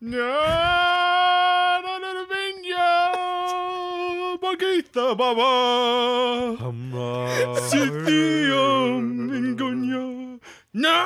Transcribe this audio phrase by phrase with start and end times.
[0.00, 2.88] Na na na vinya
[4.40, 5.52] bagita baba
[7.68, 10.40] Sithium ingonya
[10.72, 10.96] Na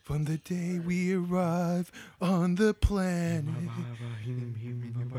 [0.00, 3.44] From the day we arrive on the planet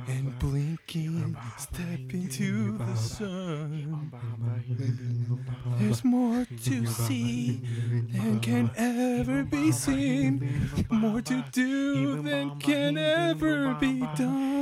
[0.08, 4.12] and blinking step into the sun.
[5.78, 7.62] There's more to see
[8.12, 14.62] than can ever be seen, more to do than can ever be done.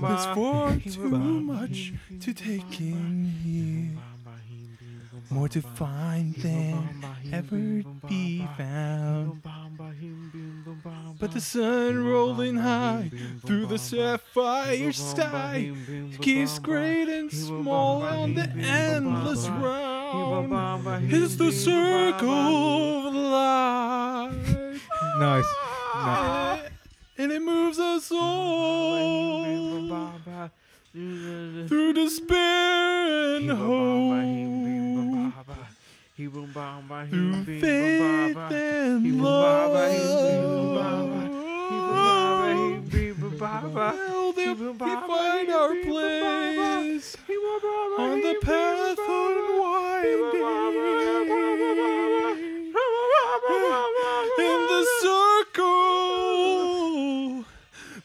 [0.00, 3.97] There's far too much to take in here,
[5.30, 9.42] more to find than ever be found.
[11.20, 13.10] But the sun rolling high
[13.44, 15.72] through the sapphire sky
[16.20, 20.52] keeps great and small on the endless round.
[21.12, 24.82] It's the circle of life.
[25.18, 25.54] Nice.
[27.18, 29.44] And it moves us all
[30.92, 34.08] through despair and hope.
[36.16, 39.74] Through faith and love.
[43.74, 47.16] Well, we find our place
[47.98, 50.97] on the path unwinding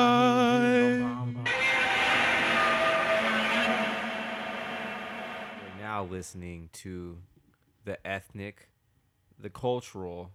[5.59, 7.17] You're now listening to
[7.83, 8.69] the ethnic,
[9.39, 10.33] the cultural,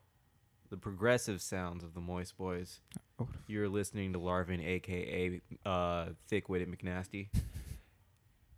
[0.68, 2.80] the progressive sounds of the Moist Boys.
[3.20, 3.28] Oh.
[3.46, 7.28] You're listening to Larvin, aka uh, Thick Witted McNasty.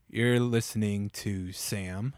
[0.08, 2.14] You're listening to Sam.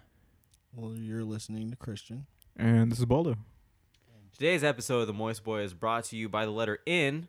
[0.76, 2.26] Well, you're listening to Christian.
[2.56, 3.36] And this is Baldo.
[4.34, 7.28] Today's episode of the Moist Boy is brought to you by the letter N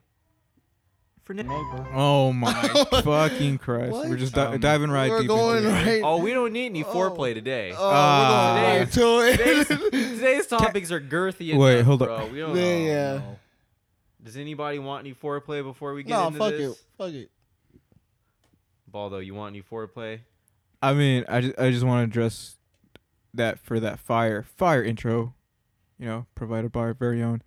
[1.23, 1.87] for neighbor.
[1.93, 2.51] Oh my
[3.03, 3.91] fucking Christ.
[3.91, 4.09] What?
[4.09, 5.73] We're just di- Um, diving right we're deep going into it.
[5.73, 6.01] right.
[6.03, 6.87] Oh, we don't need any Oh.
[6.93, 7.73] foreplay today.
[7.73, 8.53] Oh, Ah.
[8.55, 9.91] we're going right Today's, it.
[9.91, 12.07] today's topics are girthy enough, Wait, hold up.
[12.07, 12.27] bro.
[12.27, 12.85] We don't Yeah, know.
[12.85, 13.21] yeah.
[14.23, 16.71] Does anybody want any foreplay before we get no, into fuck this?
[16.71, 16.83] it.
[16.97, 17.29] Fuck it.
[18.87, 20.21] Baldo, you want any foreplay?
[20.81, 22.57] I mean, I just, I just want to address
[23.35, 25.34] that for that fire fire intro,
[25.99, 27.41] you know, provided by our very own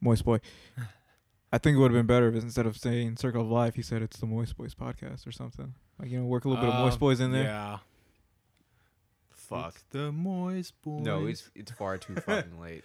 [0.00, 0.40] Moist Boy.
[1.52, 3.82] I think it would have been better if instead of saying Circle of Life, he
[3.82, 5.74] said it's the Moist Boys podcast or something.
[5.98, 7.44] Like you know, work a little bit of Moist Um, Boys in there.
[7.44, 7.78] Yeah.
[9.30, 9.74] Fuck.
[9.76, 11.00] It's the Moist Boys.
[11.04, 12.84] No, it's it's far too fucking late.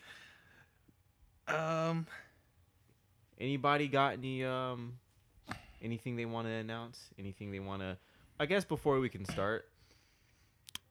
[1.47, 2.07] um.
[3.39, 4.93] Anybody got any um
[5.81, 7.09] anything they want to announce?
[7.19, 7.97] Anything they want to
[8.39, 9.67] I guess before we can start,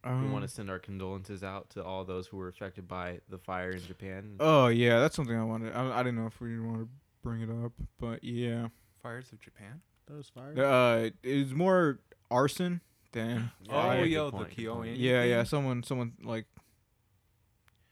[0.04, 3.20] we Um, want to send our condolences out to all those who were affected by
[3.28, 4.36] the fire in Japan.
[4.40, 5.72] Oh yeah, that's something I wanted.
[5.74, 6.88] I, I didn't know if we want to
[7.22, 8.68] bring it up, but yeah,
[9.02, 9.80] Fires of Japan.
[10.06, 10.58] Those fires.
[10.58, 12.80] uh, it was more arson
[13.12, 13.50] than.
[13.62, 14.50] Yeah, oh, good yo, the good point.
[14.56, 14.94] Kyoan.
[14.96, 15.44] Yeah, yeah.
[15.44, 16.46] Someone, someone like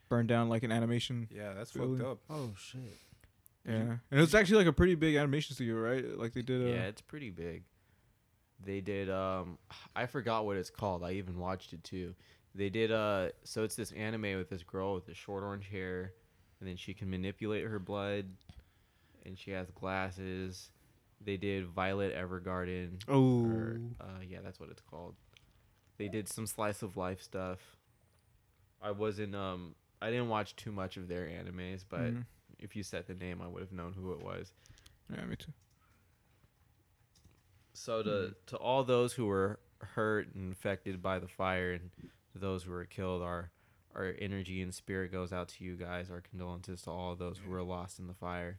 [0.09, 1.29] burned down like an animation.
[1.31, 1.99] Yeah, that's Really?
[1.99, 2.19] fucked up.
[2.29, 2.81] oh shit.
[3.67, 6.05] Yeah, and it was actually like a pretty big animation studio, right?
[6.19, 6.63] Like they did.
[6.63, 7.63] Uh, Yeah, it's pretty big.
[8.65, 9.59] They did um
[9.97, 11.03] I forgot what it's called.
[11.05, 12.15] I even watched it too.
[12.55, 16.13] They did uh so it's this anime with this girl with the short orange hair
[16.61, 18.27] and then she can manipulate her blood
[19.25, 20.71] and she has glasses.
[21.25, 23.01] They did Violet Evergarden.
[23.09, 23.45] Oh.
[23.47, 25.15] or, uh yeah, that's what it's called.
[25.99, 27.59] They did some slice of life stuff.
[28.83, 32.25] I wasn't um I didn't watch too much of their animes, but Mhm.
[32.59, 34.53] if you said the name I would have known who it was.
[35.15, 35.53] Yeah, me too.
[37.73, 38.33] So to mm-hmm.
[38.47, 41.91] to all those who were hurt and affected by the fire, and
[42.35, 43.51] those who were killed, our
[43.95, 46.11] our energy and spirit goes out to you guys.
[46.11, 48.59] Our condolences to all those who were lost in the fire.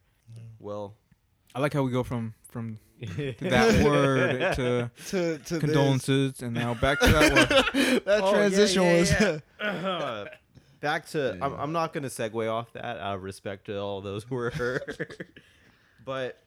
[0.58, 0.94] Well,
[1.54, 6.74] I like how we go from from that word to To to condolences, and now
[6.74, 8.04] back to that word.
[8.04, 9.10] That Oh, yeah, transition yeah, was.
[9.10, 9.38] yeah.
[9.60, 10.24] Uh,
[10.80, 14.24] back to I'm, I'm not gonna segue off that out of respect to all those
[14.24, 15.26] who were hurt,
[16.04, 16.38] but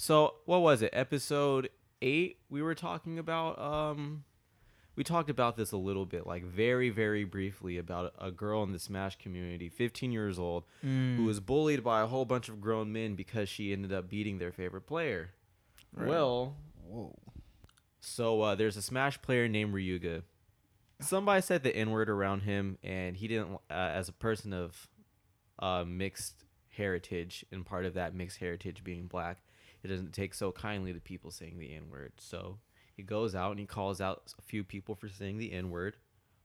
[0.00, 0.90] so what was it?
[0.92, 2.38] Episode eight.
[2.48, 4.22] We were talking about um,
[4.94, 8.72] we talked about this a little bit, like very very briefly about a girl in
[8.72, 11.16] the Smash community, 15 years old, Mm.
[11.16, 14.38] who was bullied by a whole bunch of grown men because she ended up beating
[14.38, 15.30] their favorite player.
[15.92, 16.08] Right.
[16.08, 16.54] Well,
[16.86, 17.16] Whoa.
[18.00, 20.22] so uh, there's a Smash player named Ryuga.
[21.00, 23.54] Somebody said the N word around him, and he didn't.
[23.68, 24.88] Uh, as a person of
[25.58, 26.44] uh, mixed
[26.76, 29.38] heritage, and part of that mixed heritage being black,
[29.82, 32.12] he doesn't take so kindly to people saying the N word.
[32.18, 32.58] So
[32.96, 35.96] he goes out and he calls out a few people for saying the N word.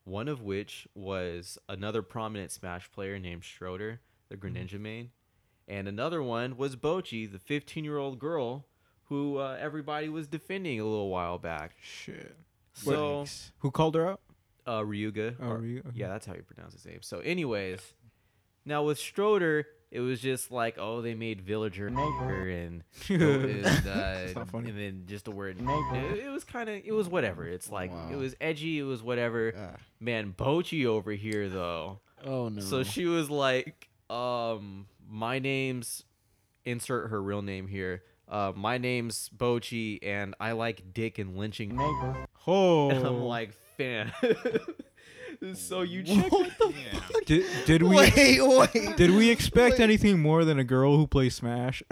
[0.05, 3.99] One of which was another prominent Smash player named Stroder,
[4.29, 5.11] the Greninja main,
[5.67, 8.65] and another one was Bochi, the 15-year-old girl
[9.05, 11.75] who uh, everybody was defending a little while back.
[11.81, 12.35] Shit.
[12.73, 13.25] So
[13.59, 14.19] Who called her out?
[14.67, 15.35] uh, Ryuga.
[15.41, 15.89] Oh, or- Ryu, okay.
[15.93, 16.99] Yeah, that's how you pronounce his name.
[17.01, 17.79] So, anyways,
[18.65, 19.63] now with Stroder,
[19.93, 25.25] it was just like, oh, they made villager neighbor and, and, uh, and then just
[25.25, 25.57] the word.
[25.59, 27.47] It, it was kind of, it was whatever.
[27.47, 28.79] It's like it was edgy.
[28.79, 29.53] It was whatever.
[29.55, 29.79] Ah.
[29.99, 31.99] Man, Bochi over here though.
[32.25, 32.61] Oh no.
[32.61, 36.03] So she was like, um, my name's
[36.65, 38.01] insert her real name here.
[38.27, 41.77] Uh, my name's Bochi, and I like dick and lynching.
[41.79, 42.25] Oh.
[42.89, 44.11] And I'm like, fan.
[45.53, 46.31] so you check.
[47.25, 48.97] did, did we wait, wait.
[48.97, 51.83] did we expect anything more than a girl who plays Smash?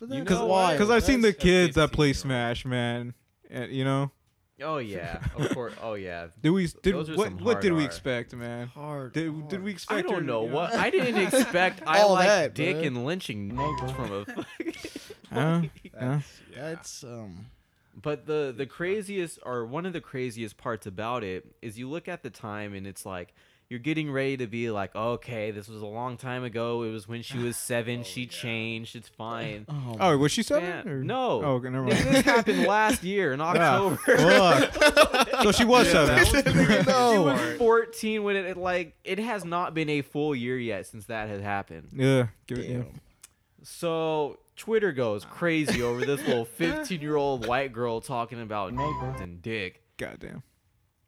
[0.00, 0.74] But You that's know why.
[0.74, 2.16] Because I've seen the That's a kids that play 15-year-old.
[2.16, 3.14] Smash, man.
[3.50, 4.12] And, you know,
[4.60, 5.72] Oh yeah, of course.
[5.80, 6.28] Oh yeah.
[6.40, 7.86] did we did Those are what some what did we R.
[7.86, 8.66] expect, man?
[8.66, 9.12] hard.
[9.12, 9.92] Did did we expect?
[9.92, 11.82] I her don't to, know you what I didn't expect.
[11.86, 12.84] I All like that, dick bro.
[12.86, 14.44] and lynching from a.
[15.32, 15.62] Huh?
[15.98, 16.18] Huh?
[16.56, 17.46] That's um.
[18.00, 22.06] But the the craziest or one of the craziest parts about it is you look
[22.08, 23.34] at the time and it's like
[23.70, 26.84] you're getting ready to be like, okay, this was a long time ago.
[26.84, 28.02] It was when she was seven.
[28.04, 28.94] she changed.
[28.96, 29.66] It's fine.
[29.68, 30.68] Oh, Oh, was she seven?
[30.68, 31.42] Man, or- no.
[31.44, 33.96] Oh, okay, never This happened last year in Ah, October.
[34.16, 35.42] fuck.
[35.42, 36.24] so she was seven.
[36.24, 36.42] She
[36.86, 37.22] no.
[37.24, 41.06] was 14 when it, it like it has not been a full year yet since
[41.06, 41.88] that had happened.
[41.94, 42.28] Yeah.
[42.46, 42.76] Give it, yeah.
[42.78, 43.00] Damn.
[43.64, 49.40] So Twitter goes crazy over this little 15 year old white girl talking about and
[49.40, 49.82] dick.
[49.96, 50.42] Goddamn.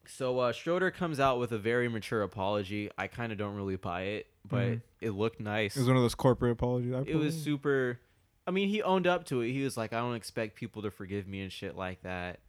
[0.06, 2.90] So uh, Stroder comes out with a very mature apology.
[2.96, 4.82] I kind of don't really buy it, but Mhm.
[5.00, 5.76] it looked nice.
[5.76, 6.94] It was one of those corporate apologies.
[6.94, 8.00] I It was put- super.
[8.46, 9.52] I mean, he owned up to it.
[9.52, 12.40] He was like, "I don't expect people to forgive me and shit like that,"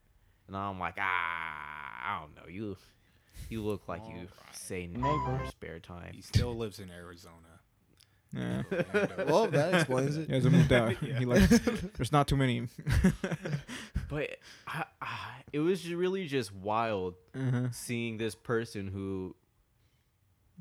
[0.48, 2.48] and I'm like, "Ah, I don't know.
[2.50, 2.78] You,
[3.50, 4.30] you look like you Alright.
[4.54, 7.51] say no in your spare time." He still lives in Arizona.
[8.34, 8.64] Yeah.
[9.28, 10.28] Well, that explains it.
[10.28, 11.02] He hasn't moved out.
[11.02, 11.20] Yeah.
[11.20, 11.48] He like,
[11.96, 12.68] there's not too many.
[14.10, 14.32] But
[14.68, 15.08] I, I,
[15.54, 17.68] it was really just wild uh-huh.
[17.72, 19.38] seeing this person who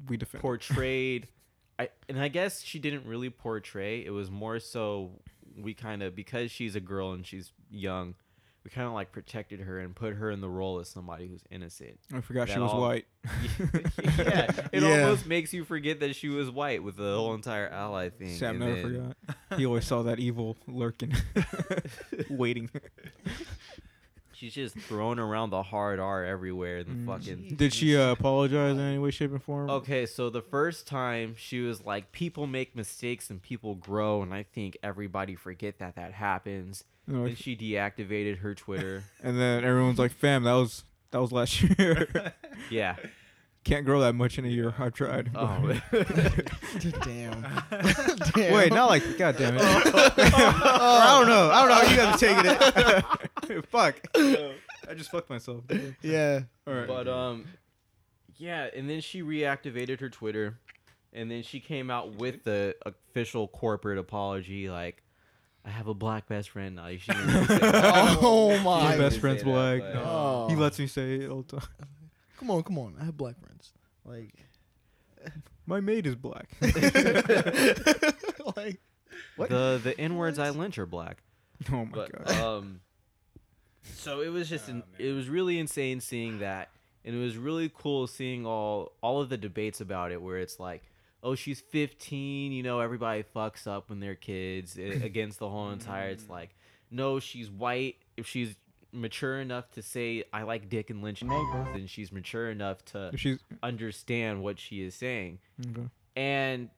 [0.08, 0.40] We defend.
[0.40, 1.26] portrayed
[1.81, 4.05] I and I guess she didn't really portray.
[4.05, 5.12] It was more so
[5.56, 8.14] we kind of because she's a girl and she's young,
[8.64, 11.42] we kind of like protected her and put her in the role as somebody who's
[11.50, 11.98] innocent.
[12.12, 13.06] I forgot she was all- white.
[13.24, 15.02] yeah, it Yeah.
[15.04, 18.36] almost makes you forget that she was white with the whole entire ally thing.
[18.36, 19.16] Sam never then- forgot.
[19.58, 21.12] He always saw that evil lurking,
[22.28, 22.70] waiting.
[24.40, 27.06] She's just throwing around the hard R everywhere and the Mm.
[27.06, 29.69] fucking Did she uh, apologize in any way, shape, or form?
[29.69, 34.32] Okay, so the first time she was like, people make mistakes and people grow, and
[34.32, 36.84] I think everybody forget that that happens.
[37.06, 39.04] You know, And she deactivated her Twitter.
[39.22, 42.32] and then everyone's like, "Fam, that was that was last year.
[42.70, 42.96] yeah.
[43.62, 44.75] Can't grow that much in a year.
[44.78, 45.78] I've tried." Oh.
[45.92, 47.42] Damn.
[48.34, 48.54] Damn.
[48.54, 49.62] Wait, not like God damn it.
[49.62, 51.50] I don't know.
[51.50, 53.29] I don't know how you guys are taking it.
[53.70, 54.00] Fuck.
[54.14, 55.64] I just fucked myself.
[56.02, 56.40] Yeah.
[56.66, 56.87] All right.
[56.88, 57.47] but um,
[58.37, 60.59] yeah, and then she reactivated her Twitter,
[61.12, 65.02] and then she came out with the official corporate apology, like,
[65.64, 68.19] "I have a black best friend now." She didn't really say that.
[68.23, 68.62] Oh my.
[68.62, 69.80] My didn't best say friend's that, black.
[69.80, 70.49] but- Oh.
[70.49, 71.69] He lets me say it all the time.
[72.38, 72.95] Come on, come on.
[73.00, 73.73] I have black friends.
[74.04, 74.33] Like.
[75.66, 76.49] My mate is black.
[78.57, 78.80] like.
[79.38, 81.19] The the N words I lynch are black.
[81.71, 82.30] oh my but god.
[82.40, 82.80] um
[83.82, 86.68] so it was just Oh, an, it was really insane seeing that
[87.04, 90.60] and it was really cool seeing all all of the debates about it where it's
[90.60, 90.82] like
[91.22, 96.08] oh she's 15 you know everybody fucks up when they're kids against the whole entire
[96.08, 96.54] it's like
[96.90, 98.56] no she's white if she's
[98.92, 101.22] mature enough to say i like dick and lynch
[101.72, 105.38] then she's mature enough to She's understand what she is saying
[105.70, 105.88] okay.
[106.16, 106.70] and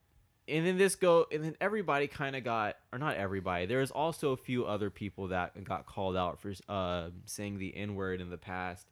[0.52, 3.90] and then this go and then everybody kind of got or not everybody there was
[3.90, 8.20] also a few other people that got called out for uh saying the n word
[8.20, 8.86] in the past.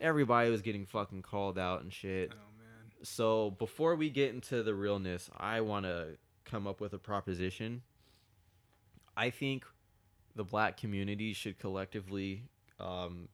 [0.00, 2.32] Everybody was getting fucking called out and shit.
[2.32, 2.92] Oh man.
[3.02, 7.82] so before we get into the realness i want to come up with a proposition.
[9.16, 9.64] I think
[10.34, 12.42] the black community should collectively
[12.78, 13.28] um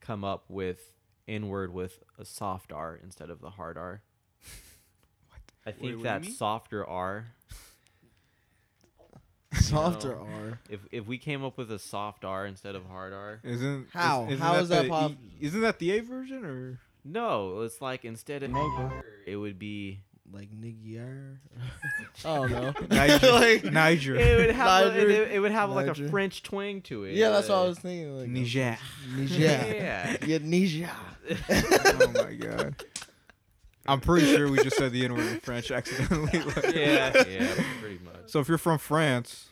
[0.00, 0.92] come up with
[1.26, 4.02] n word with a soft r instead of the hard r
[5.66, 7.26] I think what do that softer R.
[9.54, 10.26] Softer know.
[10.46, 10.58] R.
[10.68, 14.26] If if we came up with a soft R instead of hard R, Isn't How?
[14.26, 15.16] Isn't How is that the pop- E-
[15.46, 16.80] isn't that the A version or?
[17.04, 18.52] no, it's like instead of
[19.26, 20.00] it would be
[20.32, 21.38] like Niger.
[22.24, 22.72] I don't know.
[22.90, 23.32] Niger.
[23.32, 24.16] like, Niger.
[24.16, 25.10] It would have a, Niger.
[25.10, 27.14] it, it would have like a French twang to it.
[27.14, 28.18] yeah, that's what I was thinking.
[28.18, 28.76] Like, Niger.
[29.16, 29.34] Niger.
[29.34, 30.16] Yeah.
[30.26, 30.90] yeah, Niger.
[31.50, 32.74] oh my god.
[33.86, 36.40] I'm pretty sure we just said the N word in French accidentally.
[36.42, 38.14] like- yeah, yeah, pretty much.
[38.26, 39.46] So if you're from France,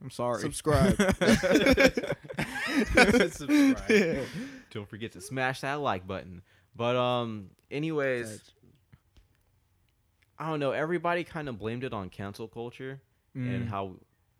[0.00, 0.40] I'm sorry.
[0.40, 0.96] Subscribe.
[3.30, 4.24] Subscribe.
[4.70, 6.42] Don't forget to smash that like button.
[6.74, 8.40] But um, anyways,
[10.38, 10.72] I don't know.
[10.72, 13.00] Everybody kind of blamed it on cancel culture
[13.34, 13.68] and Mm.
[13.68, 13.96] how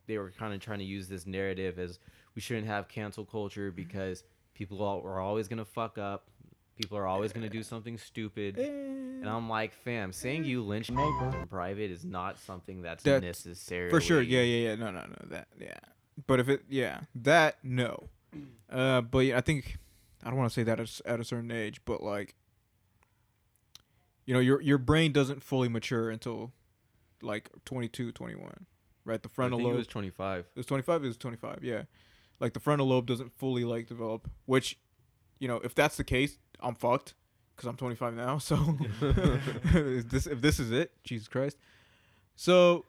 [0.06, 1.98] they were kind of trying to use this narrative as
[2.34, 6.28] we shouldn't have cancel culture because people all, are always gonna fuck up.
[6.76, 7.62] People are always gonna do eh.
[7.62, 8.58] something stupid.
[8.58, 8.64] Eh.
[8.66, 10.48] And I'm like, fam, saying eh.
[10.48, 14.20] you lynched me in private is not something that's That's- necessarily For sure.
[14.22, 14.74] Yeah, yeah, yeah.
[14.76, 15.28] No, no, no.
[15.30, 15.78] That, yeah.
[16.26, 18.08] But if it, yeah, that, no.
[18.70, 19.78] Uh, but yeah, I think,
[20.24, 22.34] I don't want to say that at, a certain age, but like,
[24.24, 26.52] you know, your your brain doesn't fully mature until
[27.22, 28.66] like 22, 21,
[29.04, 29.22] right?
[29.22, 29.74] The I frontal think lobe.
[29.74, 30.40] it was 25.
[30.40, 31.04] It was 25.
[31.04, 31.58] It was 25.
[31.62, 31.82] Yeah,
[32.40, 34.28] like the frontal lobe doesn't fully like develop.
[34.46, 34.78] Which,
[35.38, 37.14] you know, if that's the case, I'm fucked
[37.54, 38.38] because I'm 25 now.
[38.38, 38.56] So,
[39.00, 41.56] if this if this is it, Jesus Christ.
[42.36, 42.84] So,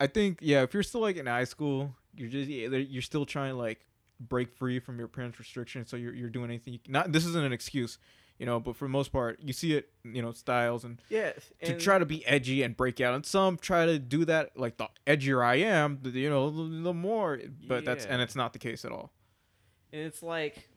[0.00, 3.26] I think yeah, if you're still like in high school, you're just yeah, you're still
[3.26, 3.86] trying to like
[4.20, 5.90] break free from your parents' restrictions.
[5.90, 6.72] So you're you're doing anything.
[6.74, 7.98] You can, not this isn't an excuse,
[8.38, 11.32] you know, but for the most part, you see it, you know, styles and Yeah,
[11.62, 13.14] to try to be edgy and break out.
[13.14, 14.56] And some try to do that.
[14.56, 17.40] Like the edgier I am, the, you know, the, the more.
[17.66, 19.12] But that's and it's not the case at all.
[19.92, 20.68] And it's like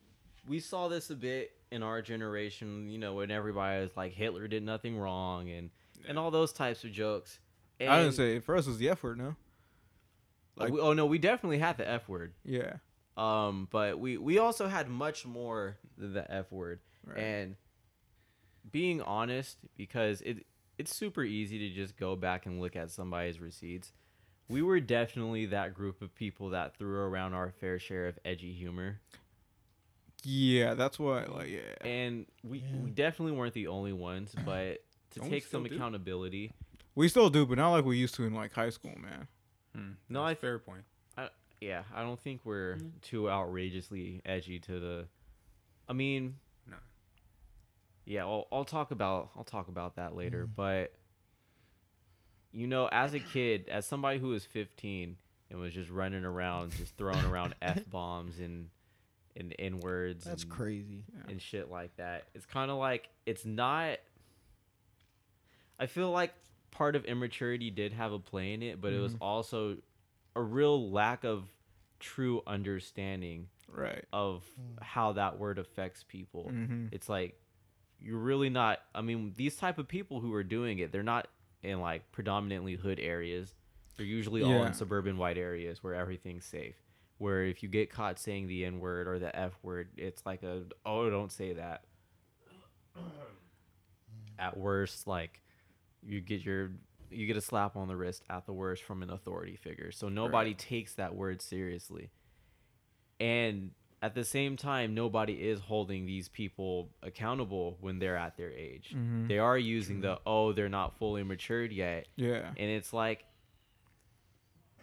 [0.47, 4.47] we saw this a bit in our generation, you know, when everybody was like Hitler
[4.47, 5.69] did nothing wrong and
[6.07, 7.39] and all those types of jokes.
[7.79, 9.17] And, I didn't say for us it was the F word.
[9.17, 9.35] No.
[10.57, 12.33] oh, like- we- oh no, we definitely had the F word.
[12.43, 12.73] Yeah.
[13.17, 16.79] Um, but we we also had much more than the F word.
[17.05, 17.17] Right.
[17.17, 17.55] And
[18.71, 20.45] being honest, because it
[20.77, 23.91] it's super easy to just go back and look at somebody's receipts.
[24.49, 28.53] We were definitely that group of people that threw around our fair share of edgy
[28.53, 29.01] humor.
[30.23, 31.29] Yeah, that's what.
[31.33, 31.87] Like yeah.
[31.87, 32.65] and we, Yeah.
[32.83, 35.73] we definitely weren't the only ones but to Don't take some do?
[35.75, 36.51] accountability
[36.95, 39.27] We still do, but not like we used to in like high school, man.
[39.75, 40.83] Hmm, No, that's I- fair point.
[41.17, 41.29] I,
[41.61, 42.87] yeah i don't think we're Mm-hmm.
[43.01, 45.07] too outrageously edgy to the
[45.89, 46.35] i mean
[46.69, 46.77] No.
[48.05, 50.51] yeah I'll, I'll talk about i'll talk about that later Mm-hmm.
[50.55, 50.93] but
[52.51, 55.15] you know as a kid as somebody who was 15
[55.49, 58.69] and was just running around just throwing around f-bombs and
[59.37, 61.03] and n-words That's and, crazy.
[61.29, 62.25] and shit like that.
[62.33, 63.99] It's kind of like it's not.
[65.79, 66.33] I feel like
[66.71, 69.21] part of immaturity did have a play in it, but it was Mhm.
[69.21, 69.77] also
[70.35, 71.47] a real lack of
[71.99, 74.05] true understanding Right.
[74.13, 74.81] of Mm.
[74.83, 76.45] how that word affects people.
[76.45, 76.87] Mm-hmm.
[76.91, 77.39] It's like
[77.99, 78.79] you're really not.
[78.93, 81.27] I mean, these type of people who are doing it, they're not
[81.63, 83.55] in like predominantly hood areas.
[83.95, 86.75] They're usually all in suburban white areas where everything's safe.
[87.19, 90.43] Where if you get caught saying the N word or the F word, it's like
[90.43, 91.83] a oh don't say that.
[94.39, 95.41] At worst, like
[96.05, 96.71] you get your
[97.09, 99.91] you get a slap on the wrist at the worst from an authority figure.
[99.91, 102.09] So nobody takes that word seriously.
[103.19, 103.71] And
[104.01, 108.93] at the same time, nobody is holding these people accountable when they're at their age.
[108.95, 109.27] Mhm.
[109.27, 112.49] They are using the oh they're not fully matured yet Yeah.
[112.49, 113.25] and it's like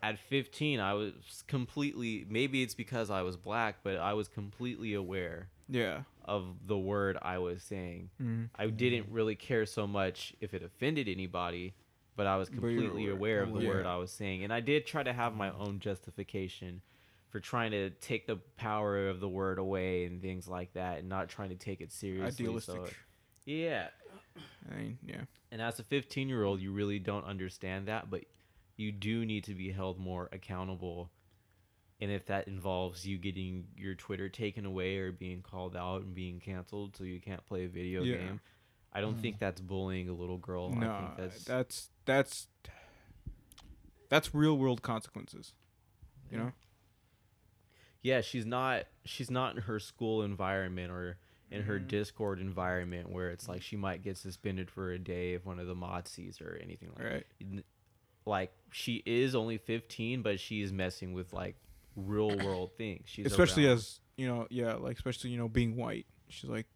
[0.09, 4.93] at 15 i was completely maybe it's because i was black but i was completely
[4.95, 6.03] aware Yeah.
[6.25, 8.45] of the word i was saying Mm-hmm.
[8.57, 11.75] i didn't really care so much if it offended anybody
[12.17, 13.39] but i was But you were completely aware.
[13.39, 13.69] aware of the Yeah.
[13.69, 16.83] word i was saying and i did try to have my own justification
[17.31, 21.09] for trying to take the power of the word away and things like that and
[21.09, 22.75] not trying to take it seriously Idealistic.
[22.77, 22.91] so
[23.47, 23.89] yeah
[24.71, 25.23] I mean, yeah.
[25.53, 28.23] and as a 15 year old, you really don't understand that, but
[28.77, 31.11] you do need to be held more accountable.
[32.01, 36.15] And if that involves you getting your Twitter taken away or being called out and
[36.15, 38.17] being canceled so you can't play a video Yeah.
[38.17, 38.41] game,
[38.93, 40.73] I don't think that's bullying a little girl.
[40.77, 42.49] I no, think that's, that's that's
[44.09, 45.55] that's real world consequences.
[46.31, 46.53] You know.
[48.03, 51.17] yeah, she's not she's not in her school environment or
[51.51, 51.87] in her Mhm.
[51.89, 55.67] Discord environment where it's like she might get suspended for a day if one of
[55.67, 57.13] the mods sees her or anything like that.
[57.13, 57.27] Right.
[57.41, 57.65] n-
[58.27, 61.57] like she is only 15 but she's messing with like
[61.97, 65.77] real world things she's especially around- as you know, yeah, like especially you know being
[65.77, 66.07] white.
[66.29, 66.67] She's like,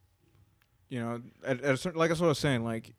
[0.88, 2.64] you know, at, at a certain like that's what I was saying.
[2.64, 2.94] Like,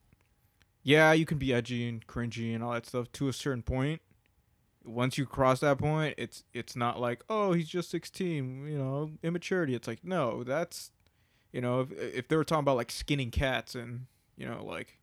[0.83, 4.01] yeah, you can be edgy and cringy and all that stuff to a certain point.
[4.85, 9.11] Once you cross that point, it's it's not like oh he's just sixteen, you know,
[9.23, 9.75] immaturity.
[9.75, 10.91] It's like no, that's,
[11.51, 14.05] you know, if if they were talking about like skinning cats and
[14.37, 14.98] you know like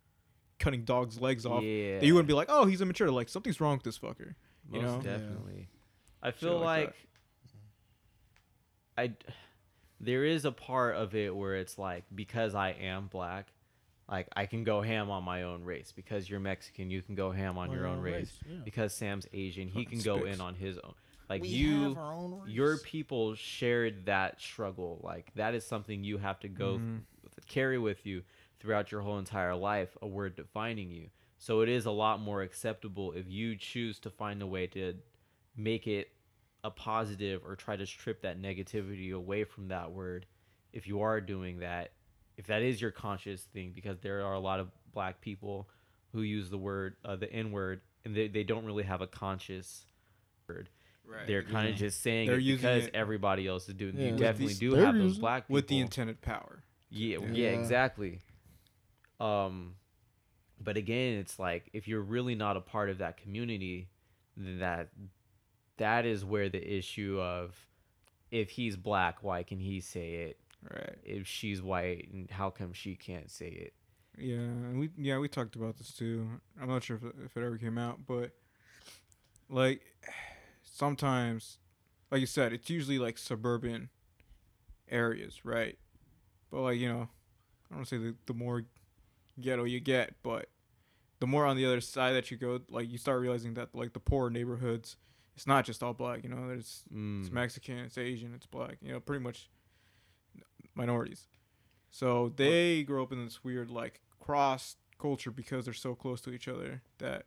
[0.58, 3.10] cutting dogs' legs off, yeah, that you wouldn't be like, oh, he's immature.
[3.10, 4.34] Like something's wrong with this fucker.
[4.72, 5.10] you most know?
[5.10, 5.16] Yeah.
[5.18, 5.68] definitely.
[6.22, 6.94] I feel like like,
[8.98, 9.12] I
[10.00, 13.48] there is a part of it where it's like because I am black,
[14.10, 15.92] like I can go ham on my own race.
[15.94, 18.32] Because you're Mexican, you can go ham on your own race.
[18.48, 18.58] yeah.
[18.64, 20.34] Because Sam's Asian, he can go spicks.
[20.36, 20.94] in on his own.
[21.28, 25.00] Like We you have our own your people shared that struggle.
[25.02, 27.00] Like that is something you have to go Mhm.
[27.48, 28.22] carry with you
[28.60, 31.08] throughout your whole entire life, a word defining you.
[31.38, 34.94] So it is a lot more acceptable if you choose to find a way to
[35.56, 36.08] make it
[36.64, 40.26] a positive or try to strip that negativity away from that word.
[40.72, 41.92] If you are doing that,
[42.36, 45.68] if that is your conscious thing, because there are a lot of black people
[46.12, 49.06] who use the word, uh, the N word, and they, they don't really have a
[49.06, 49.84] conscious
[50.48, 50.68] word.
[51.08, 51.26] Right.
[51.26, 53.96] They're kind of just saying They're it using because it- everybody else is doing.
[53.96, 54.06] Yeah.
[54.06, 56.62] You With definitely these- do have those black people with the intended power.
[56.90, 57.26] yeah, Yeah.
[57.26, 57.48] yeah, Yeah.
[57.60, 58.20] exactly.
[59.20, 59.74] Um,
[60.60, 63.88] but again, it's like if you're really not a part of that community,
[64.36, 64.88] then that
[65.78, 67.54] that is where the issue of
[68.30, 70.38] if he's black, why can he say it?
[70.62, 70.96] Right.
[71.04, 73.74] If she's white, and how come she can't say it?
[74.18, 76.26] Yeah, and we yeah we talked about this too.
[76.60, 78.30] I'm not sure if it, if it ever came out, but
[79.48, 79.82] like
[80.62, 81.58] sometimes,
[82.10, 83.90] like you said, it's usually like suburban
[84.90, 85.78] areas, right?
[86.50, 87.08] But like you know,
[87.70, 88.64] I don't say the the more
[89.40, 90.48] ghetto you get, but
[91.20, 93.92] the more on the other side that you go, like you start realizing that like
[93.92, 94.96] the poor neighborhoods,
[95.34, 96.22] it's not just all black.
[96.24, 97.20] You know, there's Mm.
[97.22, 98.76] it's Mexican, it's Asian, it's black.
[98.82, 99.48] You know, pretty much
[100.74, 101.26] minorities.
[101.90, 106.30] So they grow up in this weird like cross culture because they're so close to
[106.30, 107.24] each other that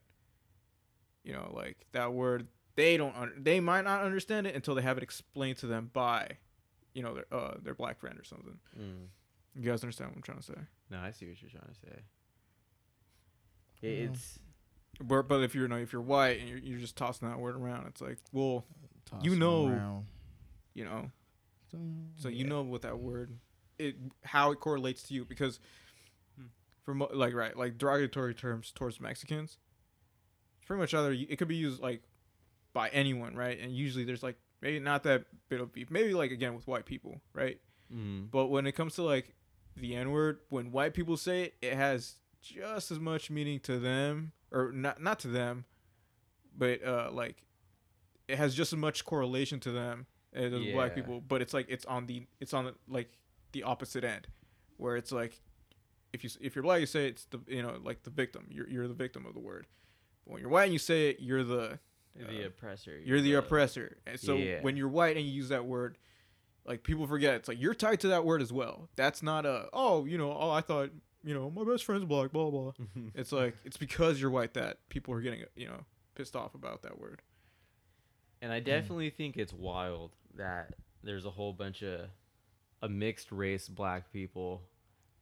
[1.23, 4.81] you know, like that word they don't un- they might not understand it until they
[4.81, 6.37] have it explained to them by
[6.93, 8.57] you know their uh their black friend or something.
[8.79, 9.07] Mm.
[9.55, 10.53] You guys understand what I'm trying to say?
[10.89, 12.03] No, I see what you're trying to say.
[13.81, 14.09] It- Yeah.
[14.09, 14.39] It's
[15.01, 17.55] But but if you're no if you're white and you're you're just tossing that word
[17.55, 18.65] around, it's like well
[19.05, 20.05] Toss you know- around.
[20.73, 21.11] you know
[21.75, 22.49] Mm, So you yeah.
[22.49, 23.37] know what that word,
[23.77, 25.59] it how it correlates to you because,
[26.81, 29.59] for mo- like right like derogatory terms towards Mexicans,
[30.57, 32.01] it's pretty much other it could be used like
[32.73, 36.31] by anyone right, and usually there's like maybe not that bit of beef, maybe like
[36.31, 37.61] again with white people right,
[37.93, 38.29] mm.
[38.31, 39.35] but when it comes to like
[39.79, 43.79] the N word, when white people say it, it has just as much meaning to
[43.79, 45.65] them or not not to them,
[46.57, 47.43] but uh like
[48.27, 51.21] it has just as much correlation to them as those black people.
[51.21, 53.11] But it's like it's on the it's on the, like
[53.51, 54.27] the opposite end,
[54.77, 55.41] where it's like
[56.13, 58.45] if you if you're black, you say it's the you know like the victim.
[58.49, 59.67] You're you're the victim of the word.
[60.25, 61.79] But when you're white and you say it, you're the
[62.15, 62.99] the uh, oppressor.
[63.03, 63.97] you're the oppressor.
[64.07, 64.61] And so Yeah.
[64.61, 65.97] when you're white and you use that word,
[66.65, 68.89] like people forget it's like you're tied to that word as well.
[68.95, 70.89] That's not a oh you know oh I thought
[71.23, 72.71] you know my best friend's black blah blah.
[73.15, 76.83] it's like it's because you're white that people are getting you know pissed off about
[76.83, 77.21] that word.
[78.41, 78.65] And I hmm.
[78.65, 82.09] definitely think it's wild that there's a whole bunch of
[82.81, 84.61] a mixed race black people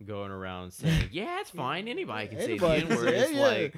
[0.06, 1.88] going around saying, "Yeah, it's fine.
[1.88, 3.48] Anybody can say the N word." It's it, yeah.
[3.48, 3.76] like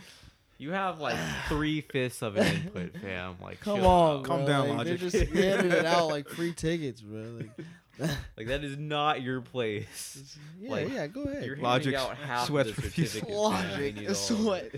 [0.59, 1.17] you have like
[1.47, 3.37] three fifths of an input, fam.
[3.41, 4.23] Like, Come chill on, out.
[4.25, 7.21] Calm down, like, They're just handing it out like free tickets, bro.
[7.39, 7.49] Like,
[8.37, 10.37] Like that is not your place.
[10.59, 11.43] yeah, Like, yeah, go ahead.
[11.45, 13.19] You're Logic handing out half sweats of the profusely.
[13.21, 13.37] certificates.
[13.41, 14.03] Logic man.
[14.03, 14.75] You need sweat.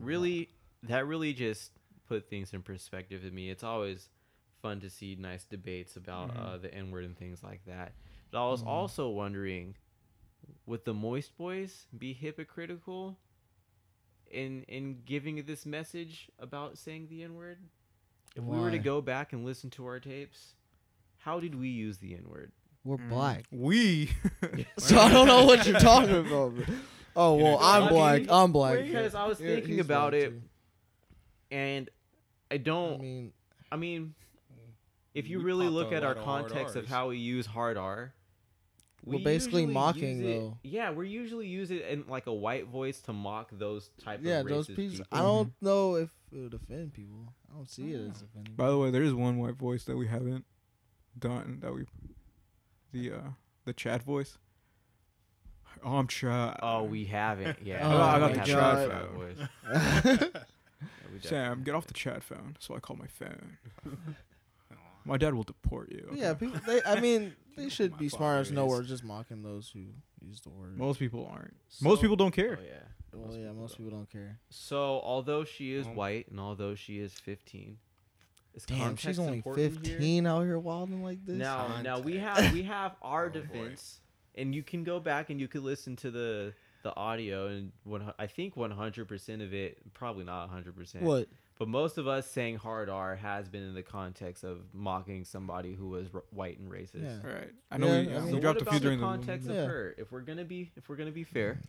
[0.00, 0.48] really,
[0.84, 1.70] that really just
[2.08, 3.50] put things in perspective to me.
[3.50, 4.08] It's always
[4.62, 6.38] fun to see nice debates about Mhm.
[6.54, 7.92] uh, the N word and things like that.
[8.30, 8.66] But I was Mhm.
[8.66, 9.76] also wondering,
[10.66, 13.18] would the Moist Boys be hypocritical
[14.30, 17.58] in in giving this message about saying the N word?
[18.36, 20.54] If we were to go back and listen to our tapes,
[21.18, 22.52] how did we use the N word?
[22.84, 23.08] We're Mm.
[23.08, 23.44] black.
[23.50, 24.10] We
[24.78, 26.54] So I don't know what you're talking about.
[27.16, 28.22] Oh well, I'm I black.
[28.28, 28.84] I'm black.
[28.84, 30.42] because I was Yeah, thinking he's about it, too.
[31.50, 31.90] and
[32.50, 32.94] I I don't.
[32.94, 33.32] I mean,
[33.72, 34.14] I mean,
[35.12, 38.14] if you really look at our lot of context of how we use hard R,
[39.04, 40.58] We're basically mocking, it- though.
[40.62, 44.24] Yeah, we usually use it in like a white voice to mock those type of
[44.24, 44.30] people.
[44.30, 44.98] yeah, of those pieces.
[45.00, 45.18] people.
[45.18, 47.32] I don't know if it would offend people.
[47.50, 48.54] I don't see it as offending.
[48.56, 50.44] By the way, there is one white voice that we haven't
[51.18, 51.84] done that we
[52.92, 53.20] the uh
[53.64, 54.38] the Chad voice.
[55.82, 56.58] Oh, I'm Chad.
[56.62, 57.56] Oh, we haven't.
[57.64, 59.14] Yeah, Oh, I got the haven't Chad phone.
[59.16, 60.30] voice.
[61.22, 62.56] Yeah, Sam, get off the chat phone.
[62.60, 63.58] So I call my phone.
[65.04, 66.08] My dad will deport you.
[66.14, 66.60] yeah, people.
[66.66, 69.80] They, I mean, they should be smart enough to know we're just mocking those who
[70.20, 70.76] use the word.
[70.78, 71.54] Most people aren't.
[71.80, 72.58] Most people don't care.
[72.60, 72.72] Oh yeah.
[73.12, 73.86] well, most yeah, people most don't.
[73.86, 74.38] people don't care.
[74.50, 77.78] So although she is Well- white and although she is 15,
[78.54, 79.94] is Damn, she's only important here?
[79.96, 81.36] 15 out here wilding like this.
[81.36, 83.40] Now, now we have we have our Oh, boy.
[83.40, 84.00] defense,
[84.34, 88.12] and you can go back and you could listen to the the audio, and one,
[88.18, 91.02] I think 100% of it, probably not 100%.
[91.02, 91.28] What?
[91.60, 95.74] But most of us saying hard R has been in the context of mocking somebody
[95.74, 97.02] who was r- white and racist.
[97.04, 97.18] Yeah.
[97.22, 97.50] All right.
[97.70, 99.06] I know Yeah, we, I mean- we So dropped what a few about during the
[99.06, 99.54] the context Yeah.
[99.56, 99.94] of her?
[99.98, 101.60] If we're gonna be, if we're gonna be fair,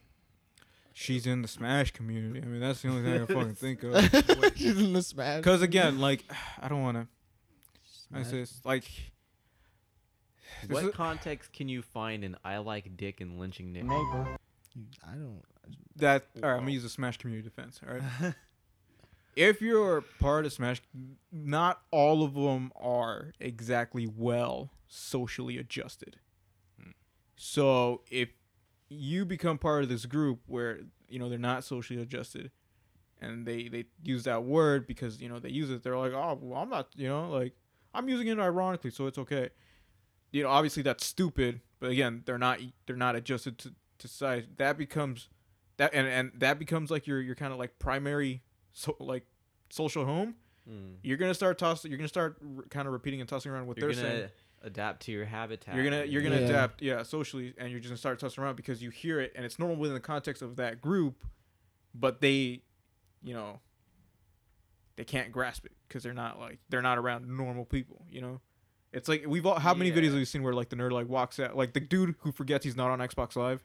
[0.94, 2.42] She's in the Smash community.
[2.42, 4.56] I mean, that's the only thing I can fucking think of.
[4.58, 5.38] She's in the smash.
[5.40, 6.24] Because again, like,
[6.62, 7.08] I don't want to.
[8.18, 8.86] I say just like.
[10.64, 13.84] This what is- context can you find in "I like dick" and lynching Nick?
[13.86, 15.42] I don't.
[15.98, 17.80] that oh, all right, I'm gonna use the Smash community defense.
[17.86, 18.34] All right.
[19.36, 20.82] if you're part of Smash,
[21.32, 26.18] not all of them are exactly well socially adjusted.
[27.36, 28.30] So if
[28.90, 32.52] you become part of this group where you know they're not socially adjusted,
[33.20, 36.38] and they they use that word because you know they use it, they're like, oh,
[36.42, 37.54] well, I'm not, you know, like
[37.94, 39.50] I'm using it ironically, so it's okay.
[40.32, 44.44] You know, obviously that's stupid, but again, they're not they're not adjusted to to size.
[44.58, 45.30] That becomes
[45.78, 49.26] that and and that becomes like your your kind of like primary so like
[49.70, 50.36] social home.
[50.70, 50.96] Mm.
[51.04, 51.90] You're gonna start tossing.
[51.92, 54.30] You're gonna start r- kind of repeating and tossing around what You're they're gonna saying.
[54.64, 55.74] adapt to your habitat.
[55.76, 56.46] You're gonna you're gonna Yeah.
[56.48, 59.44] adapt, yeah, socially, and you're just gonna start tossing around because you hear it, and
[59.46, 61.24] it's normal within the context of that group,
[61.96, 62.62] but they,
[63.24, 63.60] you know,
[64.98, 68.06] they can't grasp it because they're not like they're not around normal people.
[68.10, 68.42] You know,
[68.94, 69.96] it's like we've all how many Yeah.
[69.98, 72.32] videos have we seen where like the nerd like walks out, like the dude who
[72.32, 73.64] forgets he's not on Xbox Live,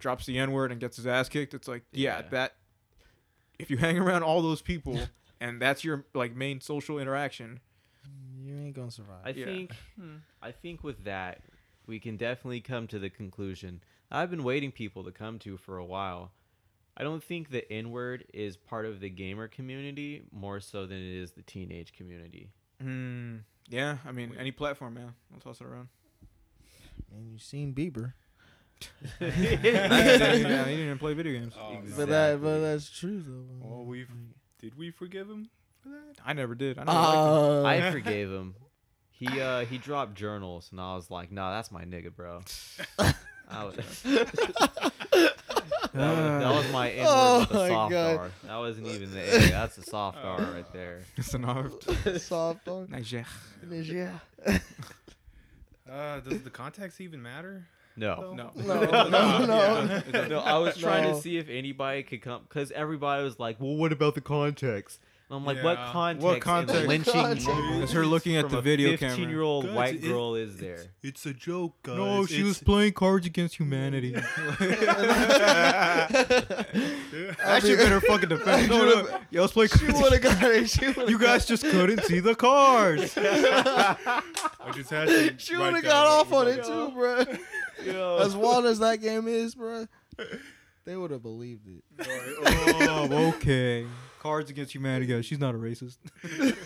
[0.00, 1.54] drops the N word and gets his ass kicked.
[1.54, 2.28] It's like yeah, Yeah.
[2.30, 2.56] that
[3.60, 4.98] if you hang around all those people
[5.40, 7.60] and that's your like main social interaction,
[8.42, 9.20] You ain't gonna survive.
[9.24, 9.44] I Yeah.
[9.46, 9.72] think
[10.42, 11.42] I think with that
[11.86, 15.78] we can definitely come to the conclusion I've been waiting people to come to for
[15.78, 16.32] a while.
[16.96, 20.98] I don't think the N word is part of the gamer community more so than
[20.98, 22.50] it is the teenage community.
[22.82, 23.36] Hmm.
[23.68, 25.14] Yeah, I mean, any platform, man.
[25.32, 25.88] I'll toss it around.
[27.14, 28.14] and you've seen Bieber.
[29.20, 31.54] Yeah, he didn't even play video games.
[31.58, 31.80] Oh, no.
[31.96, 33.44] But that, but that's true though.
[33.60, 34.08] Well, we've
[34.60, 35.48] did we forgive him
[35.82, 36.16] for that?
[36.24, 36.78] I never did.
[36.78, 38.54] I never liked Uh, I forgave him.
[39.10, 42.40] He uh he dropped journals and I was like, nah, that's my nigga, bro.
[43.52, 44.30] I was, that,
[45.92, 48.16] was, that was my N word Oh with a soft God.
[48.16, 48.30] R.
[48.44, 49.50] That wasn't even the A.
[49.50, 51.02] That's a soft R right there.
[51.16, 51.84] It's an art.
[52.20, 52.90] soft on.
[52.90, 53.26] Niger.
[53.68, 54.18] Yeah.
[55.90, 57.66] Uh, does the context even matter?
[57.96, 58.32] No.
[58.34, 58.50] No.
[58.56, 59.08] No, no,
[59.46, 60.02] no.
[60.12, 60.26] Yeah.
[60.28, 61.14] No, I was trying No.
[61.14, 65.00] to see if anybody could come because everybody was like, "Well, what about the context?"
[65.28, 66.24] And I'm like, "What context?
[66.24, 66.86] What context?
[66.88, 67.92] lynching Context.
[67.92, 69.16] Her looking at the a video camera.
[69.16, 70.84] Fifteen-year-old white it- girl is there.
[71.02, 71.96] It's a joke, guys.
[71.96, 74.14] No, she was playing Cards Against Humanity.
[74.16, 74.20] I
[77.64, 78.70] should better fucking defend.
[78.70, 80.00] No, no, yo, let's play She Cards.
[80.00, 80.70] would have got it.
[80.70, 83.14] She You guys just couldn't see the cards.
[83.16, 84.16] I
[84.74, 85.34] just had to.
[85.38, 87.24] She would have down got off on it too, bro.
[87.84, 88.18] Yo.
[88.20, 89.86] As wild as that game is, bro,
[90.84, 91.82] they would have believed it.
[92.08, 93.86] oh, okay.
[94.20, 95.24] Cards Against Humanity, guys.
[95.24, 95.98] She's not a racist.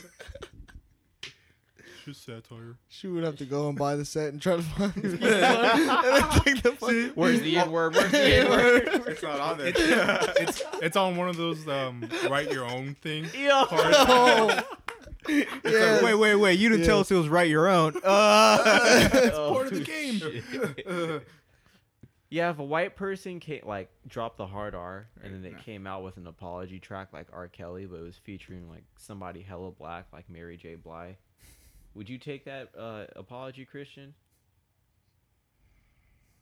[2.05, 2.77] Just satire.
[2.89, 5.05] She would have to go and buy the set and try to find it.
[5.05, 7.95] and then take the Where's the N word?
[7.95, 8.83] Where's the N word?
[9.07, 9.69] It's not on there.
[9.69, 9.81] It's,
[10.39, 13.25] it's it's on one of those um write your own thing.
[13.35, 13.65] Yo.
[13.71, 14.61] Oh.
[15.29, 16.03] It's Yes.
[16.03, 16.59] like, wait, wait, wait.
[16.59, 16.87] You didn't Yeah.
[16.89, 17.95] tell us it was right your own.
[18.05, 19.09] Uh.
[19.13, 21.21] it's part of the game.
[22.31, 25.57] yeah, if a white person came, like dropped the hard R and then Right, they
[25.57, 25.63] nah.
[25.63, 27.49] came out with an apology track like R.
[27.49, 30.75] Kelly, but it was featuring like somebody hella black, like Mary J.
[30.75, 31.15] Blige,
[31.95, 34.15] would you take that uh, apology, Christian?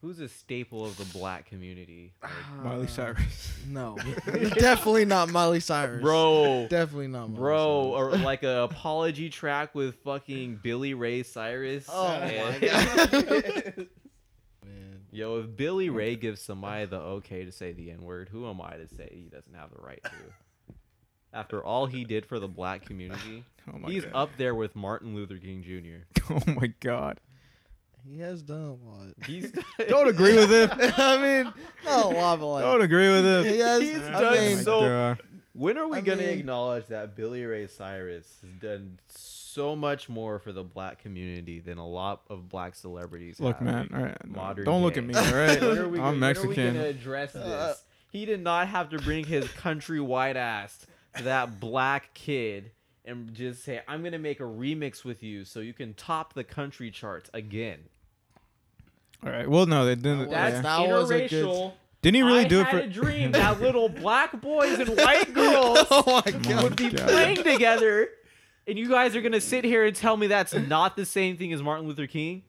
[0.02, 2.12] Who's a staple of the black community?
[2.22, 3.52] Like, uh, Miley Cyrus.
[3.68, 6.02] No, definitely not Miley Cyrus.
[6.02, 7.28] bro, definitely not.
[7.28, 8.14] Miley bro, Cyrus.
[8.20, 11.86] or like a apology track with fucking Billy Ray Cyrus.
[11.88, 13.76] Oh my god.
[13.76, 13.88] Man.
[15.12, 18.60] Yo, if Billy Ray gives somebody the okay to say the N word, who am
[18.60, 20.74] I to say he doesn't have the right to?
[21.34, 24.12] After all he did for the black community, Oh my he's god.
[24.14, 26.32] up there with Martin Luther King Jr.
[26.32, 27.20] Oh my god.
[28.08, 29.08] He has done a lot.
[29.26, 29.52] He's
[29.88, 30.70] Don't agree with him.
[30.96, 31.52] I mean,
[31.84, 33.44] not a lot, but like Don't agree with him.
[33.44, 33.80] he has.
[33.82, 35.20] He's I done mean, so- God.
[35.52, 40.08] when are we I gonna mean- acknowledge that Billy Ray Cyrus has done so much
[40.08, 43.38] more for the black community than a lot of black celebrities?
[43.38, 43.64] Look, have?
[43.66, 43.88] man.
[43.94, 44.16] All right.
[44.26, 45.14] no, Modern Don't look at me.
[45.14, 45.60] All right.
[45.62, 46.76] When are we I'm gonna- when are we gonna Mexican.
[46.76, 47.42] address this?
[47.44, 47.74] Uh,
[48.10, 50.86] he did not have to bring his country white ass
[51.16, 52.72] to that black kid
[53.04, 56.44] and just say, "I'm gonna make a remix with you so you can top the
[56.44, 57.80] country charts again."
[59.24, 59.48] All right.
[59.48, 60.30] Well, no, they didn't.
[60.30, 60.62] That's yeah.
[60.62, 61.72] That was a good- interracial.
[62.02, 62.76] Didn't he really I do it for?
[62.78, 63.00] I had for?
[63.00, 66.62] a dream that little black boys and white girls oh my god.
[66.64, 67.08] would be God.
[67.08, 68.08] playing together,
[68.66, 71.52] and you guys are gonna sit here and tell me that's not the same thing
[71.52, 72.42] as Martin Luther King?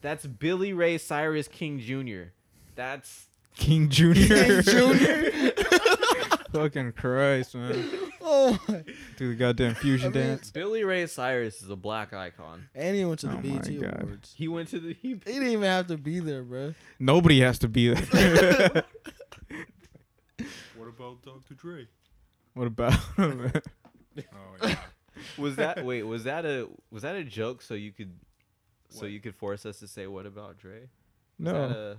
[0.00, 2.30] That's Billy Ray Cyrus King Jr.
[2.74, 4.26] That's King Junior.
[4.26, 5.52] King Junior.
[6.52, 7.88] Fucking Christ, man.
[8.28, 8.82] Oh my.
[9.16, 10.50] Do the goddamn fusion I mean- dance.
[10.50, 12.68] Billy Ray Cyrus is a black icon.
[12.74, 14.02] And he went to the Oh my BET God.
[14.02, 14.34] Awards.
[14.36, 16.74] He went to the he He didn't even have to be there, bro.
[16.98, 18.82] Nobody has to be there.
[20.76, 21.54] What about Dr.
[21.54, 21.86] Dre?
[22.54, 23.52] what about him?
[24.18, 24.76] Oh yeah.
[25.38, 28.12] was that wait was that a was that a joke so you could
[28.90, 29.10] so What?
[29.10, 30.80] you could force us to say what about Dre?
[30.80, 30.88] Was
[31.38, 31.52] no.
[31.68, 31.96] that a,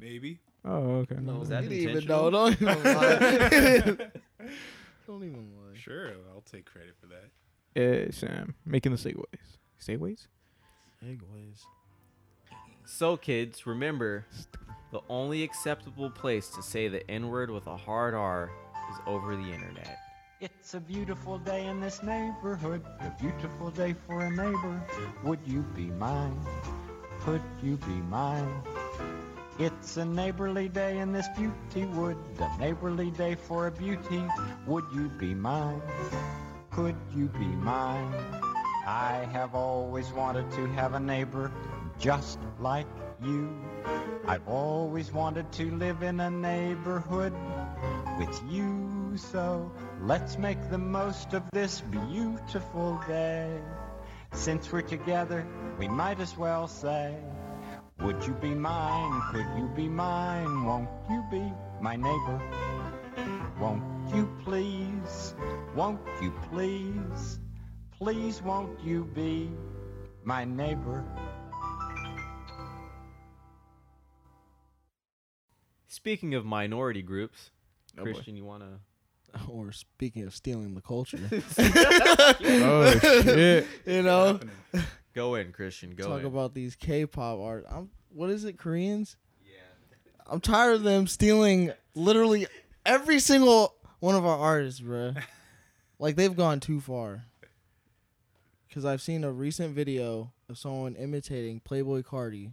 [0.00, 0.38] Maybe.
[0.64, 1.16] oh, okay.
[1.20, 1.36] No.
[1.38, 2.30] Was that he didn't even intentional?
[2.30, 2.50] know.
[2.50, 4.50] Don't even lie.
[5.08, 5.74] Don't even lie.
[5.74, 7.30] Sure, I'll take credit for that.
[7.74, 8.54] Hey, Sam.
[8.66, 9.24] Making the segues.
[9.80, 10.26] Segues?
[11.02, 11.62] Segways.
[12.84, 14.26] So kids, remember
[14.92, 18.50] the only acceptable place to say the N-word with a hard R
[18.92, 19.98] is over the internet.
[20.42, 24.82] It's a beautiful day in this neighborhood, a beautiful day for a neighbor.
[25.24, 26.38] Would you be mine?
[27.20, 28.62] Could you be mine?
[29.58, 34.22] It's a neighborly day in this beauty wood, a neighborly day for a beauty.
[34.68, 35.82] Would you be mine?
[36.70, 38.14] Could you be mine?
[38.86, 41.50] I have always wanted to have a neighbor
[41.98, 42.86] just like
[43.20, 43.52] you.
[44.28, 47.32] I've always wanted to live in a neighborhood
[48.16, 49.16] with you.
[49.16, 53.60] So let's make the most of this beautiful day.
[54.34, 55.44] Since we're together,
[55.80, 57.16] we might as well say,
[58.00, 59.20] Would you be mine?
[59.32, 60.64] Could you be mine?
[60.64, 62.40] Won't you be my neighbor?
[63.60, 63.82] Won't
[64.14, 65.34] you please?
[65.74, 67.40] Won't you please?
[67.98, 69.50] Please won't you be
[70.24, 71.04] my neighbor?
[75.88, 77.50] Speaking of minority groups,
[77.98, 78.12] Oh, boy.
[78.12, 78.78] Christian, you wanna?
[79.48, 83.66] Or speaking of stealing the culture, Oh, shit.
[83.84, 84.38] you know,
[84.72, 84.86] Happening.
[85.18, 85.96] Go in, Christian.
[85.96, 86.10] Go in.
[86.10, 86.26] talk in.
[86.26, 87.66] about these K-pop art.
[87.68, 89.16] I'm, what is it, Koreans?
[89.44, 89.58] Yeah.
[90.28, 92.46] I'm tired of them stealing literally
[92.86, 95.14] every single one of our artists, bro.
[95.98, 97.24] like they've gone too far.
[98.68, 102.52] Because I've seen a recent video of someone imitating Playboi Carti.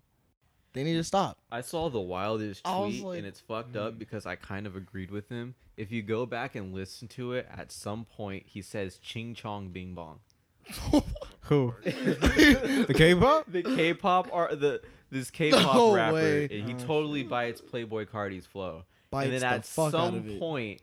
[0.74, 1.38] They need to stop.
[1.52, 4.00] I saw the wildest tweet, like- and it's fucked up mm.
[4.00, 5.54] because I kind of agreed with him.
[5.78, 9.70] If you go back and listen to it, at some point he says "Ching Chong
[9.70, 10.22] Bing Bong."
[11.46, 11.74] Who?
[11.84, 13.46] the K-pop?
[13.52, 14.82] the K-pop are the
[15.12, 16.44] this K-pop No rapper, way.
[16.52, 18.84] and he Oh, totally bites Playboi Carti's flow.
[19.12, 20.40] Bites and then the at fuck out some of it.
[20.40, 20.82] point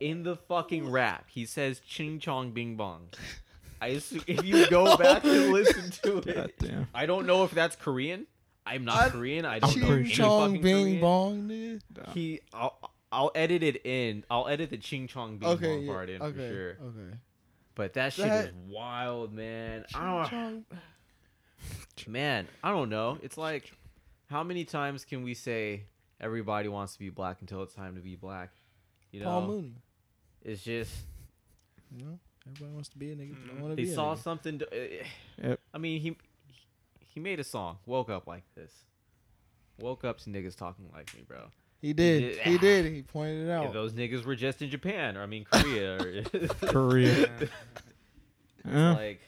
[0.00, 3.08] in the fucking rap, he says "Ching Chong Bing Bong."
[3.80, 6.88] I assume if you go back and listen to it, Goddamn.
[6.92, 8.26] I don't know if that's Korean.
[8.66, 9.44] I'm not I- Korean.
[9.44, 10.16] I don't know pretty any Ching.
[10.24, 11.00] Chong fucking Bing Korean.
[11.00, 11.82] Bong, dude.
[12.12, 12.76] He, I'll,
[13.12, 14.24] I'll edit it in.
[14.28, 16.70] I'll edit the Ching Chong Bing Okay, Bong yeah, part in okay, for sure.
[16.88, 17.16] okay.
[17.78, 19.84] But that shit is wild, man.
[19.94, 20.64] I don't, Chong-
[22.08, 23.18] man, I don't know.
[23.22, 23.72] It's like,
[24.28, 25.84] how many times can we say
[26.20, 28.50] everybody wants to be black until it's time to be black?
[29.12, 29.72] You know, Paul Mooney.
[30.42, 30.92] it's just
[31.96, 33.36] You know, everybody wants to be a nigga.
[33.40, 34.22] but Don't want to they be saw a nigga.
[34.24, 34.58] something.
[34.58, 35.04] To, uh,
[35.42, 35.60] Yep.
[35.72, 36.16] I mean, he
[37.14, 37.78] he made a song.
[37.86, 38.72] Woke up like this.
[39.78, 41.44] Woke up to niggas talking like me, bro.
[41.80, 42.20] He did.
[42.20, 42.92] did- He did.
[42.92, 43.72] He pointed it If out.
[43.72, 46.22] those niggas were just in Japan, or I mean Korea, or
[46.66, 47.30] Korea.
[48.68, 48.92] Yeah.
[48.94, 49.20] like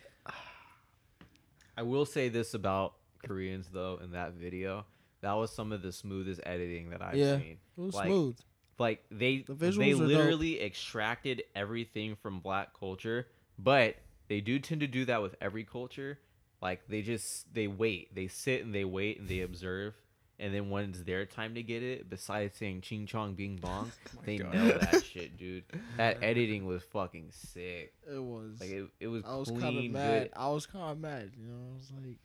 [1.77, 2.95] I will say this about
[3.27, 4.85] Koreans though in that video.
[5.23, 7.39] That was some of the smoothest editing that I've Yeah.
[7.39, 7.59] seen.
[7.77, 8.39] It was like- smooth.
[8.79, 10.09] Like they The they visuals are dope.
[10.09, 13.97] literally extracted everything from black culture, but
[14.29, 16.19] they do tend to do that with every culture.
[16.63, 19.95] Like they just they wait, they sit and they wait and they observe.
[20.43, 23.93] And then when it's their time to get it, besides saying ching chong bing bong,
[24.17, 24.55] oh they God.
[24.55, 25.65] nail that shit, dude.
[25.99, 27.93] That editing was fucking sick.
[28.11, 28.59] It was.
[28.59, 30.23] Like it, it was I was kind of mad.
[30.23, 30.31] good.
[30.35, 31.33] I was kind of mad.
[31.39, 32.17] You know, I was like,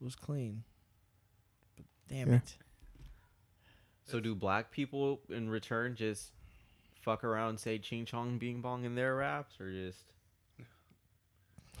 [0.00, 0.62] it was clean.
[1.76, 2.36] But damn Yeah.
[2.36, 2.56] it.
[4.06, 6.32] So do black people in return just
[7.02, 9.98] fuck around and say ching chong bing bong in their raps or just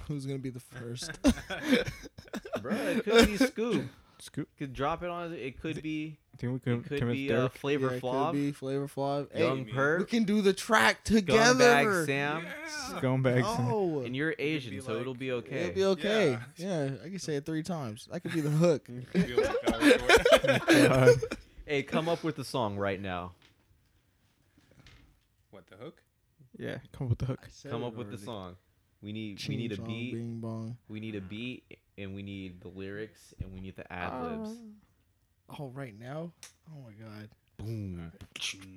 [0.08, 1.10] Who's gonna be the first?
[2.62, 3.86] bro it could be Scoop.
[4.22, 4.48] Scoop.
[4.58, 7.32] Could drop it on it could be I Think we it could could convince be
[7.32, 7.52] uh, Derek?
[7.56, 9.28] Flavor yeah, it Flav, Could be Flavor Flav.
[9.32, 12.06] Hey, Young we we Perk, can do the track Scumbag together.
[12.06, 12.46] Sam.
[12.90, 13.42] Scumbags.
[13.44, 15.56] Oh, And you're be Asian, so like- it'll be okay.
[15.56, 16.38] it'll be okay.
[16.56, 16.84] Yeah.
[16.86, 16.90] Yeah.
[17.04, 18.08] I can say it three times.
[18.12, 18.86] I could be the hook.
[19.12, 21.38] Feel like I was- God.
[21.66, 23.32] Hey, come up with the song right now.
[25.50, 26.02] what the hook?
[26.58, 27.48] Yeah, come up with the hook.
[27.68, 28.56] Come up with the song.
[29.02, 30.14] We need we need a beat.
[30.14, 30.76] Bing bong.
[30.88, 31.62] We need a beat,
[32.00, 34.50] and we need the lyrics, and we need the ad libs.
[35.50, 36.32] Oh, oh right now?
[36.68, 37.28] Oh my god.
[37.58, 38.10] Boom.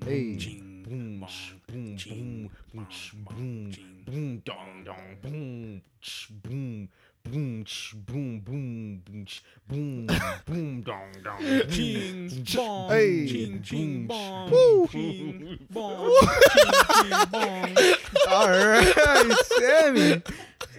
[0.05, 0.37] Hey.
[0.37, 5.17] Ching, boom, bong, sh- boom, ching, boom, bong, sh- bong, boom, ching, boom, dong, dong,
[5.21, 6.89] boom, sh- boom,
[7.29, 10.07] boom, ch, boom, boom, boom, ch, boom,
[10.45, 11.39] boom, dong, dong.
[11.69, 13.25] Ching bong, Hey.
[13.27, 14.87] ching ching bong, Woo.
[14.87, 16.15] ching bong,
[16.53, 16.71] ching
[17.09, 17.77] ching bong.
[18.29, 20.21] All right, Sammy.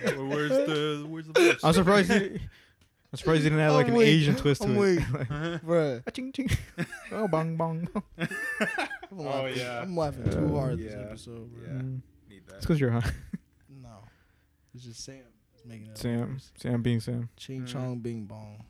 [0.04, 1.64] Well, where's the where's the verse?
[1.64, 2.10] I'm surprised.
[2.10, 2.38] You,
[3.12, 4.08] I'm surprised you didn't have like I'm an weak.
[4.08, 4.80] Asian twist to I'm it.
[4.80, 5.10] weak.
[5.12, 5.28] Like,
[5.62, 6.12] Bruh.
[6.12, 6.50] ching ching.
[7.12, 7.88] Oh bong bong.
[8.18, 8.28] I'm
[9.16, 9.80] Oh, laughing, yeah.
[9.80, 11.00] I'm laughing too Uh, hard this yeah.
[11.02, 11.52] episode.
[11.54, 11.62] Bro.
[11.64, 11.80] Yeah.
[11.80, 12.00] Mm.
[12.28, 12.60] Need It's that.
[12.60, 13.10] because you're high.
[13.80, 13.98] No.
[14.74, 15.33] It's just Sam is
[15.64, 15.98] making it.
[15.98, 16.32] Sam.
[16.34, 16.52] worse.
[16.56, 17.28] Sam being Sam.
[17.36, 17.68] Ching Mm.
[17.68, 18.64] chong bing bong.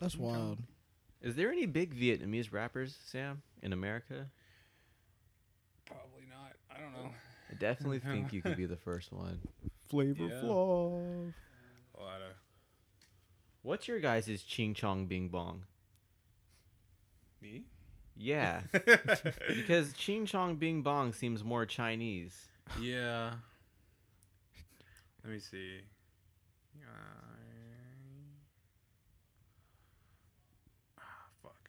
[0.00, 0.32] That's Ching chong.
[0.32, 0.58] wild.
[1.20, 4.28] Is there any big Vietnamese rappers, Sam, in America?
[5.86, 6.52] Probably not.
[6.70, 7.10] I don't know.
[7.50, 9.40] I definitely think you could be the first one.
[9.88, 10.40] Flavor Yeah.
[10.40, 11.34] Flav.
[11.98, 12.32] A lot of
[13.62, 15.64] What's your guys' ching chong bing bong?
[17.40, 17.64] me.
[18.16, 18.62] Yeah,
[19.48, 22.48] because ching chong bing bong seems more Chinese.
[22.80, 23.34] yeah.
[25.24, 25.78] Let me see.
[26.82, 26.88] Uh,
[30.98, 31.02] ah,
[31.42, 31.68] fuck.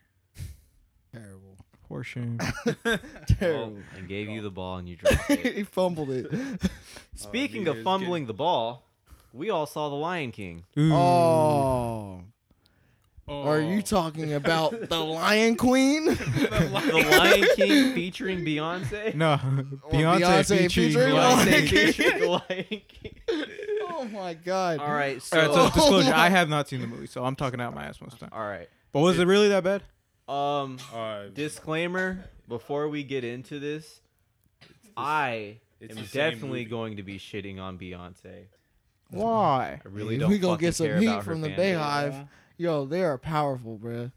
[1.13, 1.57] Terrible.
[1.87, 2.39] Poor shame.
[2.85, 3.77] Well, Terrible.
[3.95, 5.55] I gave you the ball and you dropped it.
[5.55, 6.31] he fumbled it.
[7.15, 8.83] Speaking he of is fumbling the ball,
[9.33, 10.63] we all saw The Lion King.
[10.77, 10.93] Ooh.
[10.93, 12.21] Oh.
[13.25, 13.43] Oh.
[13.47, 16.05] Are you talking about the Lion Queen?
[16.05, 19.15] The Lion King featuring Beyonce.
[19.15, 19.39] No,
[19.91, 21.67] Beyonce, Beyonce featuring featuring Lion Lion King.
[21.67, 21.93] King.
[21.93, 23.15] featuring The Lion King.
[24.03, 24.79] Oh my god.
[24.79, 27.23] All right, so, All right, so disclosure, Oh I have not seen the movie, so
[27.23, 28.39] I'm talking out my ass most of the time.
[28.39, 28.69] all right.
[28.91, 29.83] But was it really that bad?
[30.27, 34.01] Um, Uh, disclaimer before we get into this,
[34.95, 36.65] I am definitely movie.
[36.65, 38.45] going to be shitting on Beyonce.
[39.09, 39.79] Why?
[39.83, 40.29] I really If don't.
[40.29, 43.03] we gonna fucking get some care heat about her from the fan Bay Yo, they
[43.03, 44.11] are powerful, bruh.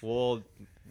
[0.00, 0.42] Well,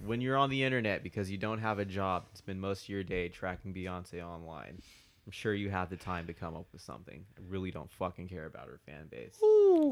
[0.05, 3.03] when you're on the internet because you don't have a job, spend most of your
[3.03, 4.81] day tracking Beyonce online.
[5.25, 7.23] I'm sure you have the time to come up with something.
[7.37, 9.37] I really don't fucking care about her fan base.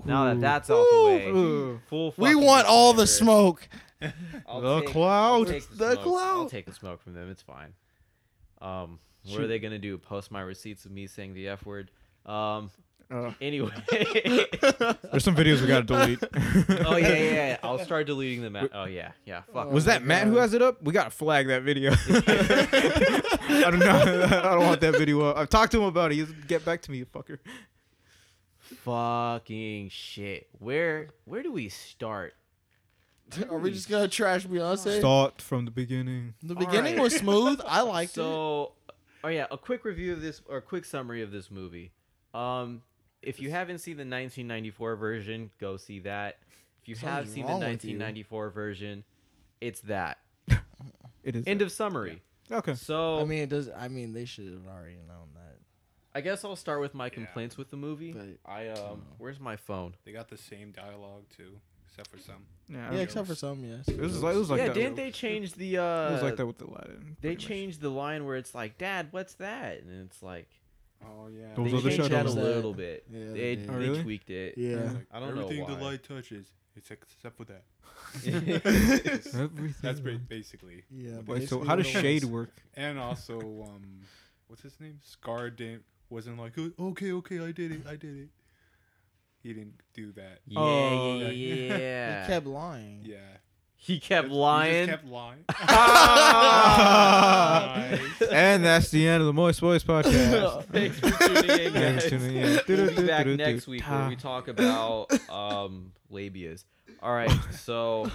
[0.05, 1.79] Now that that's out the way, Ooh.
[1.89, 2.13] full.
[2.17, 3.67] We want all the smoke.
[4.47, 5.47] I'll The take- clout.
[5.47, 6.19] The, The smoke.
[6.21, 7.29] I'll take the smoke from them.
[7.31, 7.73] It's fine.
[8.61, 9.41] Um, what Shoot.
[9.41, 9.97] are they gonna do?
[9.97, 11.91] Post my receipts of me saying the f word?
[12.25, 12.69] Um.
[13.11, 13.71] Uh, Anyway.
[13.91, 16.19] there's some videos we gotta delete.
[16.85, 17.57] oh yeah, yeah, yeah.
[17.61, 18.55] I'll start deleting them.
[18.55, 18.71] Out.
[18.73, 19.41] Oh yeah, yeah.
[19.53, 19.71] Fuck.
[19.71, 20.81] Was that my Matt who has it up?
[20.81, 21.91] We gotta flag that video.
[21.91, 24.41] I don't know.
[24.43, 25.37] I don't want that video up.
[25.37, 26.15] I've talked to him about it.
[26.15, 27.39] He's get back to me, you fucker.
[28.59, 30.47] Fucking shit.
[30.59, 32.35] Where where do we start?
[33.49, 34.99] Are we just gonna trash Beyonce?
[34.99, 36.33] Start from the beginning.
[36.43, 37.03] The beginning right.
[37.03, 37.59] was smooth.
[37.65, 38.15] I liked it.
[38.15, 38.73] So,
[39.23, 41.91] oh yeah, a quick review of this or a quick summary of this movie.
[42.33, 42.81] Um,
[43.21, 46.37] if you haven't seen the 1994 version, go see that.
[46.81, 47.97] If you have seen the wrong with you.
[47.97, 49.03] 1994 version,
[49.59, 50.17] it's that.
[51.23, 51.43] It is.
[51.45, 52.21] End of summary.
[52.51, 52.73] okay.
[52.73, 53.69] So, I mean, it does.
[53.69, 55.59] I mean, they should have already known that.
[56.15, 58.11] I guess I'll start with my complaints with the movie.
[58.11, 59.93] But- I um, where's my phone?
[60.03, 62.45] They got the same dialogue too, except for some.
[62.67, 62.91] Yeah.
[62.91, 63.87] Yeah, except for some, yes.
[63.95, 64.73] was like it was like yeah, that.
[64.73, 65.77] didn't they change the?
[65.77, 67.17] Uh, It was like that with the Aladdin.
[67.21, 67.45] They pretty much.
[67.45, 70.49] changed the line where it's like, "Dad, what's that?" And it's like
[71.03, 71.53] Oh yeah.
[71.55, 73.05] Those they are the changed that a little bit.
[73.11, 73.69] Yeah, they they did.
[73.69, 74.03] Oh, they really?
[74.03, 74.57] tweaked it.
[74.57, 74.75] Yeah.
[74.77, 77.63] Like, I don't know everything the light touches, it's except for that.
[78.25, 79.75] Everything.
[79.81, 80.83] That's ba- basically.
[80.89, 81.19] Yeah.
[81.25, 82.51] Wait, so how does shade work?
[82.75, 84.01] And also, um,
[84.47, 84.99] what's his name?
[85.03, 88.29] Scar didn't wasn't like, "Oh, okay, okay, I did it, I did it.
[89.43, 90.39] He didn't do that.
[90.45, 91.77] Yeah, Oh, yeah, yeah.
[91.77, 92.21] yeah.
[92.21, 93.01] He kept lying.
[93.03, 93.17] Yeah.
[93.83, 94.87] He kept He lying.
[94.87, 95.43] just kept lying.
[98.31, 100.65] and that's the end of the Moist Boys podcast.
[100.71, 102.03] Thanks for tuning in, Thanks guys.
[102.03, 102.59] for tuning in.
[102.67, 106.63] We'll be back next week where we talk about um labias.
[107.01, 108.11] All right, so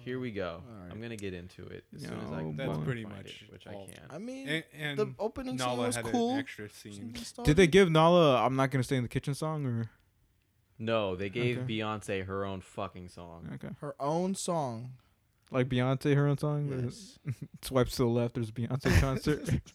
[0.00, 0.60] here we go.
[0.70, 0.92] Alright.
[0.92, 2.84] I'm gonna get into it as soon as I No, can That's boy.
[2.84, 3.86] pretty find much it, which I all.
[3.86, 4.02] can.
[4.10, 6.34] I mean, and and the opening scene was had cool.
[6.34, 7.14] an extra scene.
[7.44, 9.90] Did they give Nala "I'm not gonna stay in the kitchen" song or?
[10.78, 11.78] No, they gave Okay.
[11.78, 13.48] Beyonce her own fucking song.
[13.54, 13.74] Okay.
[13.80, 14.94] Her own song.
[15.50, 16.72] Like Beyonce, her own song.
[16.72, 17.18] or Yes.
[17.62, 18.34] Swipes to the left.
[18.34, 19.48] There's a Beyonce concert.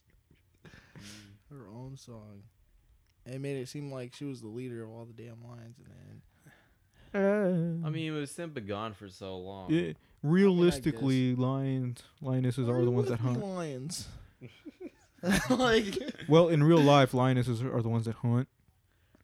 [1.52, 2.44] Mm, her own song.
[3.26, 5.78] And it made it seem like she was the leader of all the damn lines,
[5.80, 5.88] and
[7.14, 7.88] then eh.
[7.88, 9.72] I mean, it was Simba gone for so long.
[9.72, 13.44] yeah, realistically, lions, lionesses are the ones that hunt.
[13.44, 14.08] Lions.
[15.50, 15.98] like
[16.28, 18.48] Well, in real life, lionesses are the ones that hunt.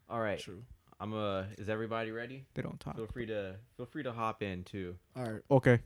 [0.09, 0.63] All right, true.
[0.99, 1.47] I'm a.
[1.57, 2.45] Is everybody ready?
[2.53, 2.95] They don't talk.
[2.95, 4.95] Feel free to feel free to hop in too.
[5.15, 5.41] All right.
[5.51, 5.79] Okay.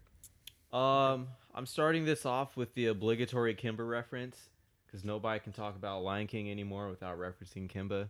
[0.71, 4.37] Um, I'm starting this off with the obligatory Kimba reference
[4.85, 8.09] because nobody can talk about Lion King anymore without referencing Kimba.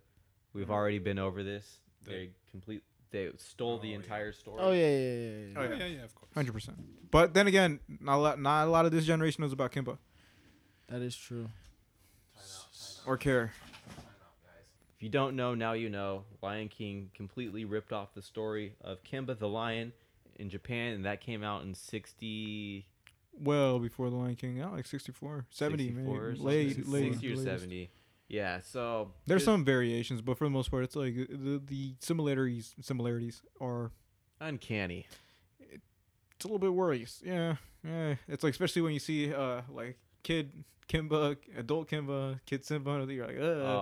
[0.54, 1.80] We've already been over this.
[2.04, 2.84] The- They complete.
[3.12, 3.95] They stole the Oh, yeah.
[3.95, 4.58] entire story.
[4.62, 5.30] Oh yeah, yeah, yeah.
[5.47, 5.54] yeah.
[5.58, 5.70] Oh, yeah.
[5.70, 5.76] yeah.
[5.78, 6.32] yeah, yeah, of course.
[6.36, 6.78] Hundred percent.
[7.10, 9.97] But then again, not a lot, not a lot of this generation knows about Kimba
[10.89, 11.47] That is true.
[13.08, 13.52] or care.
[15.00, 16.26] If you don't know, now you know.
[16.43, 19.93] Lion King completely ripped off the story of Kimba the lion
[20.36, 22.86] in Japan, and that came out in 60,
[23.41, 26.39] Well, before the Lion King, out like 64, 70, 64 maybe.
[26.41, 27.45] late, 60 late, 60 or latest.
[27.62, 27.89] 70.
[28.28, 32.76] Yeah, so There's some variations, but for the most part, it's like the the similarities
[32.82, 33.91] similarities are
[34.41, 35.08] uncanny.
[35.62, 37.22] it's a little bit worries.
[37.26, 38.16] Yeah, yeah.
[38.28, 40.52] It's like especially when you see uh like kid
[40.88, 43.42] Kimba, adult Kimba, kid Simba, you're like, uh.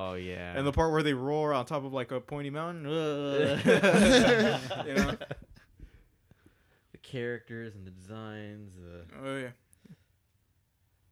[0.09, 0.57] Oh yeah.
[0.57, 3.59] And the part where they roar on top of like a pointy mountain, uh.
[4.85, 5.11] you know?
[6.91, 9.49] the characters and the designs, the Oh yeah.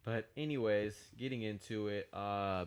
[0.04, 2.66] But anyways, getting into it, uh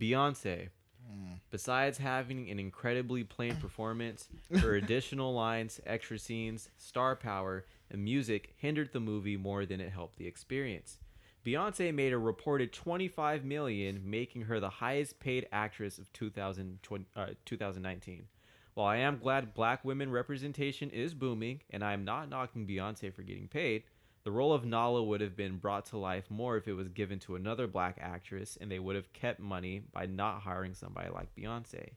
[0.00, 0.68] Beyonce,
[1.12, 1.38] Mm.
[1.50, 4.26] besides having an incredibly plain performance,
[4.60, 9.92] her additional lines, extra scenes, star power, and music hindered the movie more than it
[9.92, 10.98] helped the experience.
[11.44, 17.26] Beyonce made a reported 25 million, making her the highest paid actress of 2020, uh,
[17.44, 18.24] 2019.
[18.72, 23.12] While I am glad black women representation is booming, and I am not knocking Beyonce
[23.12, 23.82] for getting paid,
[24.24, 27.18] the role of Nala would have been brought to life more if it was given
[27.20, 31.34] to another black actress, and they would have kept money by not hiring somebody like
[31.36, 31.90] Beyonce.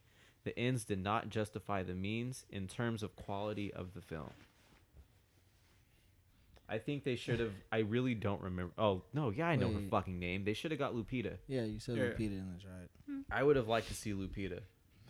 [0.44, 4.32] The ends did not justify the means in terms of quality of the film.
[6.70, 7.54] I think they should have.
[7.72, 8.74] I really don't remember.
[8.78, 9.90] Oh no, yeah, I know her Wait.
[9.90, 10.44] fucking name.
[10.44, 11.38] They should have got Lupita.
[11.48, 12.04] Yeah, you said Yeah.
[12.06, 12.90] Lupita in this, right?
[13.10, 13.20] Hmm.
[13.32, 14.60] I would have liked to see Lupita.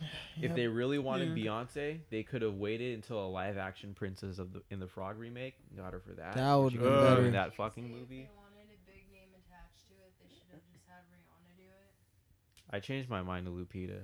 [0.40, 1.44] If Yeah, they really wanted Yeah.
[1.50, 5.18] Beyonce, they could have waited until a live action Princess of the in the Frog
[5.18, 5.54] remake.
[5.76, 6.34] Got her for that.
[6.36, 7.22] That would've could been have better.
[7.24, 8.22] done that fucking If movie.
[8.22, 10.12] They wanted a big name attached to it.
[10.22, 11.90] They should have just had Rihanna do it.
[12.70, 14.02] I changed my mind to Lupita.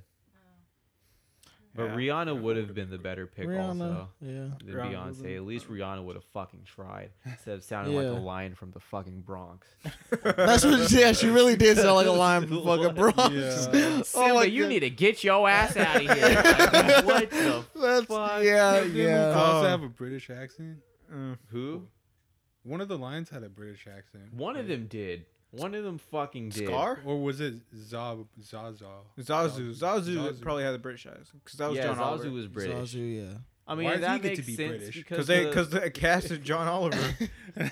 [1.74, 4.30] But Yeah, Rihanna would would've been the better pick Rihanna, also yeah.
[4.30, 5.36] than Rihanna would've Beyonce.
[5.36, 8.80] At least Rihanna would have fucking tried instead of sounding like a lion from the
[8.80, 9.66] fucking Bronx.
[10.22, 10.90] That's what.
[10.90, 13.34] Yeah, she really did sound like a lion from the fucking Bronx.
[13.34, 13.50] Yeah.
[14.02, 14.68] Simba, Oh my you God.
[14.68, 16.34] need to get your ass out of here.
[16.34, 17.64] Like, what the?
[17.74, 18.42] That's fuck?
[18.44, 19.32] yeah, Didn't yeah.
[19.34, 19.66] Mufasa Oh.
[19.68, 20.78] have a British accent?
[21.12, 21.88] Uh, Who?
[22.62, 24.32] One of the lions had a British accent.
[24.32, 25.26] One of them did.
[25.56, 26.66] One of them fucking did.
[26.66, 27.00] Scar?
[27.04, 28.84] Or was it Zab Zaza?
[29.18, 29.70] Zazu.
[29.70, 30.40] Zazu, Zazu.
[30.40, 32.30] probably had the British eyes because that was yeah, John Zazu Oliver.
[32.30, 32.94] was British.
[32.94, 33.38] Zazu, yeah.
[33.66, 34.96] I mean, Why does he that get to makes be sense British?
[34.96, 37.16] because Because they the- because the cast is John Oliver.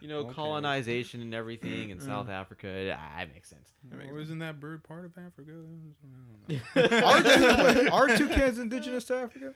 [0.00, 0.32] you know Okay.
[0.34, 2.06] colonization and everything in Mm.
[2.06, 2.68] South Africa.
[2.68, 3.70] It, ah, it makes sense.
[4.10, 5.50] Or isn't that bird part of Africa?
[5.52, 7.06] I don't know.
[7.06, 9.52] are, two, wait, are toucans indigenous to Africa?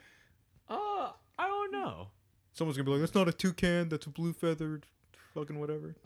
[0.69, 2.09] Uh, I don't know.
[2.53, 4.87] Someone's gonna be like, that's not a toucan, that's a blue feathered,
[5.35, 5.97] fucking whatever.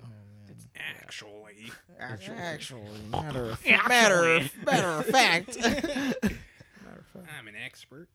[0.77, 1.71] Actually.
[1.99, 5.57] Actually, actually, matter of matter of, matter of fact.
[5.61, 8.09] I'm an expert.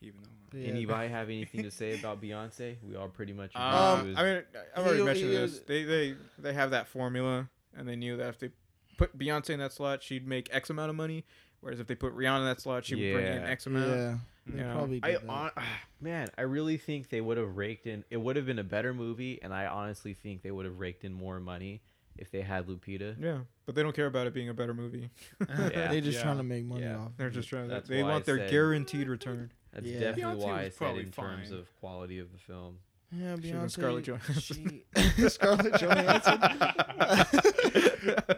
[0.00, 0.58] Even though.
[0.58, 0.68] Yeah.
[0.68, 2.76] Anybody have anything to say about Beyonce?
[2.88, 3.54] We all pretty much.
[3.54, 4.42] Um, was- I mean,
[4.76, 5.50] I've already he- mentioned he this.
[5.52, 8.50] was- They they they have that formula, and they knew that if they
[8.96, 11.24] put Beyonce in that slot, she'd make X amount of money.
[11.60, 13.90] Whereas if they put Rihanna in that slot, she would bring in X amount.
[13.90, 14.16] Yeah,
[14.52, 15.28] You they know, probably I did that.
[15.30, 15.50] hon-
[16.00, 18.04] man, I really think they would have raked in.
[18.10, 21.04] It would have been a better movie, and I honestly think they would have raked
[21.04, 21.82] in more money
[22.16, 23.16] if they had Lupita.
[23.20, 25.10] Yeah, but they don't care about it being a better movie.
[25.48, 25.88] Yeah.
[25.90, 26.22] they just Yeah.
[26.24, 26.98] trying to make money Yeah.
[26.98, 27.12] off.
[27.16, 27.50] They're of just it.
[27.50, 27.68] trying.
[27.68, 29.52] To, That's they why I want their said- guaranteed return.
[29.72, 30.00] That's Yeah.
[30.00, 32.78] definitely Beyonce why I was said probably in terms of quality of the film.
[33.12, 33.62] Yeah, She Beyonce.
[33.62, 34.08] was Scarlett
[34.40, 34.84] She,
[35.28, 36.40] Scarlett Johansson.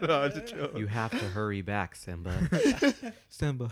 [0.01, 0.77] no, it's a joke.
[0.77, 2.33] You have to hurry back, Simba.
[3.29, 3.69] Simba.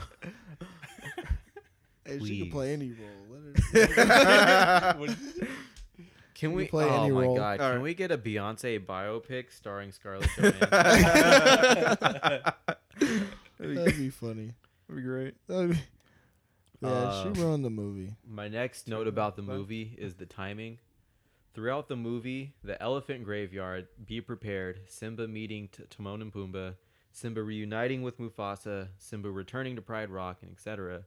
[2.19, 3.41] Hey, she can play any role.
[3.73, 5.07] Let her.
[6.35, 7.35] Can we play Oh any my role.
[7.35, 7.59] god!
[7.59, 7.81] Can Alright.
[7.83, 10.69] we get a Beyonce biopic starring Scarlett Johansson?
[13.59, 14.53] That'd be funny.
[14.87, 15.35] That'd be great.
[15.47, 15.77] That'd be,
[16.81, 18.15] yeah, Uh, she ruined the movie.
[18.27, 20.79] My next note about the movie is the timing.
[21.53, 26.75] Throughout the movie, the elephant graveyard, be prepared, Simba meeting T- Timon and Pumbaa,
[27.11, 31.03] Simba reuniting with Mufasa, Simba returning to Pride Rock, and etc.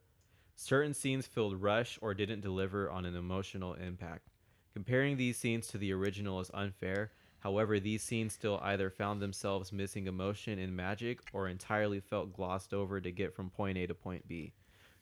[0.56, 4.28] Certain scenes felt rushed or didn't deliver on an emotional impact.
[4.72, 7.12] Comparing these scenes to the original is unfair.
[7.40, 12.72] However, these scenes still either found themselves missing emotion and magic or entirely felt glossed
[12.72, 14.52] over to get from point A to point B.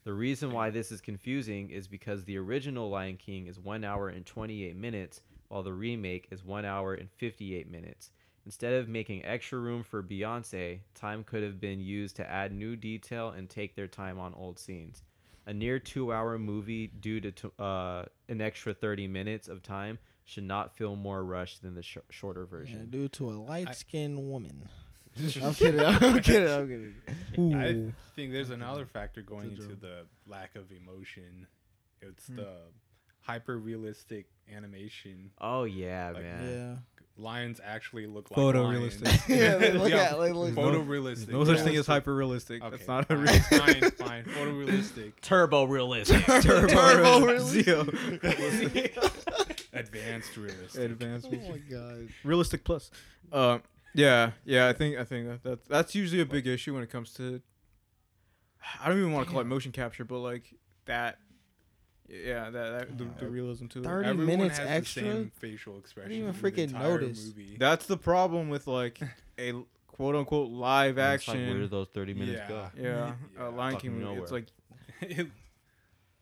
[0.05, 4.09] The reason why this is confusing is because the original Lion King is 1 hour
[4.09, 8.11] and 28 minutes, while the remake is 1 hour and 58 minutes.
[8.45, 12.75] Instead of making extra room for Beyonce, time could have been used to add new
[12.75, 15.05] detail and take their time on old scenes.
[15.47, 19.99] A near two hour movie due to t- uh, an extra 30 minutes of time
[20.25, 22.91] should not feel more rushed than the sh- shorter Yeah, version.
[22.91, 24.69] due to a light skinned woman.
[25.43, 25.81] I'm kidding.
[25.81, 26.49] I'm kidding.
[26.49, 26.95] I'm
[27.35, 27.55] kidding.
[27.57, 31.47] I think there's another factor going into the lack of emotion.
[32.01, 32.37] It's Hmm.
[32.37, 32.57] the
[33.21, 35.31] hyper realistic animation.
[35.41, 36.83] Oh, yeah, Like, man.
[37.17, 38.57] Lions actually look like lions.
[38.97, 39.29] Photorealistic.
[39.29, 40.55] yeah, they look Yeah, at they look.
[40.55, 41.29] Photorealistic.
[41.29, 42.63] no such thing as hyper realistic.
[42.63, 44.25] Okay, That's not a fine, real fine, fine.
[44.37, 45.13] Photorealistic.
[45.21, 46.25] Turbo realistic.
[46.25, 48.23] turbo, Turbo realistic.
[48.23, 48.99] realistic.
[49.73, 50.81] Advanced realistic.
[50.83, 51.29] Advanced.
[51.33, 52.09] Oh my god.
[52.25, 52.91] realistic plus.
[53.31, 53.59] Uh,
[53.95, 54.69] yeah, yeah.
[54.69, 57.41] I think I think that that's, that's usually a big issue when it comes to.
[58.83, 60.55] I don't even want to call it motion capture, but like
[60.87, 61.19] that.
[62.13, 63.81] Yeah, that, that the, the realism too.
[63.81, 63.85] it.
[63.85, 65.03] Thirty Everyone minutes has extra?
[65.03, 66.13] the same facial expression.
[66.13, 67.25] even in the freaking entire notice.
[67.27, 67.57] Movie.
[67.59, 69.01] That's the problem with like
[69.39, 69.55] a
[69.87, 71.49] quote unquote live It's like, action.
[71.49, 72.49] where did those 30 minutes Yeah.
[72.49, 72.71] go?
[72.77, 73.45] yeah, Yeah.
[73.47, 74.05] uh, Lion King movie.
[74.05, 74.23] nowhere.
[74.23, 74.47] It's like
[75.01, 75.29] It-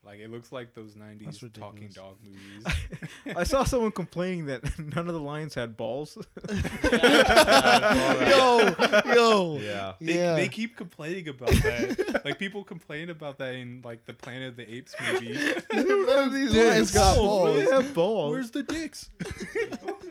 [0.04, 2.64] like it looks like those '90s talking dog movies.
[3.36, 4.62] I saw someone complaining that
[4.96, 6.16] none of the lions had balls.
[6.92, 8.74] yo,
[9.06, 9.58] yo.
[9.60, 9.92] Yeah.
[10.00, 10.34] They, Yeah.
[10.36, 12.22] they keep complaining about that.
[12.24, 15.38] like people complain about that in like the Planet of the Apes movie.
[15.72, 17.56] None of these lions got balls.
[17.56, 18.32] They have balls.
[18.32, 19.10] Where's the dicks?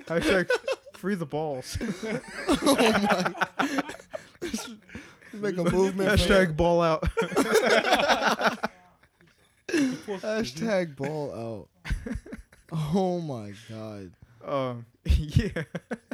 [0.05, 0.49] Hashtag
[0.93, 1.77] free the balls.
[2.47, 3.33] oh my.
[5.33, 6.09] Make a movement.
[6.09, 7.03] Hashtag ball out.
[9.79, 11.93] Hashtag ball out.
[12.71, 14.11] Oh my god.
[14.45, 15.63] Um, yeah.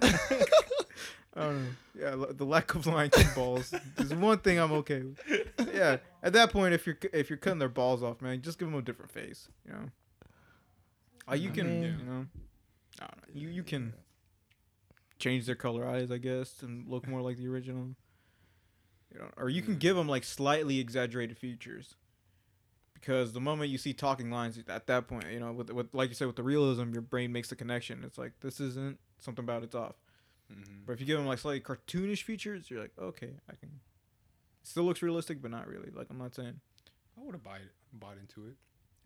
[0.01, 1.69] I don't know.
[1.99, 5.19] Yeah, the lack of Lion King balls is one thing I'm okay with.
[5.73, 8.69] Yeah, at that point, if you're if you're cutting their balls off, man, just give
[8.69, 9.49] them a different face.
[9.65, 9.89] You know.
[11.29, 12.25] Uh, you I can, mean- you know,
[13.01, 13.33] I don't know.
[13.33, 13.93] You you can
[15.19, 17.89] change their color eyes, I guess, and look more like the original.
[19.13, 21.95] You know, or you can give them like slightly exaggerated features.
[23.05, 26.09] Because the moment you see talking lines, at that point, you know, with, with like
[26.09, 28.03] you said, with the realism, your brain makes the connection.
[28.03, 29.93] It's like this isn't something about it's off.
[30.51, 30.87] Mhm.
[30.87, 33.79] But if you give them like slightly cartoonish features, you're like, okay, I can.
[34.63, 35.91] Still looks realistic, but not really.
[35.93, 36.59] Like I'm not saying,
[37.15, 37.59] I would have bought
[37.93, 38.55] bought into it.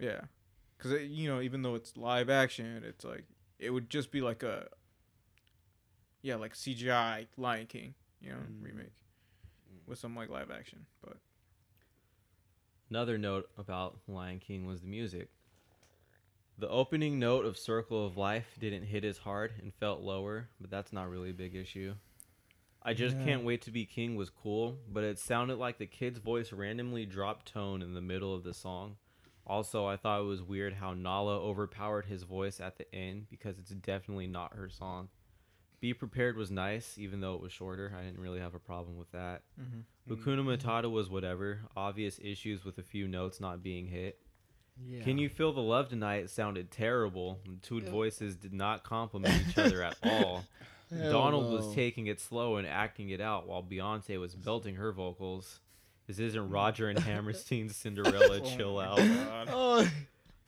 [0.02, 0.22] yeah,
[0.78, 3.26] because you know, even though it's live action, it's like
[3.60, 4.68] it would just be like a,
[6.22, 8.64] yeah, like CGI Lion King, you know, Mm.
[8.64, 8.94] remake
[9.86, 10.86] with some like live action.
[11.02, 11.18] But
[12.90, 15.30] Another note about Lion King was the music.
[16.58, 20.70] The opening note of Circle of Life didn't hit as hard and felt lower, but
[20.70, 21.96] that's not really a big issue.
[22.82, 23.26] I just Yeah.
[23.26, 27.06] can't wait to be king was cool, but it sounded like the kid's voice randomly
[27.06, 28.98] dropped tone in the middle of the song.
[29.46, 33.58] Also, I thought it was weird how Nala overpowered his voice at the end because
[33.60, 35.10] it's definitely not her song.
[35.80, 37.94] Be Prepared was nice, even though it was shorter.
[37.98, 39.44] I didn't really have a problem with that.
[39.60, 39.86] Mhm.
[40.10, 40.50] Hakuna mm-hmm.
[40.50, 41.62] Matata was whatever.
[41.76, 44.20] Obvious issues with a few notes not being hit.
[44.88, 45.04] Yeah.
[45.04, 46.30] Can you feel the love tonight?
[46.30, 47.40] Sounded terrible.
[47.46, 47.90] The two Yeah.
[47.92, 50.46] voices did not complement each other at all.
[50.90, 51.58] Hell Donald no.
[51.58, 55.60] was taking it slow and acting it out, while Beyonce was belting her vocals.
[56.08, 58.40] This isn't Roger and Hammerstein's Cinderella.
[58.42, 59.48] Oh Chill my out.
[59.52, 59.88] Oh,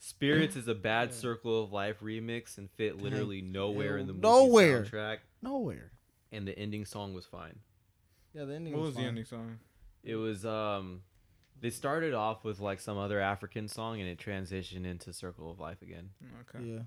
[0.00, 4.22] Spirits is a bad Circle of Life remix and fit literally nowhere in the movie
[4.26, 4.82] Nowhere.
[4.82, 5.18] soundtrack.
[5.42, 5.92] nowhere.
[6.32, 7.58] And the ending song was fine.
[8.34, 9.08] Yeah, the ending What was, was the fine.
[9.08, 9.58] ending song?
[10.04, 11.02] It was um
[11.60, 15.60] they started off with like some other African song and it transitioned into Circle of
[15.60, 16.10] Life again.
[16.48, 16.64] Okay.
[16.64, 16.78] Yeah.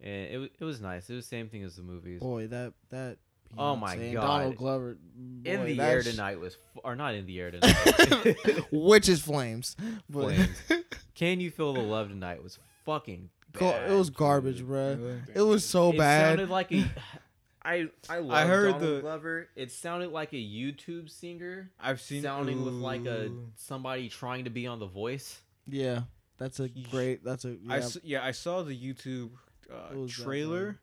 [0.00, 1.08] And it wa- it was nice.
[1.10, 2.20] It was the same thing as the movies.
[2.20, 3.18] Boy, that that.
[3.58, 4.20] Oh my Beyonce God.
[4.26, 4.96] Donald Glover.
[5.44, 8.60] in the air tonight was f- or not in the air tonight.
[8.70, 9.76] Witches flames.
[10.08, 10.62] But Flames.
[11.16, 14.68] Can you feel the love tonight was fucking bad, it was garbage, dude.
[14.68, 15.22] bruh.
[15.34, 16.26] It was so it bad.
[16.26, 16.84] It sounded like a
[17.70, 19.48] I I love heard Donald the- Glover.
[19.56, 23.52] It sounded like a YouTube singer I've seen sounding with like a Ooh.
[23.56, 25.40] somebody trying to be on The Voice.
[25.66, 26.02] yeah,
[26.38, 27.24] that's a great.
[27.24, 27.84] That's a I yeah.
[27.84, 29.30] s- yeah, I saw the YouTube
[29.72, 30.78] uh, trailer,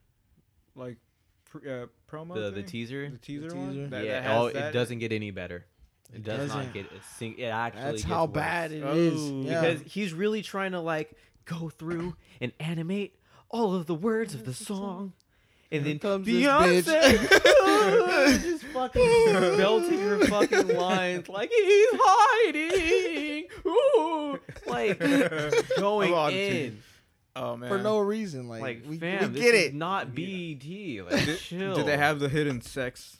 [0.74, 0.96] like
[1.44, 2.34] pr- uh, promo.
[2.34, 3.10] The the teaser.
[3.10, 3.56] the teaser, teaser?
[3.56, 3.90] one.
[3.90, 4.20] That, yeah.
[4.20, 5.64] that has oh, that it doesn't get any better.
[6.12, 6.64] It, It does doesn't.
[6.64, 7.02] not get it.
[7.18, 7.82] Sing, it actually.
[7.82, 8.34] That's gets how worse.
[8.34, 9.14] bad it is.
[9.30, 9.42] Oh.
[9.42, 9.60] Yeah.
[9.60, 11.12] because he's really trying to like
[11.44, 13.18] go through and animate
[13.50, 15.12] all of the words of the song.
[15.70, 19.02] And then comes this Beyonce just fucking
[19.58, 24.98] belting her fucking lines like he's hiding, Ooh, like
[25.78, 26.82] going I'm on to in.
[27.36, 27.68] Oh man.
[27.68, 28.48] for no reason.
[28.48, 29.74] Like, Like, we, fam, we this get is it.
[29.74, 30.24] not BET.
[30.64, 31.76] Like, Did, chill.
[31.76, 33.17] did they have the hidden sex?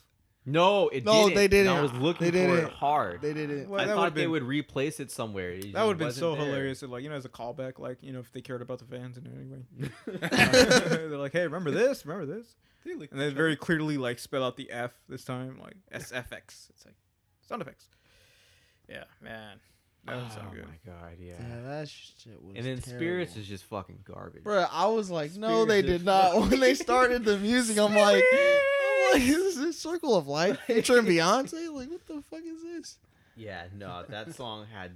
[0.51, 1.35] No, it No, didn't.
[1.35, 1.71] they didn't.
[1.75, 2.71] I was looking They for it didn't.
[2.73, 3.21] hard.
[3.21, 3.67] They did it.
[3.69, 5.51] Well, I that thought would've they been- would replace it somewhere.
[5.51, 6.45] It That would have been wasn't so there.
[6.45, 6.81] hilarious.
[6.81, 9.17] Like you know, as a callback, like you know, if they cared about the fans
[9.17, 9.89] in any way.
[11.07, 12.05] They're like, hey, remember this?
[12.05, 12.55] Remember this?
[12.85, 16.69] And they very clearly like spell out the F this time, like SFX.
[16.71, 16.95] It's like
[17.47, 17.85] sound effects.
[18.89, 19.59] Yeah, man,
[20.05, 20.65] that would oh sound good.
[20.65, 21.33] my god, yeah.
[21.39, 22.55] Yeah, that shit was.
[22.55, 22.99] and then terrible.
[22.99, 24.43] Spirits is just fucking garbage.
[24.43, 26.35] Bro, I was like, no, they Spirits is did not.
[26.49, 28.78] When they started the music, I'm like, I'm
[29.13, 31.73] like, is this Circle of Life featuring Beyonce?
[31.73, 32.97] Like, what the fuck is this?
[33.35, 34.91] Yeah, no, that song had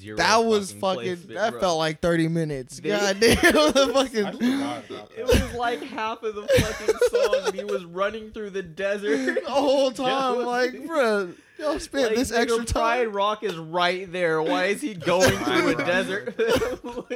[0.00, 0.16] zero.
[0.16, 1.18] That was fucking.
[1.28, 1.60] that bro.
[1.60, 2.80] felt like thirty minutes.
[2.80, 4.38] They- God damn, the fucking.
[5.16, 9.44] It was like half of the fucking song, and he was running through the desert.
[9.44, 13.04] The whole time, like, bro, y'all spent Like, this nigga, extra Pride.
[13.14, 14.42] Rock is right there.
[14.42, 15.86] Why is he going through a Rock.
[15.86, 16.34] desert?
[16.84, 17.06] Oh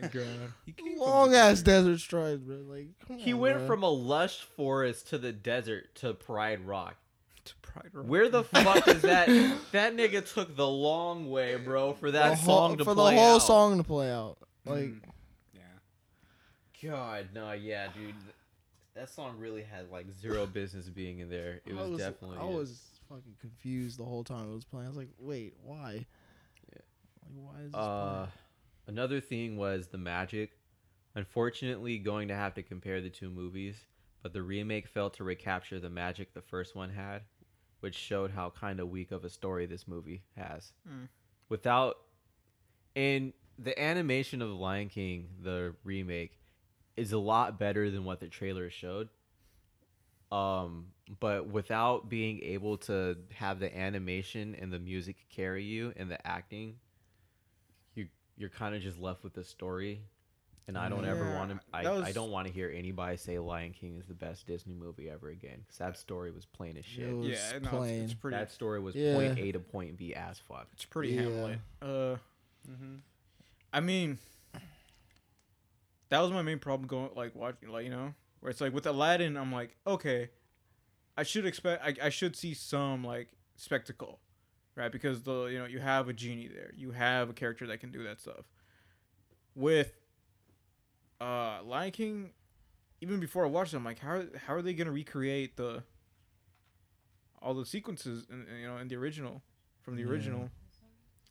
[0.08, 0.24] god.
[0.64, 2.56] He Long the- ass desert strides, bro.
[2.66, 3.66] Like, come he on, went bro.
[3.66, 6.96] from a lush forest to the desert to Pride Rock.
[7.44, 8.06] To Pride Rock.
[8.06, 9.26] Where the fuck is that?
[9.72, 13.14] That nigga took the long way, bro, for that the whole, song to for play
[13.14, 13.42] the whole out.
[13.42, 14.38] song to play out.
[14.64, 15.00] Like, Mm,
[15.54, 16.90] yeah.
[16.90, 18.14] God, no, yeah, dude.
[18.94, 21.60] That song really had like zero business being in there.
[21.66, 22.38] It I was, was, definitely.
[22.38, 22.52] I it.
[22.54, 22.80] was
[23.14, 24.86] fucking confused the whole time it was playing.
[24.86, 26.06] I was like, wait, why?
[26.72, 26.80] Yeah.
[27.22, 28.28] Like, why is this Uh, playing?
[28.88, 30.52] another thing was the magic.
[31.14, 33.76] Unfortunately, going to have to compare the two movies,
[34.22, 37.22] but the remake failed to recapture the magic the first one had,
[37.80, 40.72] which showed how kind of weak of a story this movie has.
[40.88, 41.08] Mm.
[41.50, 41.96] Without,
[42.96, 46.38] and the animation of Lion King, the remake,
[46.96, 49.08] is a lot better than what the trailer showed.
[50.32, 50.86] Um,
[51.20, 56.24] but without being able to have the animation and the music carry you and the
[56.26, 56.76] acting,
[57.94, 58.06] you
[58.36, 60.00] you're kind of just left with the story.
[60.68, 61.60] And I don't ever want to.
[61.74, 64.74] I, that I don't want to hear anybody say Lion King is the best Disney
[64.74, 65.58] movie ever again.
[65.68, 67.08] Cause that story was plain as shit.
[67.08, 68.02] It was Yeah, no, it's, plain.
[68.04, 68.36] it's pretty.
[68.36, 69.14] that story was Yeah.
[69.14, 70.68] point A to point B as fuck.
[70.72, 71.22] It's pretty Yeah.
[71.22, 71.58] Hamlet.
[71.82, 72.16] Uh,
[72.70, 72.94] Mm-hmm.
[73.72, 74.18] I mean,
[76.10, 78.86] that was my main problem going like watching like you know where it's like with
[78.86, 80.28] Aladdin I'm like okay,
[81.16, 84.18] I should expect I, I should see some like spectacle,
[84.76, 84.92] right?
[84.92, 87.90] Because the you know you have a genie there, you have a character that can
[87.90, 88.44] do that stuff.
[89.54, 89.92] With
[91.20, 92.30] uh Lion King,
[93.00, 95.82] even before I watched it, I'm like how are, how are they gonna recreate the
[97.40, 99.42] all the sequences in, in, you know in the original
[99.82, 100.08] from the Yeah.
[100.08, 100.50] original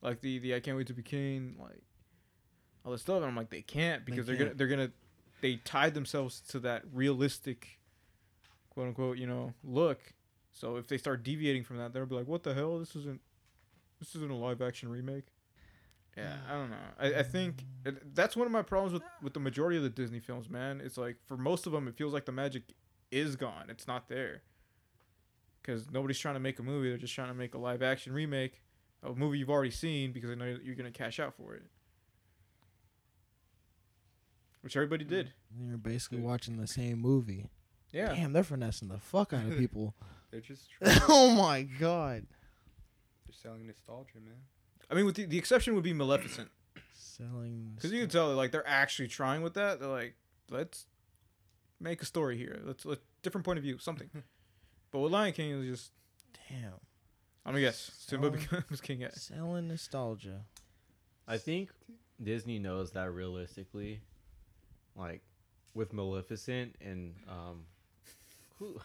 [0.01, 1.81] like the the I can't wait to be king, like
[2.83, 3.17] all this stuff.
[3.17, 4.91] And I'm like, they can't because they are gonna they're gonna
[5.41, 7.79] they tied themselves to that realistic,
[8.69, 10.13] quote unquote, you know, look.
[10.51, 12.79] So if they start deviating from that, they'll be like, what the hell?
[12.79, 13.21] This isn't
[13.99, 15.25] this isn't a live action remake.
[16.17, 16.75] Yeah, I don't know.
[16.99, 19.89] I, I think it, that's one of my problems with with the majority of the
[19.89, 20.81] Disney films, man.
[20.83, 22.63] It's like for most of them, it feels like the magic
[23.11, 23.65] is gone.
[23.69, 24.41] It's not there.
[25.61, 28.11] Because nobody's trying to make a movie; they're just trying to make a live action
[28.13, 28.61] remake
[29.03, 31.63] of a movie you've already seen because they know you're gonna cash out for it.
[34.61, 35.33] Which everybody did.
[35.59, 37.49] You're basically watching the same movie.
[37.91, 38.13] Yeah.
[38.13, 39.95] Damn, they're finessing the fuck out of people.
[40.29, 42.25] They're just trying, oh my god.
[43.25, 44.35] they're selling nostalgia, man.
[44.89, 46.49] I mean, with the, the exception would be Maleficent,
[46.93, 47.71] Selling.
[47.75, 49.79] because you can tell that like they're actually trying with that.
[49.79, 50.15] They're like,
[50.49, 50.85] let's
[51.79, 52.59] make a story here.
[52.63, 54.09] Let's let different point of view, something.
[54.91, 55.91] but with Lion King, it was just
[56.49, 56.73] Damn.
[57.45, 59.03] I'm gonna guess Simba becomes king.
[59.03, 59.15] At.
[59.15, 60.41] Selling nostalgia.
[61.27, 61.69] I think
[62.21, 64.01] Disney knows that realistically,
[64.95, 65.21] like
[65.73, 67.65] with Maleficent and um,
[68.59, 68.79] who,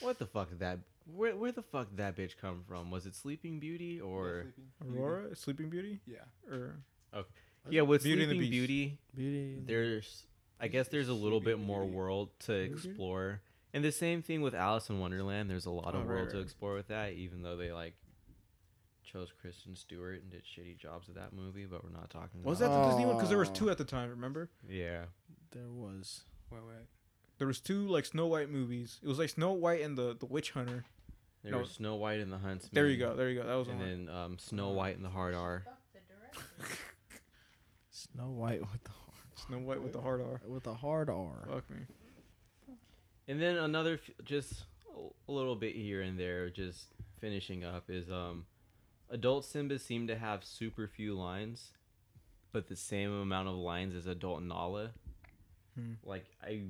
[0.00, 0.78] what the fuck did that?
[1.14, 2.90] Where where the fuck did that bitch come from?
[2.90, 4.46] Was it Sleeping Beauty or
[4.86, 6.18] Aurora, Sleeping Beauty, Yeah.
[6.50, 6.76] or
[7.14, 7.28] okay.
[7.70, 7.82] yeah?
[7.82, 8.68] With Beauty and the Sleeping Beast.
[8.68, 9.62] Beauty, Beauty.
[9.66, 10.24] there's
[10.60, 11.96] I guess there's a little bit more Beauty.
[11.96, 12.72] world to Beauty?
[12.88, 13.40] explore.
[13.74, 15.48] And the same thing with Alice in Wonderland.
[15.50, 17.94] There's a lot of Oh, right, world to explore with that, even though they like
[19.04, 21.64] chose Kristen Stewart and did shitty jobs of that movie.
[21.64, 22.42] But we're not talking.
[22.42, 23.16] was about that the Disney one?
[23.16, 23.52] Because there was Oh.
[23.54, 24.10] two at the time.
[24.10, 24.50] Remember?
[24.68, 25.04] Yeah.
[25.52, 26.22] There was.
[26.50, 26.86] Wait, wait.
[27.38, 28.98] There was two like Snow White movies.
[29.02, 30.84] It was like Snow White and the the Witch Hunter.
[31.42, 31.58] There No.
[31.58, 32.70] was Snow White and the Huntsman.
[32.72, 33.14] There you go.
[33.14, 33.46] There you go.
[33.46, 34.06] That was the And one.
[34.06, 35.62] then um, Snow White and the Hard R.
[35.64, 36.74] Fuck the director.
[37.90, 39.14] Snow White with the hard.
[39.46, 40.40] Snow White with the hard R.
[40.46, 41.46] with a hard R.
[41.48, 41.76] Fuck me.
[43.28, 44.64] And then another, f- just
[45.28, 46.86] a little bit here and there, just
[47.20, 48.46] finishing up is um,
[49.10, 51.72] adult Simba seem to have super few lines,
[52.52, 54.90] but the same amount of lines as adult Nala.
[55.78, 55.92] Hmm.
[56.04, 56.62] Like I,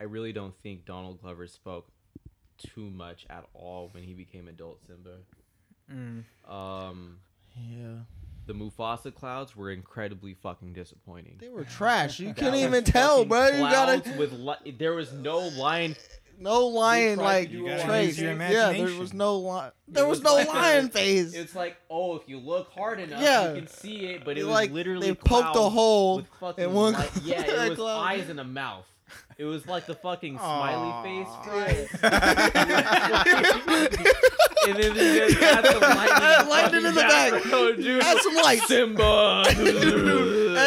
[0.00, 1.88] I really don't think Donald Glover spoke
[2.58, 5.16] too much at all when he became adult Simba.
[5.92, 6.24] Mm.
[6.50, 7.18] Um,
[7.56, 8.00] Yeah.
[8.46, 11.36] the Mufasa clouds were incredibly fucking disappointing.
[11.38, 12.18] They were trash.
[12.18, 13.48] You couldn't even tell, bro.
[13.48, 15.96] You gotta with li- there was no line
[16.38, 18.06] no lion tried like to do a traits.
[18.06, 18.98] use your Yeah, there imagination.
[19.00, 19.72] was no lion.
[19.88, 21.34] There was, was no like a- lion face.
[21.34, 23.48] It's like, oh, if you look hard enough, Yeah.
[23.54, 26.16] you can see it, but it They, was like literally they poked a clouds hole
[26.16, 28.00] with fucking in one light- Yeah, it was cloud.
[28.06, 28.84] eyes and a mouth.
[29.38, 30.40] It was like the fucking Aw.
[30.40, 31.88] smiley face fries.
[34.66, 37.32] and then they just had some lightning, Lightning in the back.
[37.32, 38.02] background, dude.
[38.02, 38.66] Add some lights.
[38.66, 39.44] Simba.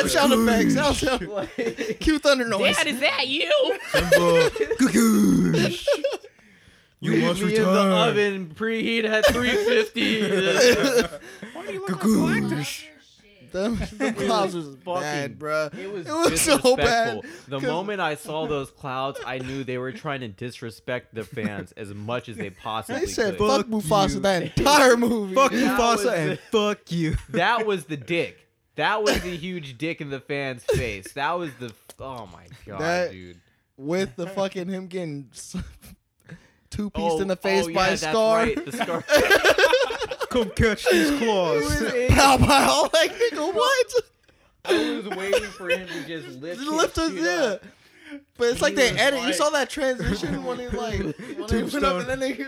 [0.05, 0.73] Add sound effects.
[0.75, 1.27] Sound, sound.
[1.27, 2.75] Like, Cue thunder noise.
[2.77, 3.51] Dad, is that you?
[7.03, 10.21] You Leave must me in the oven, preheat at 350.
[11.53, 12.85] Why Gagoosh.
[13.51, 15.77] Them, the clouds was fucking- bad, bruh.
[15.77, 17.21] It was, It was so bad, disrespectful.
[17.49, 21.23] The 'cause- moment I saw those clouds, I knew they were trying to disrespect the
[21.23, 23.09] fans as much as they possibly could.
[23.09, 23.47] They said could.
[23.49, 24.19] fuck Fuck Mufasa you.
[24.21, 25.33] that entire movie.
[25.35, 27.17] Fuck That was Mufasa and fuck you.
[27.29, 28.40] That was the dick.
[28.75, 31.11] That was the huge dick in the fan's face.
[31.13, 31.73] That was the.
[31.99, 33.37] Oh my god, That- dude.
[33.77, 35.29] with the fucking him getting
[36.69, 38.37] two pieced Oh, in the oh, face oh, by yeah, a that's scar.
[38.37, 39.03] right, the scar.
[40.29, 41.83] Come catch these claws.
[42.09, 42.89] Pow pow!
[42.93, 43.93] Like nigga, what?
[44.63, 47.45] I was waiting for him to just lift, Just lift his his shit yeah.
[47.45, 47.63] up.
[48.37, 49.19] But it's like He they was edit.
[49.19, 51.99] You like- saw that transition when he like when they went up Tombstone.
[52.01, 52.45] and then they,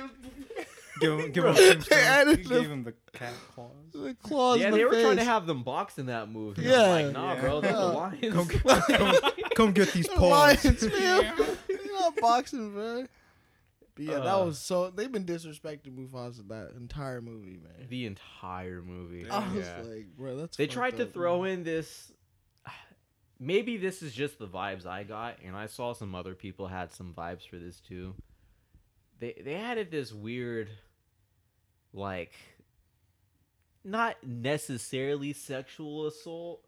[1.00, 1.98] give him, give him they tombstone.
[1.98, 3.72] You added gave the, him the cat claws.
[3.94, 4.60] the claws.
[4.60, 6.64] Yeah, in they the were trying to have them box in that movie.
[6.64, 6.82] I'm Yeah.
[6.88, 7.42] like, nah, Yeah.
[7.42, 7.80] bro, that's Yeah.
[7.80, 8.34] the lions.
[8.34, 8.48] Come,
[8.82, 10.64] come, come get these The paws.
[10.66, 11.34] Lions, man.
[11.70, 13.10] You're not boxing, man.
[13.96, 14.46] But yeah, that Uh.
[14.46, 14.90] was so.
[14.90, 17.88] They've been disrespecting Mufasa that entire movie, man.
[17.90, 19.30] the entire movie.
[19.30, 19.82] I was Yeah.
[19.84, 20.58] like, bro, that's.
[20.58, 21.52] They fucked tried to up, throw man.
[21.60, 22.12] in this.
[23.40, 26.94] Maybe this is just the vibes I got, and I saw some other people had
[26.94, 28.16] some vibes for this too.
[29.20, 30.70] They they added this weird,
[31.94, 32.32] like,
[33.84, 36.64] not necessarily sexual assault,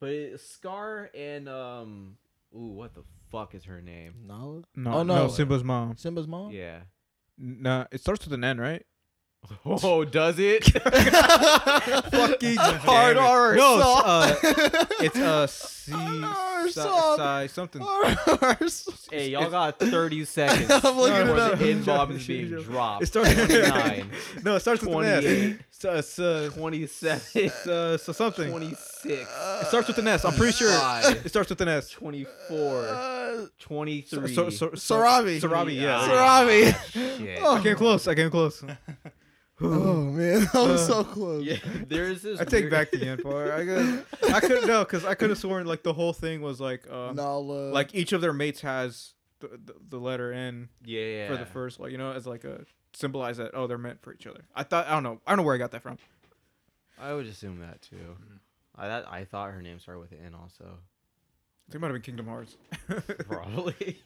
[0.00, 2.16] but it, Scar and um,
[2.54, 4.14] ooh, what the fuck is her name?
[4.26, 4.62] Nala.
[4.76, 5.28] No, Oh, no, no.
[5.28, 5.96] Simba's mom.
[5.96, 6.50] Simba's mom.
[6.52, 6.80] Yeah.
[7.38, 8.84] Nah, it starts with an N, right?
[9.66, 10.64] Oh, does it?
[12.10, 13.54] Fucking hard R.
[13.56, 15.46] No, it's, uh, it's uh,
[15.84, 17.42] C, R si, soft.
[17.42, 17.82] si, something.
[19.10, 21.58] hey, y'all got 30 seconds I'm looking before it up.
[21.58, 23.02] the N-bomb is being dropped.
[23.02, 23.34] It starts.
[23.34, 24.10] 29.
[24.44, 25.52] no, it starts with an 28.
[25.52, 25.58] S.
[25.70, 28.48] So, it's, uh, 27, it's, uh, so something.
[28.50, 30.24] 26, It starts with an S.
[30.24, 31.90] I'm pretty sure it starts with an S.
[31.90, 34.34] 24, Uh, 23.
[34.34, 35.40] So, so, so, Sarabi.
[35.40, 35.98] Sarabi, yeah.
[36.00, 37.42] Ah, Sarabi.
[37.42, 38.08] I came close.
[38.08, 38.64] I came close.
[39.60, 41.44] Oh man, that was Uh, so close.
[41.44, 42.40] Yeah, there's this.
[42.40, 43.50] I take weird- back the end part.
[43.50, 46.60] I could, I could no, because I could have sworn like the whole thing was
[46.60, 47.70] like, uh, Nala.
[47.70, 51.28] like each of their mates has the, the, the letter N Yeah, yeah.
[51.28, 54.12] for the first, like you know, as like a symbolize that oh they're meant for
[54.12, 54.44] each other.
[54.54, 55.98] I thought I don't know I don't know where I got that from.
[57.00, 58.16] I would assume that too.
[58.76, 60.78] I that, I thought her name started with an N also.
[61.72, 62.56] It might have been Kingdom Hearts.
[63.28, 64.00] Probably.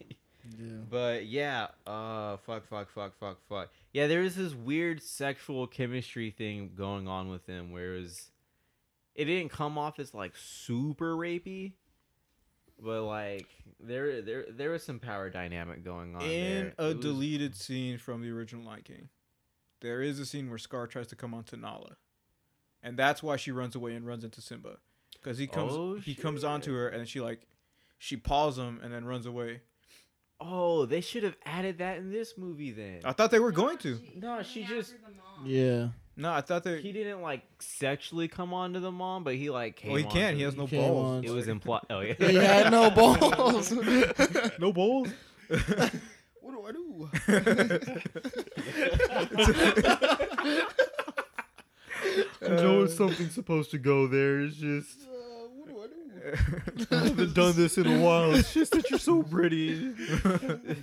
[0.59, 0.72] Yeah.
[0.88, 3.70] But yeah, uh, fuck, fuck, fuck, fuck, fuck.
[3.92, 8.30] Yeah, there was this weird sexual chemistry thing going on with him, where it was,
[9.14, 11.72] it didn't come off as like super rapey,
[12.80, 13.49] but like
[13.80, 16.22] there, there, there was some power dynamic going on.
[16.22, 16.74] In there.
[16.78, 19.09] a was- deleted scene from the original Lion King,
[19.80, 21.96] there is a scene where Scar tries to come onto Nala,
[22.82, 24.78] and that's why she runs away and runs into Simba,
[25.14, 27.40] because he comes Oh, he comes onto her and she like
[27.99, 29.61] she paws him and then runs away.
[30.41, 33.01] Oh, they should have added that in this movie then.
[33.05, 33.99] I thought they were going to.
[34.14, 34.95] No, she just-
[35.45, 35.89] Yeah.
[36.16, 36.80] No, I thought they.
[36.80, 39.91] he didn't like sexually come on to the mom, but he like came.
[39.93, 40.32] well, he on can't.
[40.34, 41.07] to He has no He came balls.
[41.07, 41.24] on.
[41.24, 41.82] It was implied.
[41.91, 42.14] Oh yeah.
[42.18, 43.70] He had no balls.
[44.59, 45.09] no balls.
[45.49, 48.09] what do I do?
[52.43, 54.41] know something's supposed to go there.
[54.41, 55.07] It's just what do
[56.91, 58.35] I haven't done this in a while.
[58.35, 59.93] It's just that you're so pretty.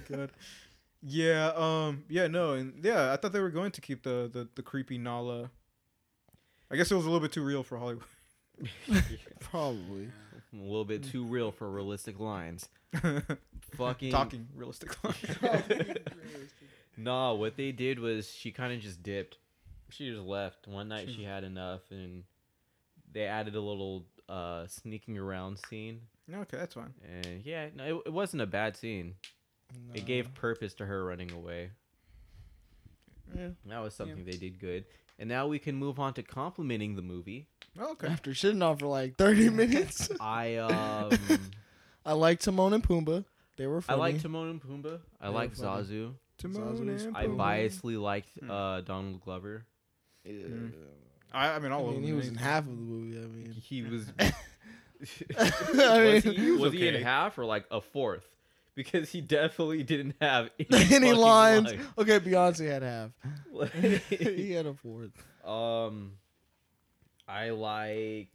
[0.10, 0.32] God.
[1.02, 1.52] Yeah.
[1.56, 2.04] Um.
[2.10, 2.28] Yeah.
[2.28, 2.54] No.
[2.54, 5.50] And yeah, I thought they were going to keep the the, the creepy Nala.
[6.72, 8.04] I guess it was a little bit too real for Hollywood.
[9.40, 10.10] Probably.
[10.54, 12.68] A little bit too real for realistic lines.
[13.78, 14.96] Fucking Talking realistic.
[15.04, 15.98] Lines.
[16.98, 19.38] nah, what they did was she kind of just dipped.
[19.90, 20.68] She just left.
[20.68, 22.24] One night she had enough, and
[23.12, 26.02] they added a little uh sneaking around scene.
[26.34, 26.94] okay, that's fine.
[27.24, 29.16] And yeah, no, it, it wasn't a bad scene.
[29.94, 31.72] It gave purpose to her running away.
[33.36, 33.50] Yeah.
[33.68, 34.86] That was something they did good.
[35.18, 37.48] And now we can move on to complimenting the movie.
[37.80, 38.08] Oh, okay.
[38.08, 40.10] After shitting on for like 30 minutes.
[40.20, 41.12] I um
[42.06, 43.26] I like Timon and Pumbaa.
[43.58, 44.00] They were I funny.
[44.00, 45.00] like Timon and Pumbaa.
[45.20, 45.54] I They were like.
[45.56, 46.14] Zazu.
[46.38, 47.38] Timon Zazu's- and I Pumbaa.
[47.38, 49.66] biasly liked uh Donald Glover.
[50.24, 50.32] Yeah.
[50.34, 50.72] Mm.
[51.36, 52.06] I, I mean, all I of mean, them.
[52.06, 53.18] he was in half of the movie.
[53.18, 57.82] I mean, He was I was mean, he, was he in half or like a
[57.82, 58.26] fourth?
[58.76, 61.72] Because he definitely didn't have any, any lines?
[61.72, 61.84] lines.
[61.98, 63.12] Okay, Beyonce had half.
[64.10, 65.12] he had a fourth.
[65.46, 66.14] um,
[67.28, 68.32] I liked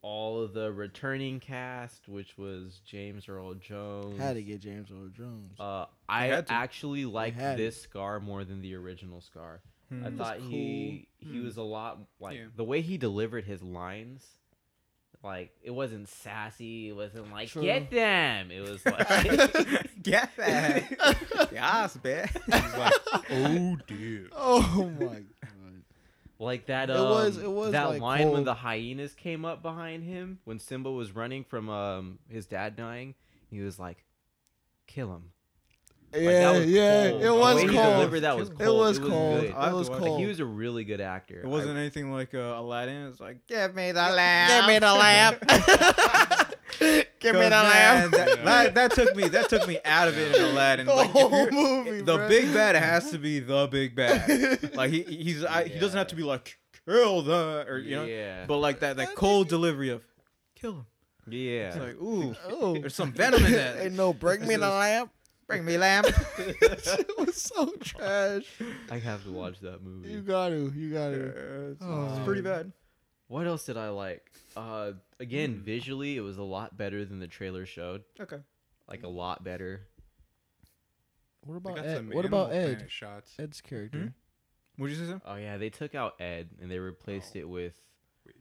[0.00, 4.18] all of the returning cast, which was James Earl Jones.
[4.18, 5.58] Had to get James Earl Jones.
[5.60, 9.60] Uh, I actually liked had this Scar more than the original Scar.
[9.88, 10.04] Hmm.
[10.04, 11.44] I was thought he he Hmm.
[11.44, 12.44] was a lot like Yeah.
[12.56, 14.26] the way he delivered his lines.
[15.22, 16.90] Like it wasn't sassy.
[16.90, 17.62] It wasn't like True.
[17.62, 18.50] get them.
[18.50, 21.48] It was like Get that.
[21.52, 22.28] yes, man.
[22.46, 22.92] He's like,
[23.30, 24.28] oh dear.
[24.32, 25.24] oh my god.
[26.38, 26.88] Like that.
[26.90, 30.38] It Um, was- it was, that like, line when the hyenas came up behind him
[30.44, 33.14] when Simba was running from um his dad dying.
[33.50, 34.04] He was like,
[34.86, 35.32] "Kill him."
[36.12, 37.20] Like, that Yeah, was yeah, cold.
[37.20, 37.92] it The was way he cold.
[37.94, 38.60] delivered that was cold.
[38.60, 38.78] It cold.
[38.80, 39.40] was cold.
[39.42, 39.52] good.
[39.54, 40.04] I It was to watch it.
[40.04, 40.10] cold.
[40.12, 41.40] Like, he was a really good actor.
[41.40, 43.06] It wasn't I, anything like uh, Aladdin.
[43.08, 44.50] It's like Give me the lamp.
[44.66, 45.40] Give me the lamp.
[47.20, 48.12] Give me the 'Cause, man, lamp.
[48.12, 49.28] That, that, that took me.
[49.28, 50.86] That took me out of it in Aladdin.
[50.86, 52.28] The Like, whole movie, the bruh.
[52.28, 54.74] big bad has to be the big bad.
[54.76, 58.04] Like he he's I, he doesn't have to be like kill the or you know,
[58.04, 60.04] yeah, but like that that cold delivery of
[60.54, 60.86] kill him.
[61.28, 61.68] yeah.
[61.68, 63.78] It's like ooh, Oh, there's some venom in that.
[63.80, 65.10] Ain't no bring me the lamp.
[65.48, 66.06] Bring me lamp.
[66.38, 68.44] it was so trash.
[68.90, 70.10] I have to watch that movie.
[70.10, 70.70] You got to.
[70.76, 71.70] You got Yeah, to.
[71.72, 72.14] it's, Oh.
[72.14, 72.70] it's pretty bad.
[73.28, 74.30] What else did I like?
[74.56, 75.60] Uh, again, Hmm.
[75.64, 78.04] visually, it was a lot better than the trailer showed.
[78.20, 78.38] Okay.
[78.88, 79.86] Like a lot better.
[81.40, 81.96] What They about got Ed?
[81.96, 82.74] some What about Animal Ed?
[82.76, 83.34] Planet Shots.
[83.38, 83.98] Ed's character.
[83.98, 84.06] Hmm?
[84.82, 85.10] What'd you say?
[85.10, 85.22] Sam?
[85.24, 87.40] Oh yeah, they took out Ed and they replaced Oh.
[87.40, 87.74] it with
[88.26, 88.36] Wait.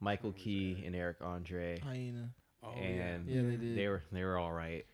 [0.00, 0.86] Michael What was Key Ed?
[0.86, 1.78] and Eric Andre.
[1.80, 2.30] Hyena.
[2.62, 3.76] Oh, and Yeah, they did.
[3.76, 4.86] they were they were all right.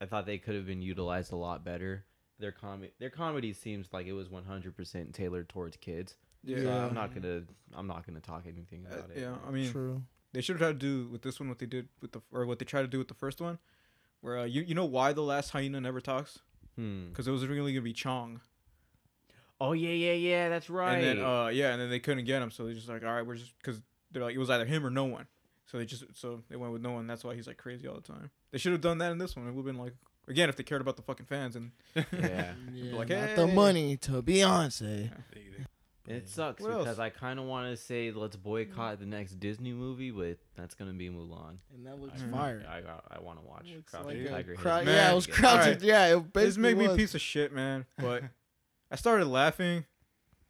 [0.00, 2.04] I thought they could have been utilized a lot better.
[2.38, 6.16] Their comedy their comedy seems like it was 100% tailored towards kids.
[6.46, 6.86] So Yeah.
[6.86, 7.42] I'm not gonna
[7.74, 9.18] I'm not gonna talk anything Uh, about it.
[9.20, 10.02] yeah, I mean, True.
[10.32, 12.44] they should have tried to do with this one what they did with the or
[12.46, 13.58] what they tried to do with the first one,
[14.20, 16.40] where uh, you you know why the last hyena never talks?
[16.76, 17.08] Hmm.
[17.08, 18.40] Because it was really gonna be Chong.
[19.58, 20.98] Oh yeah yeah yeah that's right.
[20.98, 23.12] And then uh yeah, and then they couldn't get him, so they're just like all
[23.14, 23.80] right, we're just because
[24.12, 25.26] they're like it was either him or no one,
[25.64, 27.06] so they just so they went with no one.
[27.06, 28.30] That's why he's like crazy all the time.
[28.56, 29.46] They should have done that in this one.
[29.46, 29.92] It would have been like
[30.28, 32.52] again if they cared about the fucking fans and yeah.
[32.72, 35.10] Yeah, like, not the money to Beyonce.
[35.34, 35.40] They,
[36.06, 36.84] they, It sucks What else?
[36.84, 40.74] because I kind of want to say let's boycott the next Disney movie, but that's
[40.74, 41.58] gonna be Mulan.
[41.74, 42.30] And that looks Mhm.
[42.30, 42.64] fire.
[42.66, 44.54] I got, I want to watch Looks Crouching like a Tiger.
[44.54, 45.42] crou- Hidden Man, yeah, it was Dragon.
[45.42, 45.60] crouching.
[45.74, 45.82] alright.
[45.82, 46.96] Yeah, it this basically made me a was.
[46.96, 47.84] piece of shit, man.
[47.98, 48.22] But
[48.90, 49.84] I started laughing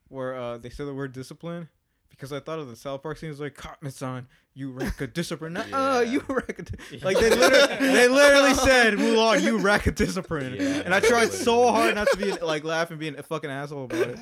[0.08, 1.68] where uh, they said the word discipline
[2.16, 5.52] because I thought of the South Park scenes like Cartman-san, you rack a discipline.
[5.70, 6.00] Nah, Yeah.
[6.00, 10.54] you rack a di-" like they literally they literally said Mulan, you rack a discipline.
[10.58, 13.84] Yeah, and I tried so hard not to be like laughing, being a fucking asshole
[13.84, 14.18] about it.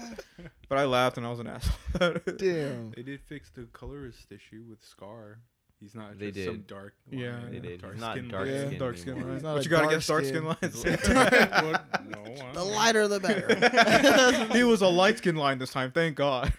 [0.68, 2.18] But I laughed and I was an asshole.
[2.36, 2.90] Damn.
[2.92, 5.38] they did fix the colorist issue with Scar.
[5.84, 6.66] He's not They just some did.
[6.66, 6.94] dark.
[7.10, 7.32] Yeah.
[7.32, 7.82] line, They did.
[7.82, 8.54] Dark not skin dark line.
[8.54, 8.66] Yeah.
[8.68, 9.28] skin dark skin anymore.
[9.32, 9.36] lines.
[9.36, 10.34] He's not What you got dark against dark skin.
[10.34, 10.84] skin lines?
[12.08, 14.48] No, I The lighter the better.
[14.54, 16.52] he was a light skin line this time, thank God.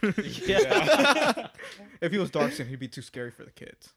[0.45, 1.47] Yeah.
[2.01, 3.89] if he was dark skin, he'd be too scary for the kids.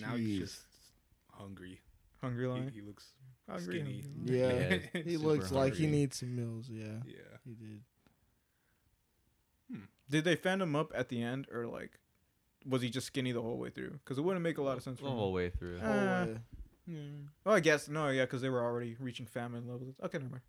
[0.00, 0.60] Now he's just
[1.32, 1.80] hungry.
[2.22, 3.04] Hungry He, he looks
[3.48, 3.80] Hungry.
[3.80, 4.02] skinny.
[4.24, 4.78] Yeah.
[4.94, 6.68] Yeah, he super looks like he needs some meals.
[6.70, 7.36] Yeah, Yeah.
[7.44, 7.80] he did.
[10.08, 11.98] Did they fan him up at the end, or like,
[12.68, 13.90] was he just skinny the whole way through?
[14.04, 15.78] Because it wouldn't make a lot of sense the whole way through.
[15.80, 16.26] Whole Uh.
[16.88, 16.96] Yeah.
[17.44, 19.96] Well, I guess no, yeah, because they were already reaching famine levels.
[20.02, 20.42] Okay, never mind.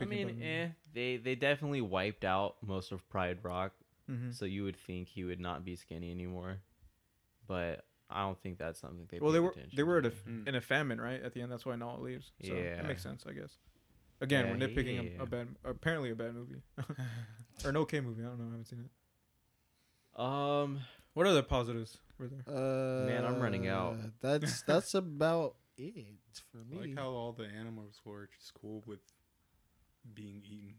[0.00, 3.72] I mean, eh, they they definitely wiped out most of Pride Rock,
[4.08, 4.32] Mhm.
[4.32, 6.58] so you would think he would not be skinny anymore,
[7.48, 9.18] but I don't think that's something they.
[9.18, 10.16] Well, they were they were at a, to.
[10.46, 11.20] In a famine, right?
[11.20, 12.30] At the end, that's why Nala leaves.
[12.44, 12.76] So Yeah.
[12.76, 13.58] that makes sense, I guess.
[14.20, 15.22] Again, Yeah, we're nitpicking a, yeah.
[15.22, 16.62] a bad, apparently a bad movie,
[17.64, 18.22] or an okay movie.
[18.22, 18.44] I don't know.
[18.46, 18.90] I haven't seen it.
[20.18, 20.80] Um,
[21.14, 22.42] What other positives were there?
[22.46, 23.96] Uh, Man, I'm running out.
[24.20, 26.06] That's that's about it
[26.52, 26.88] for I me.
[26.88, 29.00] like how all the animals were just cool with
[30.14, 30.74] being eaten.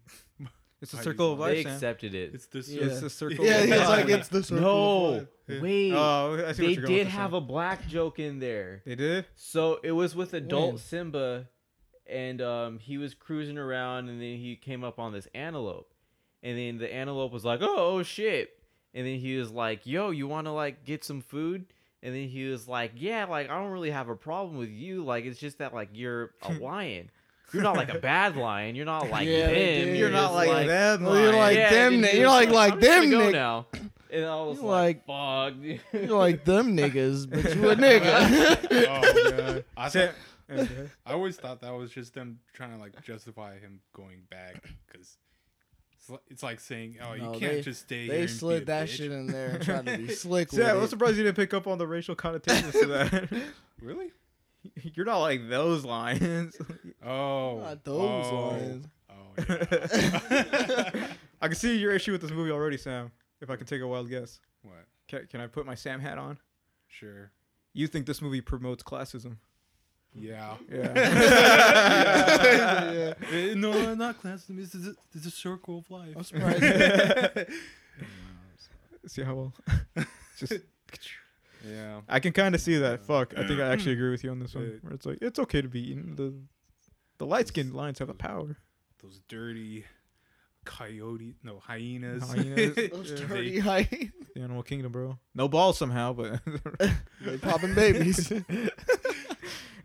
[0.81, 1.55] It's a I circle of life.
[1.55, 1.73] they Sam.
[1.73, 2.33] accepted it.
[2.33, 2.69] It's this.
[2.69, 2.85] Yeah.
[2.85, 3.43] It's the circle.
[3.43, 3.89] yeah, of he's life.
[3.89, 4.61] like it's the circle.
[4.63, 5.61] no, of life.
[5.61, 5.91] wait.
[5.93, 8.81] Oh, I see what they you're going did have a black joke in there.
[8.85, 9.25] They did.
[9.35, 10.77] So it was with adult When?
[10.77, 11.49] Simba,
[12.07, 15.93] and um, he was cruising around, and then he came up on this antelope,
[16.43, 18.51] and then the antelope was like, "Oh, oh shit!"
[18.93, 21.65] And then he was like, "Yo, you want to like get some food?"
[22.01, 25.03] And then he was like, "Yeah, like I don't really have a problem with you.
[25.03, 27.09] Like it's just that like you're a lion.
[27.53, 28.75] You're not like a bad lion.
[28.75, 29.95] You're not like Yeah, they them.
[29.95, 31.03] You're not just like, them.
[31.03, 33.31] Well, you're like Yeah, them and ni- you're was like- like them gonna go nick-
[33.33, 33.65] now."
[34.11, 35.53] And I was You're like, "Fuck."
[35.93, 38.87] You're like them niggas, but you a nigga.
[38.87, 39.65] oh god.
[39.77, 40.15] I said.
[40.51, 45.17] I always thought that was just them trying to like justify him going back because
[46.27, 48.63] it's, like saying, "Oh, you No, can't they- just stay here." they and slid be
[48.63, 51.17] a that bitch." shit in there and tried to be slick with Sam, I'm surprised
[51.17, 53.29] you didn't pick up on the racial connotations to that.
[53.81, 54.11] Really?
[54.93, 56.57] You're not like those lions.
[57.01, 58.87] Oh, Not those oh, lines.
[59.09, 61.07] Oh, yeah.
[61.41, 63.11] I can see your issue with this movie already, Sam.
[63.39, 64.73] If I can take a wild guess, what?
[65.07, 66.37] can, can I put my Sam hat on?
[66.89, 67.31] Sure.
[67.73, 69.37] You think this movie promotes classism?
[70.15, 70.55] Yeah.
[70.71, 70.93] Yeah.
[73.31, 74.59] Eh, no, not classism.
[74.59, 76.13] It's a, it's a circle of life.
[76.17, 76.63] I'm surprised.
[79.07, 79.53] see how well?
[80.37, 80.53] Just
[81.67, 82.01] Yeah.
[82.09, 83.05] I can kind of see that.
[83.05, 84.79] Fuck, I think I actually agree with you on this one.
[84.81, 86.15] Where it's like it's okay to be eaten.
[86.15, 86.33] The
[87.19, 88.57] the light skinned lions have the power.
[89.03, 89.85] Those dirty
[90.65, 92.23] coyote, no hyenas.
[92.29, 92.75] Hyenas.
[92.91, 93.27] Those Yeah.
[93.27, 94.11] dirty They- hyenas.
[94.35, 95.17] The Animal Kingdom, bro.
[95.35, 96.39] No balls somehow, but
[97.21, 98.31] They popping babies.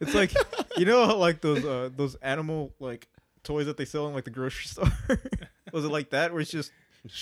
[0.00, 0.32] It's like
[0.76, 3.08] you know like those uh those animal like
[3.42, 4.90] toys that they sell in like the grocery store.
[5.72, 6.70] Was it like that where it's just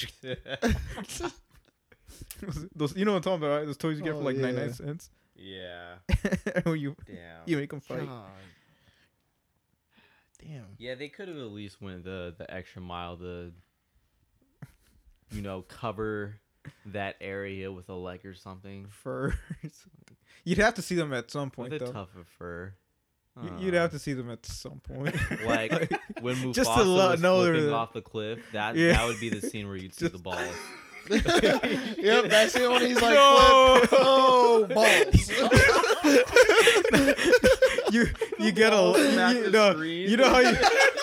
[2.75, 3.57] those you know what I'm talking about?
[3.59, 3.67] Right?
[3.67, 4.43] Those toys you get Oh, for like yeah.
[4.43, 5.11] 99 cents.
[5.37, 5.95] yeah.
[6.65, 7.17] when you Damn.
[7.47, 8.07] you make them fight.
[8.07, 8.25] God.
[10.41, 10.65] Damn.
[10.79, 13.53] Yeah, they could have at least went the the extra mile to,
[15.31, 16.35] you know, cover
[16.87, 18.87] that area with a leg or something.
[18.89, 19.35] Furs.
[20.45, 21.93] You'd have to see them at some point With a though.
[21.93, 22.75] tough of fur.
[23.41, 25.15] Y- You'd Uh, have to see them at some point.
[25.47, 25.73] like
[26.21, 28.39] when Mufasa Just to lo- was know they're flipping the- off the cliff.
[28.53, 28.93] That Yeah.
[28.93, 30.49] that would be the scene where you'd see the Just- balls.
[31.11, 33.81] yep, that's it when he's like, No.
[33.81, 33.91] flip.
[34.01, 35.31] oh, balls.
[37.93, 38.07] you
[38.39, 38.93] you get a you
[39.45, 40.57] the know, you know how you,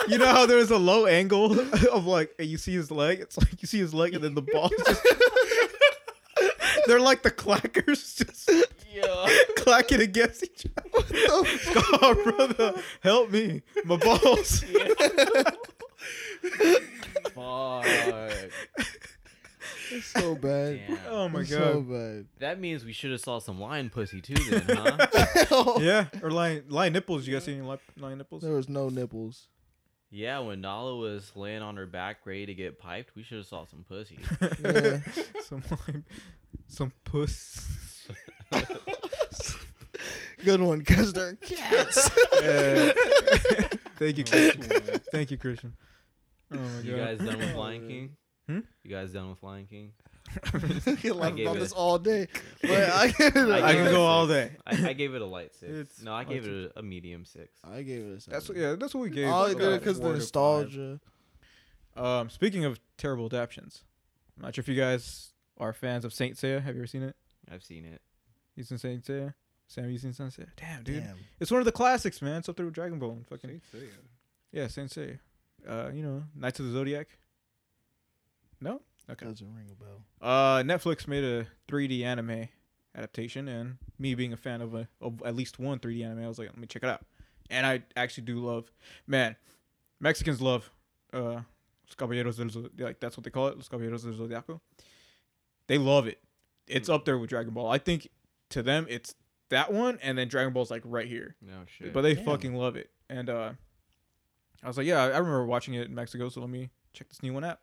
[0.07, 1.59] you know how there's a low angle
[1.91, 4.33] of like and you see his leg it's like you see his leg and then
[4.35, 5.05] the balls just
[6.87, 8.49] they're like the clackers just
[9.27, 9.27] Yeah.
[9.57, 11.05] clacking against each other
[11.45, 14.63] Scar oh, brother help me my balls
[17.35, 17.85] Fuck.
[19.91, 20.81] It's so bad.
[20.87, 20.97] Damn.
[21.09, 22.25] oh my It's So god bad.
[22.39, 25.77] That means we should have saw some lion pussy too, then, huh?
[25.81, 28.89] yeah or lion lion nipples you guys see any li- lion nipples There was no
[28.89, 29.47] nipples.
[30.11, 33.47] yeah, when Nala was laying on her back ready to get piped, we should have
[33.47, 34.19] saw some pussy.
[34.63, 34.99] Yeah.
[35.41, 36.05] some lion,
[36.67, 37.67] some puss
[40.43, 42.09] Good one, because they're cats.
[42.41, 42.91] Yeah.
[43.97, 44.61] thank you Christian.
[45.11, 45.73] thank you Christian
[46.53, 48.15] oh my You god guys done with Lion King?
[48.47, 48.59] Hmm?
[48.83, 49.91] You guys done with Lion King?
[50.45, 50.49] I
[50.95, 52.27] can laugh gave about it- this all day.
[52.61, 54.89] But I give it a, I I gave can it go a all day I,
[54.89, 55.71] I gave it a light six.
[55.71, 57.59] It's no, I gave it a, a medium six.
[57.63, 58.61] I gave it a That's seven.
[58.61, 58.75] yeah.
[58.79, 59.27] That's what we gave.
[59.27, 60.99] Oh, I did it because the four to nostalgia.
[61.95, 62.05] five.
[62.05, 63.83] Um, speaking of terrible adaptations,
[64.37, 66.61] I'm not sure if you guys are fans of Saint Seiya.
[66.63, 67.15] Have you ever seen it?
[67.51, 68.01] I've seen it.
[68.59, 69.33] You seen Saint Seiya?
[69.69, 70.47] Sam, you seen Saint Seiya?
[70.57, 71.15] Damn, dude, Damn.
[71.39, 72.39] it's one of the classics, man.
[72.39, 73.87] It's up there with Dragon Ball and fucking Saint Seiya.
[74.51, 75.17] yeah, Saint Seiya.
[75.65, 77.07] Uh, you know, Knights of the Zodiac.
[78.59, 78.81] No.
[79.09, 79.25] Okay.
[79.25, 80.01] Doesn't ring a bell.
[80.21, 82.49] Uh, Netflix made a 3D anime
[82.95, 86.27] adaptation, and me being a fan of a of at least one 3D anime, I
[86.27, 87.05] was like, let me check it out.
[87.49, 88.69] And I actually do love,
[89.07, 89.37] man,
[90.01, 90.69] Mexicans love
[91.13, 94.59] uh, Los Caballeros del Zod- like that's what they call it, Los Caballeros del Zodiaco.
[95.67, 96.19] They love it.
[96.67, 97.69] It's up there with Dragon Ball.
[97.71, 98.09] I think
[98.49, 99.15] to them it's
[99.49, 101.35] that one, and then Dragon Ball's like right here.
[101.41, 101.93] No shit.
[101.93, 102.25] But they Damn.
[102.25, 102.89] fucking love it.
[103.09, 103.51] And uh
[104.63, 107.09] I was like, yeah, I I remember watching it in Mexico, so let me check
[107.09, 107.59] this new one out.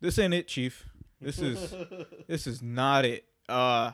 [0.00, 0.88] This ain't it, Chief.
[1.20, 1.74] This is
[2.28, 3.24] this is not it.
[3.48, 3.92] Uh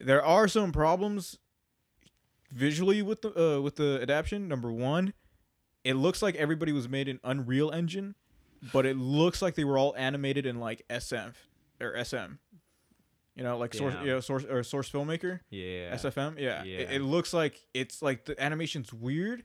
[0.00, 1.38] there are some problems
[2.52, 4.48] visually with the uh, with the adaptation.
[4.48, 5.12] Number one,
[5.84, 8.14] it looks like everybody was made in Unreal Engine,
[8.72, 11.34] but it looks like they were all animated in like SF
[11.80, 12.34] or SM.
[13.38, 14.00] You know, like source, Yeah.
[14.02, 15.40] you know, source or source filmmaker.
[15.48, 15.94] yeah.
[15.94, 16.62] SFM, yeah.
[16.64, 16.96] It, Yeah.
[16.96, 19.44] it looks like it's like the animation's weird.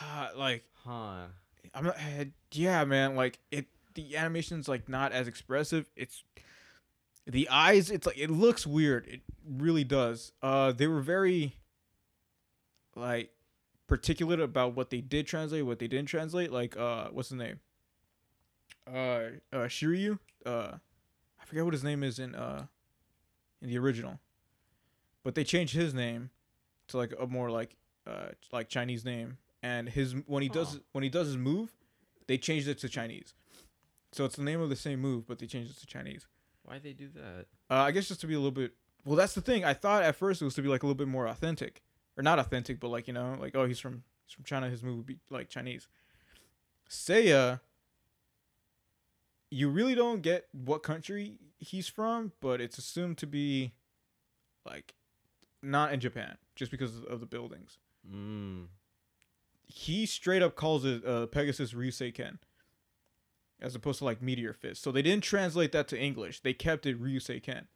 [0.00, 1.26] Uh, like Huh.
[1.74, 3.14] I'm not, uh, yeah, man.
[3.16, 5.90] Like it, the animation's like not as expressive.
[5.96, 6.22] It's
[7.26, 7.90] the eyes.
[7.90, 9.06] It's like it looks weird.
[9.08, 10.32] It really does.
[10.42, 11.56] Uh, they were very
[12.94, 13.30] like
[13.88, 16.52] particulate about what they did translate, what they didn't translate.
[16.52, 17.60] Like uh, what's the name?
[18.86, 18.92] Uh,
[19.52, 20.18] uh, Shiryu.
[20.44, 20.72] Uh,
[21.52, 22.64] forget what his name is in uh,
[23.60, 24.18] in the original,
[25.22, 26.30] but they changed his name
[26.88, 27.76] to like a more like
[28.06, 30.78] uh like Chinese name and his when he does Huh.
[30.92, 31.70] when he does his move,
[32.26, 33.34] they changed it to Chinese.
[34.12, 36.26] So it's the name of the same move, but they changed it to Chinese.
[36.62, 37.46] Why'd they do that?
[37.70, 38.72] Uh, I guess just to be a little bit.
[39.04, 39.62] Well, that's the thing.
[39.62, 41.82] I thought at first it was to be like a little bit more authentic,
[42.16, 44.70] or not authentic, but like you know, like oh he's from he's from China.
[44.70, 45.86] His move would be like Chinese.
[46.88, 47.60] Seiya.
[49.54, 53.72] You really don't get what country he's from, but it's assumed to be,
[54.64, 54.94] like,
[55.62, 57.78] not in Japan, just because of the buildings
[58.10, 58.66] Mm.
[59.66, 62.38] he straight up calls it uh, Pegasus Ryusei Ken,
[63.60, 64.82] as opposed to like Meteor Fist.
[64.82, 66.40] So they didn't translate that to English.
[66.40, 67.68] They kept it Ryusei Ken.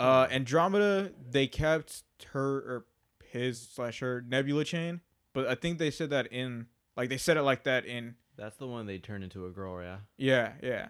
[0.00, 2.02] Uh, Andromeda, they kept
[2.32, 2.86] her or
[3.24, 5.00] his slash her Nebula chain,
[5.34, 8.56] but I think they said that in like they said it like that in That's
[8.56, 9.98] the one they turned into a girl, yeah.
[10.16, 10.88] yeah yeah.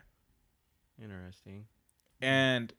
[1.02, 1.66] Interesting.
[2.20, 2.72] And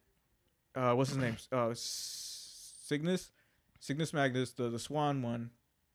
[0.76, 1.38] uh, what's his name?
[1.51, 3.32] Uh, Cygnus,
[3.80, 5.51] Cygnus Magnus, the the Swan one.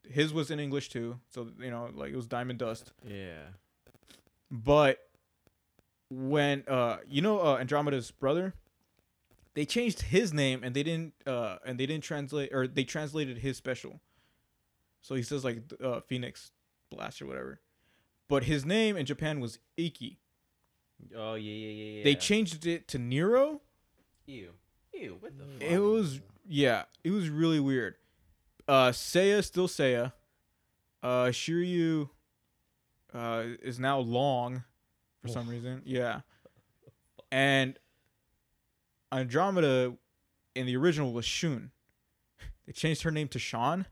[0.08, 2.92] His was in English too, so you know like it was Diamond Dust.
[3.06, 3.42] Yeah.
[4.50, 4.98] But
[6.10, 8.54] when uh you know uh Andromeda's brother,
[9.54, 13.38] they changed his name and they didn't uh and they didn't translate or they translated
[13.38, 14.00] his special.
[15.02, 16.52] So he says like uh Phoenix
[16.90, 17.60] blast or whatever.
[18.30, 20.20] But his name in Japan was Ikki.
[21.16, 22.04] Oh yeah, yeah, yeah, yeah.
[22.04, 23.60] They changed it to Nero.
[24.26, 24.50] Ew.
[24.94, 25.16] Ew.
[25.18, 25.62] What the fuck?
[25.62, 27.96] It was yeah, it was really weird.
[28.68, 30.12] Uh Seiya still Seiya.
[31.02, 32.08] Uh Shiryu
[33.12, 34.62] uh is now long
[35.20, 35.82] for some reason.
[35.84, 36.20] Yeah.
[37.32, 37.78] And
[39.12, 39.94] Andromeda
[40.54, 41.72] in the original was Shun.
[42.66, 43.86] They changed her name to Shaun.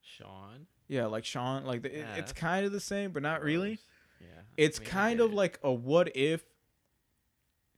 [0.00, 0.66] Shaun.
[0.94, 3.80] Yeah, like Shaun, like the, Yeah, it's kind of the same, but not really.
[4.20, 4.26] Yeah.
[4.56, 5.34] It's I mean, kind of it.
[5.34, 6.44] like a what if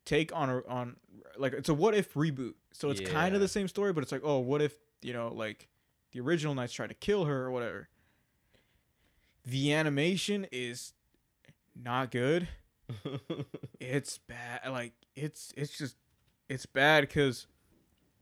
[0.04, 0.96] take on a, on
[1.38, 2.54] like it's a what if reboot.
[2.72, 5.32] So it's kind of the same story, but it's like oh, what if you know
[5.34, 5.68] like
[6.12, 7.88] the original knights try to kill her or whatever.
[9.46, 10.92] The animation is
[11.74, 12.48] not good.
[13.80, 14.60] It's bad.
[14.70, 15.96] Like it's it's just
[16.48, 17.46] it's bad because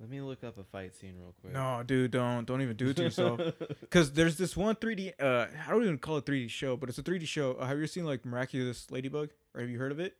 [0.00, 1.52] Let me look up a fight scene real quick.
[1.52, 3.40] no, dude, don't don't even do it to yourself.
[3.80, 5.12] Because there's this one 3D.
[5.20, 7.52] Uh, I don't even call it 3D show, but it's a 3D show.
[7.54, 9.30] Uh, have you seen like Miraculous Ladybug?
[9.54, 10.16] Or have you heard of it?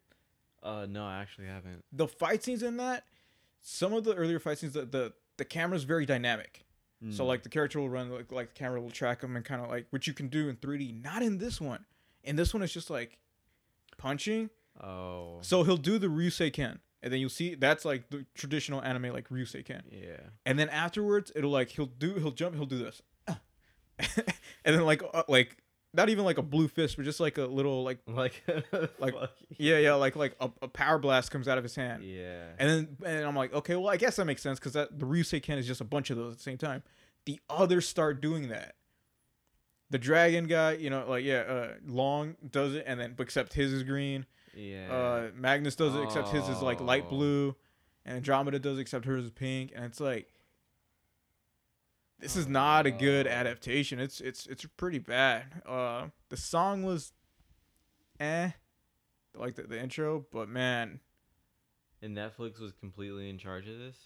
[0.62, 1.84] uh, no, I actually haven't.
[1.92, 3.04] The fight scenes in that,
[3.60, 6.60] some of the earlier fight scenes, the the, the camera's very dynamic.
[7.10, 7.26] So Mm.
[7.26, 9.68] like the character will run like, like the camera will track them and kind of
[9.68, 11.02] like which you can do in 3D.
[11.02, 11.84] Not in this one.
[12.22, 13.18] In this one, it's just like
[13.98, 14.48] punching.
[14.82, 15.38] Oh.
[15.42, 19.12] So he'll do the Ryusei Ken, and then you'll see that's like the traditional anime
[19.12, 19.82] like Ryusei Ken.
[19.92, 20.16] Yeah.
[20.44, 23.00] and then afterwards it'll like he'll do he'll jump he'll do this
[23.98, 24.16] and
[24.64, 25.57] then like uh, like
[25.92, 28.42] not even like a blue fist but just like a little like Like.
[28.98, 29.14] Like-
[29.57, 32.46] yeah yeah like like a, a power blast comes out of his hand Yeah.
[32.59, 35.07] and then and i'm like okay well i guess that makes sense because that the
[35.07, 36.82] ryusei ken is just a bunch of those at the same time
[37.26, 38.74] the others start doing that
[39.90, 43.52] the dragon guy you know like yeah uh long does it and then but except
[43.52, 44.26] his is green
[44.57, 44.92] Yeah.
[44.92, 47.11] uh magnus does it except his is like light Oh.
[47.11, 47.57] blue
[48.05, 50.28] and andromeda does it except hers is pink and it's like
[52.20, 56.82] this is Oh, not a good adaptation it's it's it's pretty bad uh the song
[56.82, 57.12] was
[58.20, 58.50] eh
[59.34, 61.00] like the, the intro but man
[62.02, 63.96] and Netflix was completely in charge of this.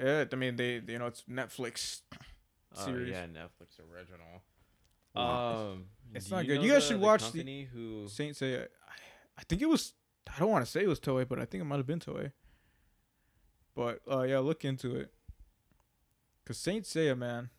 [0.00, 2.00] yeah i mean they you know it's netflix
[2.76, 3.10] Oh Series.
[3.12, 4.42] yeah, Netflix original.
[5.14, 6.64] Um, It's not you good.
[6.64, 8.08] You guys the- should watch the- who.
[8.08, 8.66] saint Seiya.
[9.38, 9.94] I, think it was
[10.34, 12.00] i don't want to say it was toei but i think it might have been
[12.00, 12.32] toei.
[13.74, 15.12] But uh yeah look into it.
[16.42, 17.50] Because saint Seiya, man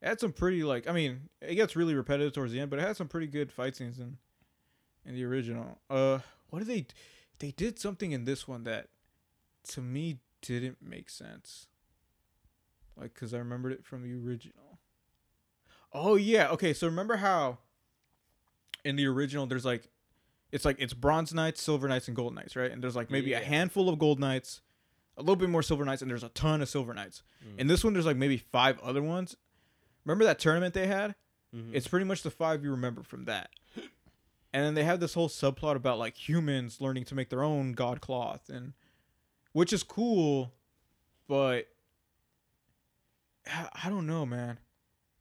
[0.00, 2.78] it had some pretty like i mean it gets really repetitive towards the end but
[2.78, 4.18] it had some pretty good fight scenes in
[5.04, 5.78] in the original.
[5.90, 6.20] Uh
[6.50, 6.86] what did they
[7.38, 8.88] they did something in this one that
[9.68, 11.66] to me didn't make sense.
[12.96, 14.78] Like because i remembered it from the original.
[15.92, 17.58] Oh yeah okay so remember how
[18.84, 19.88] in the original there's like
[20.52, 22.70] it's like it's bronze knights silver knights and gold knights right?
[22.70, 24.60] And there's like maybe a handful of gold knights
[25.16, 27.22] a little bit more silver knights and there's a ton of silver knights.
[27.44, 27.58] Mm.
[27.60, 29.36] in this one there's like maybe five other ones.
[30.04, 31.14] Remember that tournament they had?
[31.54, 31.70] Mhm.
[31.74, 33.50] it's pretty much the five you remember from that.
[34.54, 37.72] And then they have this whole subplot about like humans learning to make their own
[37.72, 38.74] god cloth and
[39.52, 40.52] which is cool
[41.26, 41.68] but
[43.82, 44.58] i don't know man.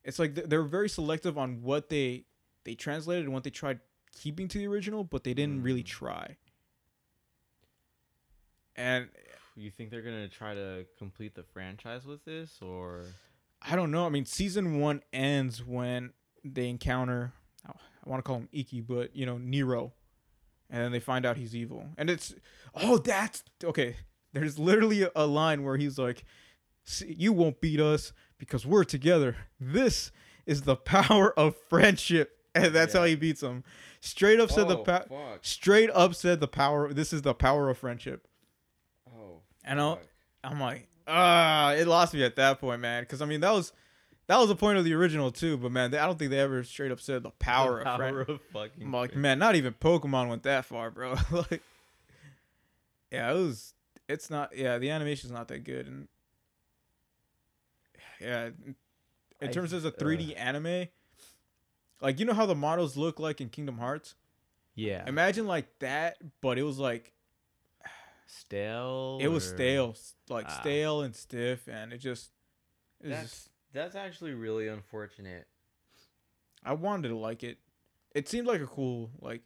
[0.03, 2.25] It's like they're very selective on what they
[2.65, 3.79] they translated and what they tried
[4.11, 5.87] keeping to the original but they didn't really Mm.
[5.87, 6.37] try
[8.75, 9.09] and
[9.55, 13.03] You think they're gonna try to complete the franchise with this, or
[13.61, 14.05] I don't know.
[14.05, 16.13] I mean, season one ends when
[16.45, 17.33] they encounter,
[17.67, 19.91] I want to call him Ikki, but you know, Nero,
[20.69, 21.89] and then they find out he's evil.
[21.97, 22.33] And it's,
[22.73, 23.97] oh, that's okay.
[24.31, 26.23] There's literally a line where he's like,
[27.05, 29.35] "You won't beat us because we're together.
[29.59, 30.11] This
[30.45, 33.63] is the power of friendship," and that's how he beats him.
[33.99, 35.05] Straight up said the Oh, power.
[35.07, 35.39] fuck.
[35.41, 36.91] Straight up said the power.
[36.93, 38.27] This is the power of friendship.
[39.09, 40.01] Oh, And fuck.
[40.43, 43.03] I'm like, ah, it lost me at that point, man.
[43.03, 43.71] Because I mean, that was
[44.27, 45.57] that was the point of the original too.
[45.57, 47.97] But man, they, I don't think they ever straight up said the power, The of
[47.97, 48.15] friend.
[48.15, 48.83] power of fucking.
[48.85, 51.15] I'm like, man, not even Pokemon went that far, bro.
[51.31, 51.61] like,
[53.11, 53.73] yeah, it was.
[54.09, 54.57] It's not.
[54.57, 56.07] Yeah, the animation's not that good, and
[58.19, 58.75] yeah, in-
[59.41, 60.87] in I- terms of a 3D anime,
[62.01, 64.15] like you know how the models look like in Kingdom Hearts.
[64.75, 65.03] Yeah.
[65.07, 67.13] Imagine like that, but it was like
[68.25, 69.19] stale.
[69.21, 69.95] it was or- stale,
[70.29, 70.59] like Ah.
[70.61, 72.31] stale and stiff, and it just.
[73.01, 75.47] It That's just that's actually really unfortunate.
[76.63, 77.57] I wanted to like it.
[78.13, 79.41] It seemed like a cool, like,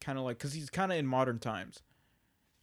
[0.00, 1.82] kind of like, cause he's kind of in modern times.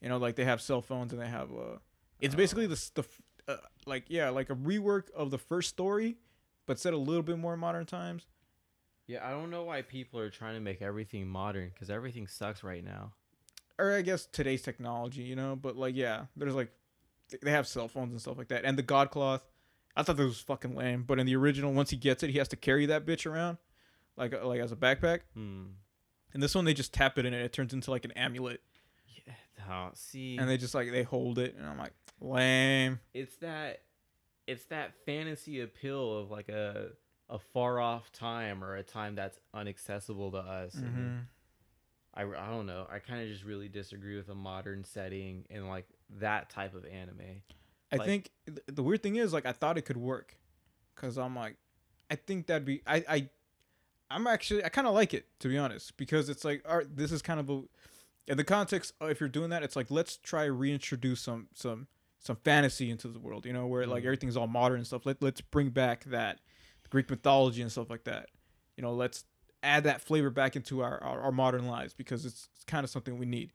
[0.01, 1.79] You know, like they have cell phones and they have uh,
[2.19, 2.69] it's basically Oh.
[2.69, 6.17] the s- the f- uh, like yeah, like a rework of the first story,
[6.65, 8.27] but set a little bit more in modern times.
[9.07, 12.63] Yeah, I don't know why people are trying to make everything modern because everything sucks
[12.63, 13.13] right now.
[13.79, 15.55] Or I guess today's technology, you know.
[15.55, 16.71] But like yeah, there's like
[17.41, 19.41] they have cell phones and stuff like that, and the God Cloth.
[19.95, 22.37] I thought that was fucking lame, but in the original, once he gets it, he
[22.37, 23.57] has to carry that bitch around.
[24.15, 25.21] like like as a backpack.
[25.33, 25.63] Hmm.
[26.33, 28.61] And this one they just tap it in and it turns into like an amulet,
[29.57, 29.89] Yeah.
[29.95, 32.99] See, and they just like they hold it, and I'm like, lame.
[33.13, 33.81] it's that,
[34.45, 36.89] it's that fantasy appeal of like a
[37.29, 40.75] a far off time or a time that's inaccessible to us.
[40.75, 41.25] Mhm.
[42.13, 42.87] I, I don't know.
[42.89, 45.85] I kind of just really disagree with a modern setting and like
[46.19, 47.41] that type of anime.
[47.91, 50.37] I Like- think th- the weird thing is like I thought it could work,
[50.95, 51.57] cause I'm like,
[52.09, 53.29] I think that'd be I I,
[54.09, 56.95] I'm actually I kind of like it to be honest because it's like all right
[56.95, 57.61] this is kind of a,
[58.27, 61.87] in the context if you're doing that it's like let's try reintroduce some some
[62.19, 64.07] some fantasy into the world you know where like Mhm.
[64.07, 65.05] everything's all modern and stuff.
[65.05, 66.39] Let let's bring back that
[66.89, 68.29] Greek mythology and stuff like that.
[68.75, 69.25] You know let's
[69.63, 72.89] add that flavor back into our our, our modern lives because it's, it's kind of
[72.89, 73.53] something we need.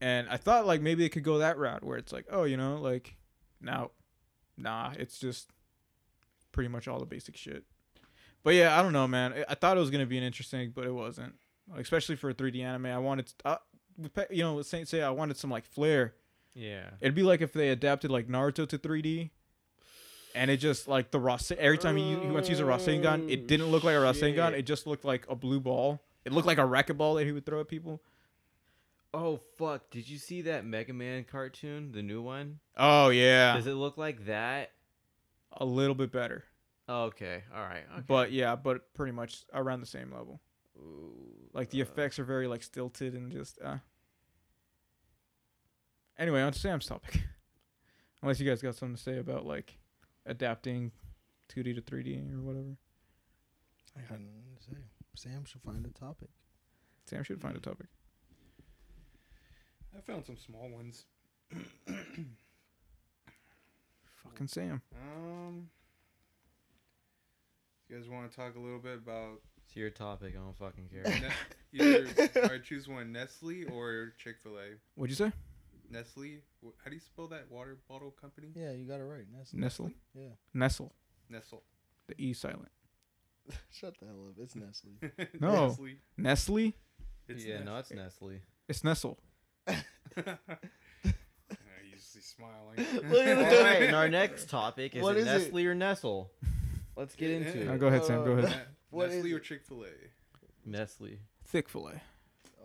[0.00, 2.56] And I thought like maybe it could go that route where it's like, oh, you
[2.56, 3.16] know, like
[3.60, 3.90] now,
[4.56, 5.50] nah, it's just
[6.52, 7.64] pretty much all the basic shit.
[8.42, 9.44] But yeah, I don't know, man.
[9.48, 11.34] I- thought it was gonna be an interesting, but it wasn't.
[11.68, 13.56] Like, especially for a 3D anime, I wanted, uh,
[14.30, 16.14] you know, Saint say I wanted some like flair.
[16.54, 16.90] Yeah.
[17.00, 19.30] It'd be like if they adapted like Naruto to 3D,
[20.36, 21.50] and it just like the Ras.
[21.50, 24.52] Every time he, he went to use a Rasengan, it didn't look like a Rasengan.
[24.52, 26.00] It just looked like a blue ball.
[26.24, 28.02] It looked like a racquetball that he would throw at people.
[29.14, 29.90] Oh fuck!
[29.90, 32.58] Did you see that Mega Man cartoon, the new one?
[32.76, 34.72] Oh yeah, Does it look like that?
[35.58, 36.44] a little bit better.
[36.88, 37.42] Oh, okay.
[37.54, 37.84] All right.
[37.94, 38.04] Okay.
[38.06, 40.40] But yeah, but pretty much around the same level.
[40.78, 41.14] Ooh,
[41.54, 43.76] Like the uh, effects are very like stilted and just uh.
[46.18, 47.22] Anyway, on Sam's topic.
[48.22, 49.78] Unless you guys got something to say about like
[50.26, 50.92] adapting
[51.48, 52.76] 2D to 3D or whatever.
[53.96, 54.76] I got nothing to say.
[55.14, 56.28] Sam should find a topic.
[57.06, 57.86] Sam should find a topic.
[59.96, 61.06] I found some small ones.
[64.24, 64.82] Fucking Sam.
[64.94, 65.68] Um,
[67.88, 70.34] you guys want to talk a little bit about It's your topic.
[70.36, 71.04] I don't fucking care.
[71.04, 71.30] ne-
[71.84, 72.06] either?
[72.42, 74.74] all right, choose one: Nestle or Chick Fil A.
[74.96, 75.32] What'd you say?
[75.90, 76.42] Nestle.
[76.82, 78.48] How do you spell that water bottle company?
[78.54, 79.24] Yeah, you got it right.
[79.36, 79.58] Nestle.
[79.58, 79.90] Nestle.
[80.14, 80.28] Yeah.
[80.54, 80.92] Nestle.
[81.28, 81.62] Nestle.
[82.08, 82.68] The E silent.
[83.70, 84.34] Shut the hell up.
[84.38, 84.92] It's Nestle.
[85.40, 85.68] No.
[85.68, 85.96] Nestle.
[86.16, 86.74] Nestle.
[87.28, 88.40] It's yeah, no, it's Nestle.
[88.68, 89.18] It's Nestle.
[89.66, 90.34] Yeah,
[91.90, 92.76] you see smiling.
[93.10, 93.62] Look at All that.
[93.62, 95.38] right, and our next topic is What it is it?
[95.52, 96.30] Nestle or Nestle?
[96.96, 97.80] Let's get into No, it.
[97.80, 98.24] go ahead, Sam.
[98.24, 98.50] Go Uh, ahead.
[98.50, 99.38] Ne- What Nestle or?
[99.40, 99.88] Chick Fil A.
[100.64, 101.18] Nestle.
[101.44, 102.00] Thick fillet.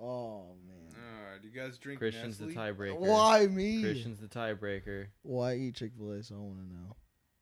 [0.01, 0.77] Oh man.
[0.95, 2.97] Alright, you guys drink Christian's the tiebreaker.
[2.97, 3.81] Why me?
[3.83, 5.07] Christian's the tiebreaker.
[5.21, 6.23] Why eat Chick Fil A?
[6.23, 6.95] So I want to know.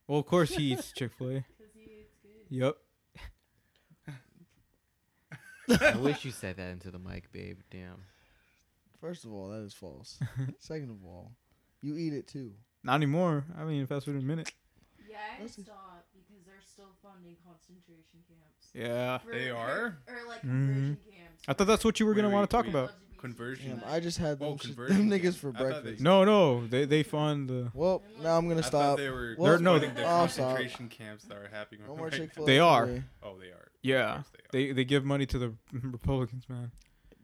[0.08, 1.34] Well, of course he eats Chick Fil A.
[1.58, 2.32] Because he eats good.
[2.50, 2.76] Yep.
[5.82, 7.60] I wish you said that into the mic, babe.
[7.70, 8.04] Damn.
[9.00, 10.20] First of all, that is false.
[10.60, 11.32] Second of all,
[11.82, 12.54] you eat it too.
[12.84, 13.46] Not anymore.
[13.58, 14.52] I mean, fast food in a minute.
[15.10, 18.70] Yeah, I had That's to a- stop because they're still funding concentration camps.
[18.74, 19.18] Yeah.
[19.20, 19.98] For- They are?
[20.08, 20.42] Or like Mhm.
[20.42, 21.44] conversion camps.
[21.48, 22.70] I thought that's what you were gonna Wait, want to talk wait.
[22.76, 22.94] about.
[23.18, 23.80] Conversion?
[23.82, 26.02] Damn, I just had Oh, them, sh- conversion them niggas for I thought they- breakfast.
[26.02, 27.70] No, no, they they fund the.
[27.74, 28.98] Well, now I'm gonna I thought stop.
[28.98, 30.46] they were Well, They're- no, supporting the I'll stop.
[30.56, 32.34] concentration camps that are happening No more right Chick.
[32.34, 32.48] Fil A.
[32.48, 33.04] They are.
[33.22, 33.68] Oh, they are.
[33.82, 36.72] Yeah, Of course they they give money to the Republicans, man.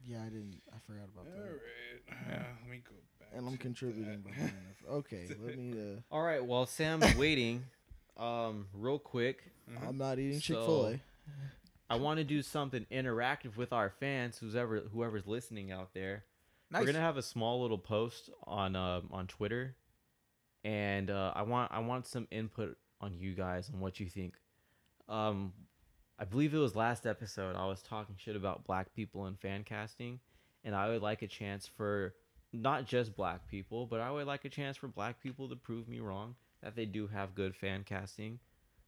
[0.05, 0.61] Yeah, I didn't.
[0.73, 1.43] I forgot about they are.
[1.43, 1.49] that.
[1.49, 2.29] Alright.
[2.29, 2.35] Yeah.
[2.41, 3.29] Uh, let me go back.
[3.33, 4.23] And I'm to contributing that.
[4.23, 4.87] behind it.
[4.89, 5.71] Okay, let me.
[5.95, 7.63] Uh, All right, while Sam's waiting,
[8.17, 9.87] um, real quick, Mhm.
[9.87, 10.99] I'm not eating Chick So- Fil A.
[11.89, 16.25] I want to do something interactive with our fans, who's ever whoever's listening out there.
[16.71, 19.75] We're gonna have a small little post on um on Twitter,
[20.63, 24.35] and uh, I want I want some input on you guys on what you think.
[25.07, 25.53] Um,
[26.17, 29.63] I believe it was last episode I was talking shit about black people and fan
[29.63, 30.19] casting,
[30.63, 32.15] and I would like a chance for
[32.51, 35.87] not just black people, but I would like a chance for black people to prove
[35.87, 36.35] me wrong
[36.65, 38.39] that they do have good fan casting.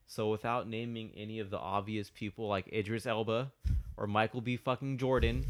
[0.07, 3.51] So without naming any of the obvious people like Idris Elba
[3.95, 4.57] or Michael B.
[4.57, 5.45] fucking Jordan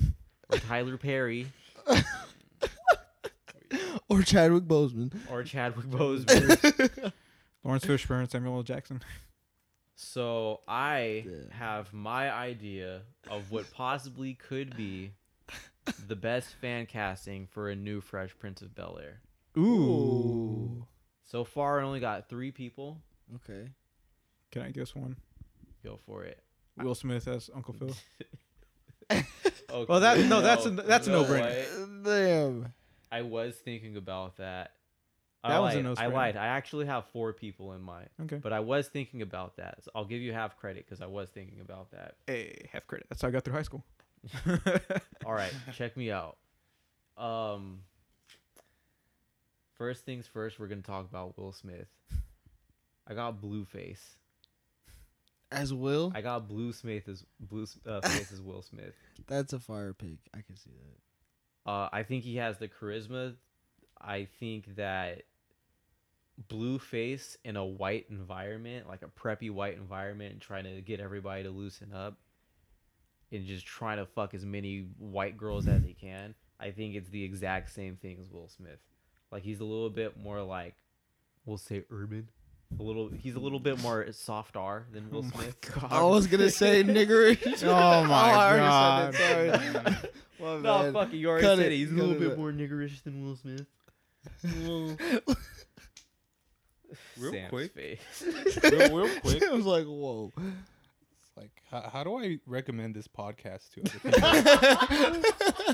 [0.50, 1.48] or Tyler Perry
[4.10, 5.14] Or Chadwick Boseman.
[5.30, 7.12] or Chadwick Boseman.
[7.64, 8.64] Laurence Fishburne, Samuel L.
[8.64, 9.02] Jackson.
[9.96, 11.54] so I Yeah.
[11.58, 15.12] have my idea of what possibly could be
[16.08, 19.22] the best fan casting for a new Fresh Prince of Bel Air.
[19.58, 20.86] Ooh.
[21.28, 23.00] So far, I only got three people.
[23.36, 23.70] Okay.
[24.52, 25.16] Can I guess one?
[25.84, 26.42] Go for it.
[26.82, 27.94] Will Smith as Uncle Phil.
[29.12, 29.24] Okay,
[29.90, 32.02] Well, that- no, that's a- that's a no-brainer.
[32.02, 32.04] what?
[32.06, 32.74] Damn.
[33.12, 34.72] I was thinking about that.
[35.44, 35.86] That I one's a lied.
[35.98, 36.14] I no-brainer.
[36.14, 36.38] lied.
[36.38, 38.38] I actually have four people in mind, Okay.
[38.38, 39.84] but I was thinking about that.
[39.84, 42.16] So I'll give you half credit because I was thinking about that.
[42.26, 43.08] Hey, half credit.
[43.10, 43.84] That's how I got through high school.
[45.26, 46.38] All right, check me out.
[47.18, 47.80] Um,
[49.78, 51.88] first things first, we're gonna talk about Will Smith.
[53.08, 54.18] I got Blueface.
[55.50, 58.94] As Will, I got Blue Smith as Blue uh, Face as Will Smith.
[59.28, 60.20] that's a fire pick.
[60.34, 61.72] I can see that.
[61.72, 63.36] Uh, I think he has the charisma.
[64.00, 65.24] I think that
[66.50, 71.44] Blueface in a white environment, like a preppy white environment, and trying to get everybody
[71.44, 72.18] to loosen up
[73.32, 76.36] and just trying to fuck as many white girls as he can.
[76.60, 78.80] I think it's the exact same thing as Will Smith.
[79.32, 80.76] Like he's a little bit more like,
[81.46, 82.30] we'll say urban.
[82.80, 85.58] A little, he's a little bit more soft R than oh Will Smith.
[85.90, 87.64] I was gonna say niggerish.
[87.64, 89.16] Oh my oh, I God.
[89.16, 89.96] already said it, sorry.
[90.40, 90.94] My No, bad.
[90.94, 91.18] fuck it.
[91.18, 91.78] You already Cut said it, it.
[91.78, 92.38] He's a cut little it bit out.
[92.38, 93.66] more niggerish than Will Smith.
[97.18, 97.74] Real Sam's quick.
[97.74, 98.00] face.
[98.64, 99.44] real, real quick.
[99.44, 100.32] I was like, whoa.
[101.36, 104.00] Like, how, how do I recommend this podcast to other
[105.64, 105.74] people?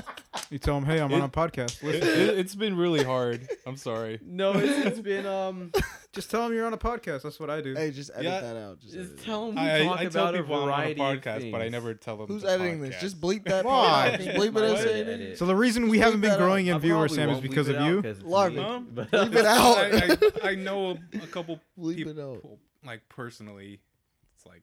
[0.54, 1.82] You tell them, hey, I'm on a podcast.
[1.82, 2.08] it, Listen.
[2.08, 3.48] it, it's been really hard.
[3.66, 4.20] I'm sorry.
[4.24, 5.72] No, it's, it's been um.
[6.12, 7.22] Just tell them you're on a podcast.
[7.22, 7.74] That's what I do.
[7.74, 8.40] Hey, just edit Yeah.
[8.40, 8.78] that out.
[8.78, 10.54] Just, edit Just it tell them we I, talk I, I tell about a people
[10.54, 12.28] I'm on a variety of podcast, but I never tell them.
[12.28, 12.94] Who's it's a editing this?
[12.94, 13.00] podcast.
[13.00, 14.10] Just bleep that Why?
[14.10, 14.20] part.
[14.20, 14.74] Just bleep it out.
[14.74, 15.30] Might Say edit it.
[15.30, 15.38] it.
[15.38, 16.44] So the reason we Bleep haven't been that out.
[16.44, 18.02] growing in I viewers, Sam, is won't bleep because it of out you.
[18.02, 18.62] 'cause it's Larvin.
[18.62, 18.80] Huh?
[18.94, 19.76] but- Bleep it out.
[20.44, 22.46] I, I, I know a, a couple Bleep people, it out.
[22.86, 23.80] like personally.
[24.36, 24.62] It's like,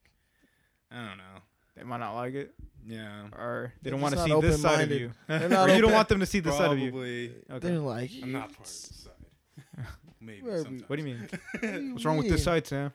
[0.89, 1.41] I don't know.
[1.75, 2.53] They might not like it,
[2.87, 3.23] Yeah.
[3.37, 5.11] or they They're don't want to see this side of you.
[5.29, 6.91] Or you don't want them to see this side of you.
[6.91, 7.35] Probably.
[7.49, 7.59] Okay.
[7.67, 9.85] They're like, I'm not part of this side.
[10.21, 10.41] Maybe.
[10.41, 10.89] Where sometimes.
[10.89, 11.29] What do you mean?
[11.61, 11.91] mean?
[11.93, 12.91] What's wrong with this side, Sam?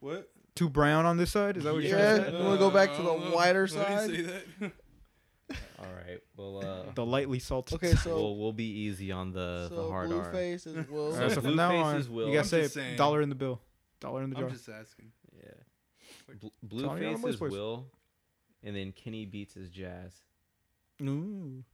[0.00, 0.30] What?
[0.54, 1.56] Too brown on this side?
[1.56, 2.16] Is that what you're Yeah.
[2.18, 2.38] trying to say?
[2.38, 3.36] You wanna go back to the don't know.
[3.36, 4.10] whiter Why side?
[4.10, 4.44] say that?
[5.78, 6.20] All right.
[6.36, 7.74] Well, uh, The lightly salted.
[7.76, 10.30] Okay, so we'll we'll be easy on the so the hard R.
[10.32, 11.12] Blueface is Will.
[11.14, 12.28] All right, so from Blueface now on, Will.
[12.28, 13.60] you gotta I'm say dollar in the bill,
[14.00, 14.46] dollar in the jar.
[14.46, 15.12] I'm just asking.
[15.36, 15.50] Yeah.
[16.62, 17.40] Bl- Tell me on voice is.
[17.40, 17.86] Will,
[18.62, 20.12] and then Kenny Beats is Jazz.
[21.02, 21.64] Ooh.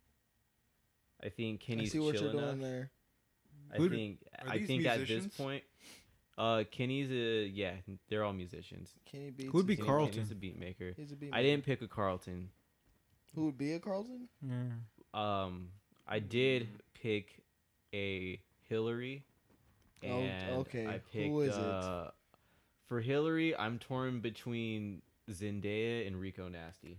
[1.22, 2.44] I think I Kenny's see what chill you're enough.
[2.56, 2.90] doing there.
[3.72, 5.24] I Who- think are I these think at musicians?
[5.26, 5.64] this point,
[6.38, 7.74] uh, Kenny's a yeah,
[8.08, 8.94] they're all musicians.
[9.06, 9.50] Kenny Beats.
[9.50, 10.14] Who'd be is- Kenny- Carlton?
[10.14, 10.92] Kenny's a beat maker.
[10.96, 12.50] He's a beat I didn't pick a Carlton.
[13.34, 14.28] Who would be a Carlton?
[14.42, 14.64] Yeah.
[15.14, 15.70] Um,
[16.06, 17.42] I did pick
[17.92, 19.24] a Hillary,
[20.04, 20.86] Oh, and okay.
[20.86, 21.64] I Who picked is it?
[21.64, 22.10] uh,
[22.86, 23.56] for Hillary.
[23.56, 26.98] I'm torn between Zendaya and Rico Nasty.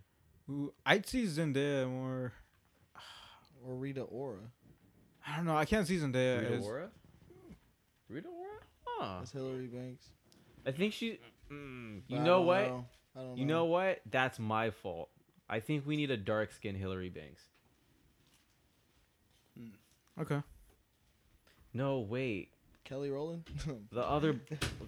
[0.49, 2.33] Ooh, I'd see Zendaya more.
[3.65, 4.51] Or Rita Ora?
[5.25, 5.57] I don't know.
[5.57, 6.63] I can't see Zendaya Rita as.
[6.65, 6.89] Ora.
[8.07, 8.59] Rita Ora.
[8.85, 9.15] Huh.
[9.19, 10.05] That's Hillary Banks.
[10.65, 11.19] I think she.
[11.51, 12.67] Mm, you know what?
[12.67, 12.85] know.
[13.15, 14.01] I don't You know what?
[14.09, 15.09] That's my fault.
[15.49, 17.41] I think we need a dark skinned Hillary Banks.
[20.19, 20.41] Okay.
[21.73, 22.49] No, wait.
[22.88, 23.43] Kelly Rowland?
[23.91, 24.39] The other,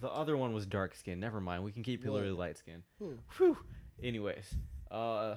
[0.02, 1.20] the other one was dark skin.
[1.20, 1.64] Never mind.
[1.64, 2.40] We can keep Hillary What?
[2.40, 2.84] light skin.
[3.00, 3.14] Who?
[3.38, 3.58] Whew.
[4.02, 4.54] Anyways,
[4.90, 5.36] uh,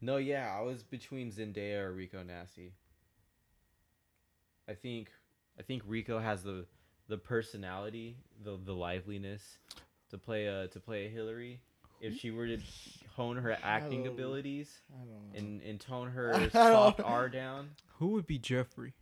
[0.00, 2.72] no, yeah, I was between Zendaya or Rico Nasty.
[4.68, 5.10] I think,
[5.58, 6.66] I think Rico has the,
[7.08, 9.58] the personality, the the liveliness,
[10.10, 11.60] to play a to play a Hillary.
[12.00, 12.58] If she were to
[13.16, 15.38] hone her acting don't- abilities I don't know.
[15.38, 17.70] and and tone her soft R down.
[17.98, 18.92] Who would be Jeffrey?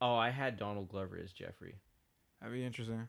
[0.00, 1.76] Oh, I had Donald Glover as Jeffrey.
[2.40, 3.06] That'd be interesting.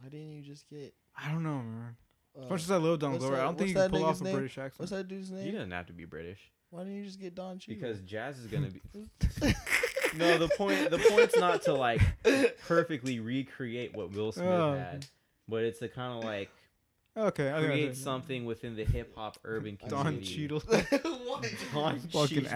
[0.00, 0.94] Why didn't you just get?
[1.16, 1.96] I don't know, man.
[2.38, 4.04] Uh, As much as I love Donald what's Glover, I don't think you can pull
[4.04, 4.34] off nigga's a name?
[4.34, 4.78] British accent.
[4.80, 5.44] what's that dude's name?
[5.44, 6.38] He doesn't have to be British
[6.70, 7.80] Why didn't you just get Don Cheadle?
[7.80, 8.80] because Jazz is gonna be.
[10.16, 12.00] no, the point the point's not to like
[12.66, 14.74] perfectly recreate what Will Smith Oh.
[14.74, 15.06] had,
[15.48, 16.50] but it's to kind of like
[17.16, 19.88] Okay, I think I create something within the hip hop urban community.
[19.90, 20.92] Don community.
[21.42, 22.48] Cheadle, Don fucking Cheadle.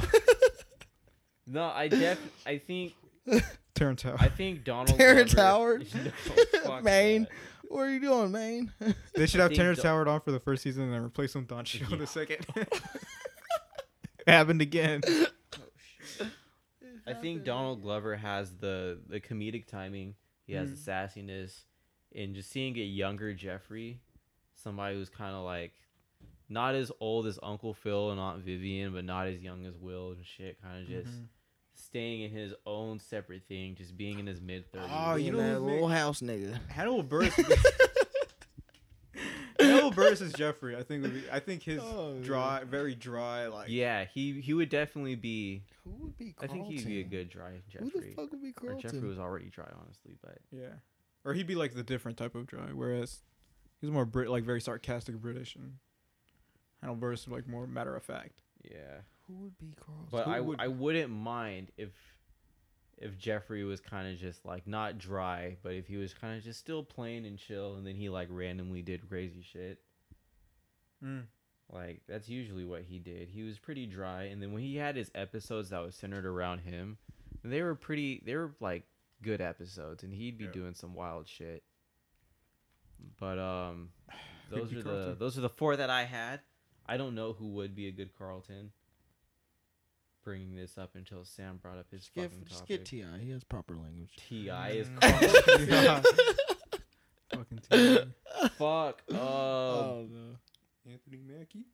[0.00, 0.02] asshole.
[1.46, 2.92] No, I def I think
[3.74, 4.20] Terrence Howard.
[4.20, 5.86] I think Donald Terrence Glover- Howard?
[6.64, 7.22] No, Maine.
[7.24, 7.30] that.
[7.68, 8.72] what are you doing, Maine?
[9.14, 11.34] They should I have Terrence Don- Howard on for the first season and then replace
[11.34, 11.98] him with Don Cheadle Yeah.
[11.98, 12.46] the second.
[14.26, 15.02] Happened again.
[17.06, 20.14] I think Donald Glover has the the comedic timing.
[20.46, 20.84] He has Mm.
[20.84, 21.64] the sassiness,
[22.14, 24.00] and just seeing a younger Jeffrey,
[24.54, 25.72] somebody who's kind of like
[26.48, 30.12] not as old as Uncle Phil and Aunt Vivian, but not as young as Will
[30.12, 30.60] and shit.
[30.62, 31.26] Kind of just Mhm.
[31.74, 34.90] Staying in his own separate thing, just being in his mid thirties.
[34.92, 36.58] Oh, you Being know that who little make- house nigga.
[36.68, 37.32] Hannibal Buress.
[39.60, 40.76] Hannibal Buress is Jeffrey.
[40.76, 41.02] I think.
[41.02, 43.68] Would be, I think his Oh, dry, very dry, like.
[43.68, 45.62] yeah, he he would definitely be.
[45.84, 47.88] Who would be I think he'd be a good dry Jeffrey.
[47.88, 48.14] Who the Jeffrey.
[48.16, 48.90] fuck would be Or Carlton?
[48.90, 50.68] Jeffrey was already dry, honestly, but Yeah.
[51.24, 53.20] Or he'd be like the different type of dry, whereas
[53.80, 55.74] he's more Brit, like very sarcastic British, and
[56.82, 58.42] Hannibal Buress is like more matter of fact.
[58.70, 59.00] Yeah.
[59.26, 60.06] Who would be Carlton?
[60.10, 61.90] But Who I, would- I wouldn't mind if
[62.96, 66.44] if Jeffrey was kind of just like not dry, but if he was kind of
[66.44, 69.80] just still plain and chill, and then he like randomly did crazy shit.
[71.04, 71.24] Mm.
[71.72, 73.30] Like that's usually what he did.
[73.30, 76.60] He was pretty dry, and then when he had his episodes that was centered around
[76.60, 76.98] him,
[77.42, 78.22] they were pretty.
[78.24, 78.84] They were like
[79.22, 80.50] good episodes, and he'd be Yeah.
[80.52, 81.62] doing some wild shit.
[83.18, 83.88] But um,
[84.50, 86.40] those be are the those are the four that I had.
[86.86, 88.70] I don't know who would be a good Carlton.
[90.22, 92.68] Bringing this up until Sam brought up his Just get, fucking just topic.
[92.78, 93.18] get T.I.
[93.18, 94.16] He has proper language.
[94.28, 94.70] T.I.
[94.70, 95.68] is Mm.
[95.70, 96.02] Yeah.
[97.34, 98.14] Fucking team.
[98.58, 99.02] fuck.
[99.10, 100.90] Um, oh no.
[100.90, 101.64] Anthony Mackie.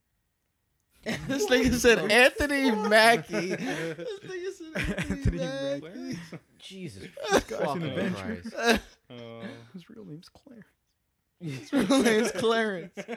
[1.29, 3.55] this nigga said Anthony Mackie.
[3.55, 6.19] this nigga said Anthony Anthony Mackie.
[6.19, 6.19] Mackie.
[6.59, 8.41] Jesus guy's an fucking adventurer.
[8.43, 8.81] Christ.
[9.11, 10.67] Uh, His real name's Claire.
[11.41, 12.93] His real name's Clarence.
[12.99, 13.17] Uh,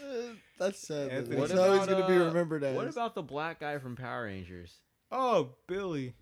[0.58, 1.10] That's sad.
[1.10, 2.76] Anthony- That's What how he's about, gonna be uh, remembered as.
[2.76, 4.72] What about the black guy from Power Rangers?
[5.10, 6.14] Oh, Billy.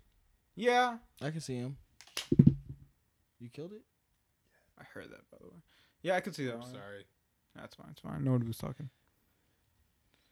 [0.55, 0.97] Yeah.
[1.21, 1.77] I can see him.
[3.39, 3.81] You killed it.
[4.79, 5.59] I heard that by the way.
[6.01, 6.53] Yeah, I could see that.
[6.55, 6.71] I'm one.
[6.71, 7.05] sorry.
[7.55, 7.87] That's fine.
[7.91, 8.23] It's fine.
[8.23, 8.89] No one was talking.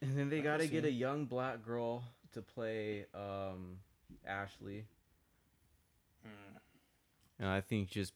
[0.02, 0.90] And then they I got to get him.
[0.90, 2.04] a young black girl
[2.34, 3.78] to play um,
[4.28, 4.86] Ashley.
[7.40, 8.14] And I think just.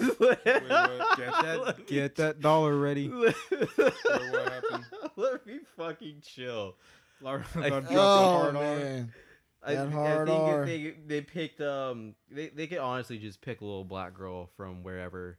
[0.00, 0.44] Wait, what?
[0.44, 3.08] Get That, get that dollar ready.
[3.10, 4.84] Wait, what happened?
[5.16, 6.76] Let me fucking chill.
[7.20, 9.12] Laura I- dropped the Oh hard man.
[9.60, 10.64] I, That I hard think R.
[10.66, 14.84] they they picked um they they could honestly just pick a little black girl from
[14.84, 15.36] wherever,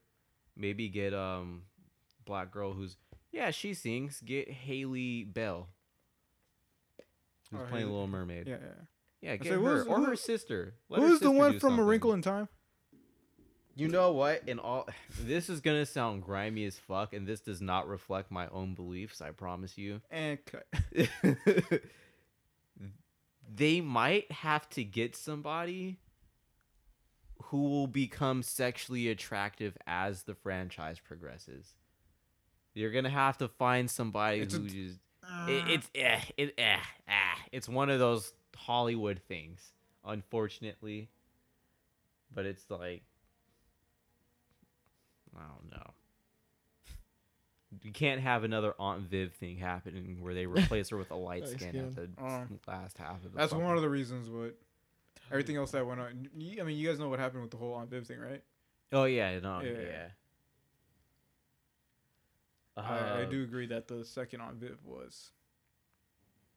[0.57, 1.63] maybe get um
[2.25, 2.97] black girl who's
[3.31, 5.63] yeah she sings get Halle Bailey,
[7.49, 8.47] who's Oh, playing Hailey- Little Mermaid.
[8.47, 8.67] Yeah, Yeah,
[9.31, 9.35] yeah.
[9.37, 10.73] get say, her who's- or her sister.
[10.89, 11.83] Let her Who's the one do from A.
[11.83, 12.49] Wrinkle in Time?
[13.79, 14.43] You know what?
[14.45, 14.89] In all,
[15.21, 19.21] this is gonna sound grimy as fuck, and this does not reflect my own beliefs.
[19.21, 20.01] I promise you.
[20.11, 20.67] And cut.
[23.55, 25.97] they might have to get somebody
[27.43, 31.73] who will become sexually attractive as the franchise progresses.
[32.73, 34.99] You're gonna have to find somebody It's a- who just
[35.47, 37.39] it, it's eh, it, eh, ah.
[37.53, 39.71] it's one of those Hollywood things,
[40.03, 41.09] unfortunately.
[42.33, 43.03] But it's like
[45.37, 45.91] I don't know.
[47.83, 51.41] You can't have another Aunt Viv thing happening where they replace her with a light
[51.43, 51.85] Light skin skin.
[51.85, 53.37] at the Um, last half of the.
[53.37, 54.27] That's fucking- one of the reasons.
[54.29, 54.55] What
[55.31, 56.27] everything else that went on.
[56.35, 58.41] I mean, you guys know what happened with the whole Aunt Viv thing, right?
[58.91, 59.71] Oh yeah, no, Yeah.
[59.71, 60.07] yeah.
[62.77, 65.31] I, I Uh, do agree that the second Aunt Viv was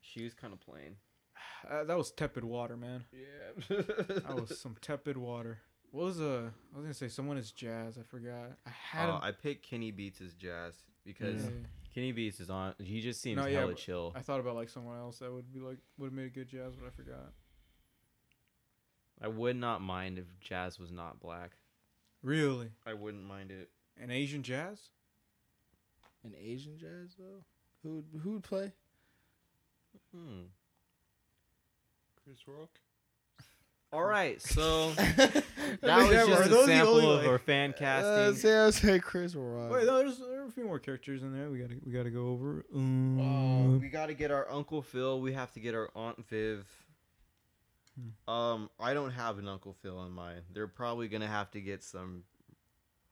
[0.01, 0.97] She was kind of plain.
[1.71, 3.05] uh, that was tepid water, man.
[3.13, 3.77] Yeah.
[3.79, 5.61] That was some tepid water.
[5.93, 6.49] What was uh?
[6.75, 7.99] I was gonna say someone is jazz.
[7.99, 8.53] I forgot.
[8.67, 9.09] I had.
[9.09, 10.75] Uh, him- I picked Kenny Beats as Jazz
[11.05, 11.51] because Yeah.
[11.95, 12.75] Kenny Beats is on.
[12.79, 14.13] He just seems No, yeah, hella but chill.
[14.17, 16.49] I thought about like someone else that would be like would have made a good
[16.49, 17.33] jazz, but I forgot.
[19.21, 21.53] I would not mind if Jazz was not black.
[22.25, 23.71] Really, I wouldn't mind it.
[24.01, 24.89] an Asian jazz?
[26.25, 27.45] An Asian jazz though.
[27.83, 28.73] Who would who would play?
[30.15, 30.43] Hmm.
[32.25, 32.81] Chris Rock.
[33.93, 35.43] All right, so that that was
[35.83, 38.37] Yeah, but are just a those the sample of like- our fan Uh, casting.
[38.41, 39.71] say I say Chris Rock.
[39.71, 41.51] Wait, no, there's there are a few more characters in there.
[41.51, 42.65] We gotta we gotta go over.
[42.75, 45.21] Uh, Um, we got to get our Uncle Phil.
[45.21, 46.67] We have to get our Aunt Viv.
[48.27, 48.33] Hmm.
[48.33, 50.43] Um, I don't have an Uncle Phil in mind.
[50.55, 52.25] They're probably gonna have to get some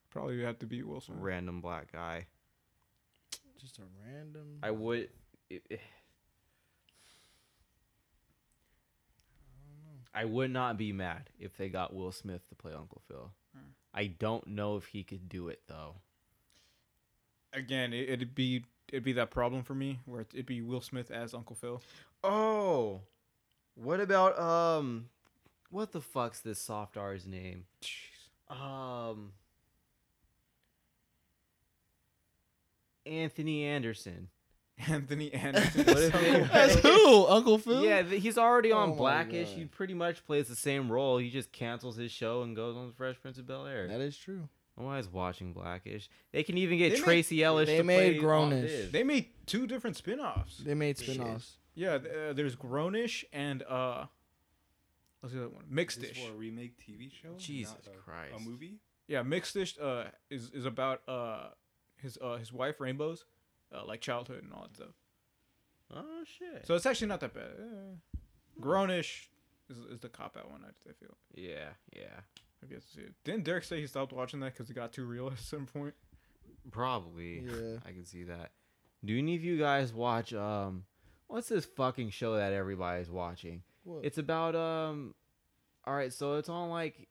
[0.09, 1.19] probably have to be Will Smith.
[1.21, 2.27] random black guy.
[3.61, 4.59] Just a random.
[4.63, 5.11] I would.
[5.51, 5.81] It, it-
[10.13, 13.31] I would not be mad if they got Will Smith to play Uncle Phil.
[13.55, 13.71] Hmm.
[13.95, 15.97] I don't know if he could do it though.
[17.53, 21.11] Again, it, it'd be it'd be that problem for me where it'd be Will Smith
[21.11, 21.81] as Uncle Phil.
[22.23, 23.01] Oh,
[23.75, 25.07] what about um,
[25.71, 27.65] what the fuck's this soft R's name?
[28.49, 29.33] Um,
[33.07, 34.29] Anthony Anderson.
[34.89, 35.85] Anthony Anderson.
[35.87, 36.13] What if
[36.53, 37.27] That's who?
[37.29, 37.83] Uncle Phil?
[37.85, 39.49] Yeah, th- he's already Oh on my Blackish.
[39.51, 39.59] God.
[39.59, 41.19] He pretty much plays the same role.
[41.19, 43.89] He just cancels his show and goes on the Fresh Prince of Bel Air.
[43.89, 44.49] That is true.
[44.79, 46.09] I'm always watching Blackish.
[46.33, 47.67] They can even get They made- Tracee Ellis.
[47.69, 48.69] they to made play Aunt Grownish.
[48.69, 48.93] Viv.
[48.93, 50.59] they made two different spin-offs.
[50.59, 51.17] They made Shit.
[51.17, 51.57] spin-offs.
[51.75, 54.07] Yeah, th- uh, there's Grownish and uh,
[55.21, 55.65] what's the other one?
[55.69, 56.25] Mixed-ish.
[56.25, 57.35] for a remake TV show?
[57.37, 58.33] Jesus not a, Christ.
[58.37, 58.77] A movie?
[59.07, 61.49] Yeah, Mixed-ish uh is is about uh
[61.97, 63.25] his uh his wife Rainbows,
[63.75, 64.95] uh, like childhood and all that stuff.
[65.95, 66.67] Oh shit.
[66.67, 67.51] So it's actually not that bad.
[67.59, 68.19] Uh,
[68.61, 69.27] Grownish
[69.69, 70.63] is is the cop out one.
[70.65, 71.17] I, I feel.
[71.35, 72.21] yeah, yeah.
[72.63, 73.15] I guess see it.
[73.25, 75.95] Didn't Derek say he stopped watching that because it got too real at some point?
[76.71, 77.41] Probably.
[77.41, 77.79] Yeah.
[77.87, 78.51] I can see that.
[79.05, 80.85] Do any of you guys watch um
[81.27, 83.63] what's this fucking show that everybody's watching?
[83.85, 84.05] What?
[84.05, 85.15] It's about um
[85.87, 87.09] all right, so it's on like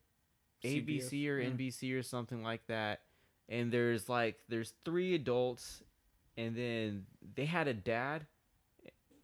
[0.63, 1.49] ABC CBS, or yeah.
[1.49, 3.01] NBC or something like that.
[3.47, 5.81] And there's like there's three adults
[6.37, 8.25] and then they had a dad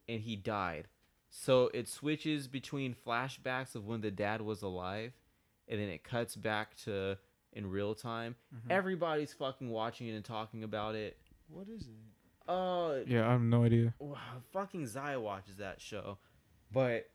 [0.07, 0.87] and he died.
[1.29, 5.13] So it switches between flashbacks of when the dad was alive
[5.67, 7.17] and then it cuts back to
[7.51, 8.35] in real time.
[8.53, 8.69] Mhm.
[8.71, 11.17] Everybody's fucking watching it and talking about it.
[11.47, 12.49] What is it?
[12.49, 13.93] Uh, Yeah, I have no idea.
[13.99, 16.17] wow, fucking Zaya watches that show,
[16.71, 17.09] but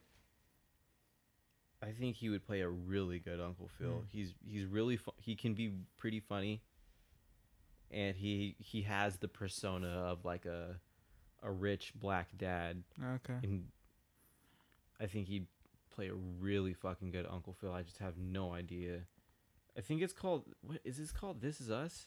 [1.82, 4.04] I think he would play a really good Uncle Phil.
[4.10, 6.62] He's he's really fu- he can be pretty funny,
[7.90, 10.76] and he he has the persona of like a
[11.42, 13.38] a rich black dad, Okay.
[13.42, 13.68] and
[15.00, 15.46] I think he'd
[15.90, 17.72] play a really fucking good Uncle Phil.
[17.72, 19.00] I just have no idea.
[19.76, 21.40] I think it's called what is this called?
[21.40, 22.06] This is Us.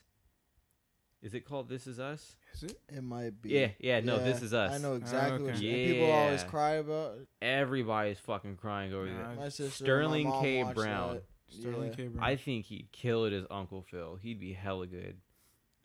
[1.21, 2.35] Is it called This Is Us?
[2.53, 2.79] Is it?
[2.89, 3.51] It might be.
[3.51, 4.73] Yeah, yeah, no, This Is Us.
[4.73, 5.63] I know exactly what okay.
[5.63, 5.87] you mean.
[5.93, 7.27] People always cry about it.
[7.41, 9.37] Everybody's fucking crying over Nah, that.
[9.37, 10.73] My sister, Sterling and my mom K.
[10.73, 11.13] Brown.
[11.13, 11.23] that.
[11.47, 11.95] Sterling yeah.
[11.95, 12.07] K.
[12.09, 12.25] Brown.
[12.29, 14.17] I think he'd kill it as Uncle Phil.
[14.21, 15.15] He'd be hella good.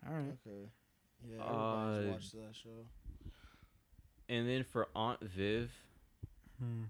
[0.07, 0.33] All right.
[0.47, 0.69] Okay.
[1.29, 2.87] Yeah, everybody's Uh, watched that show.
[4.29, 5.71] And then for Aunt Viv,
[6.59, 6.85] Hmm.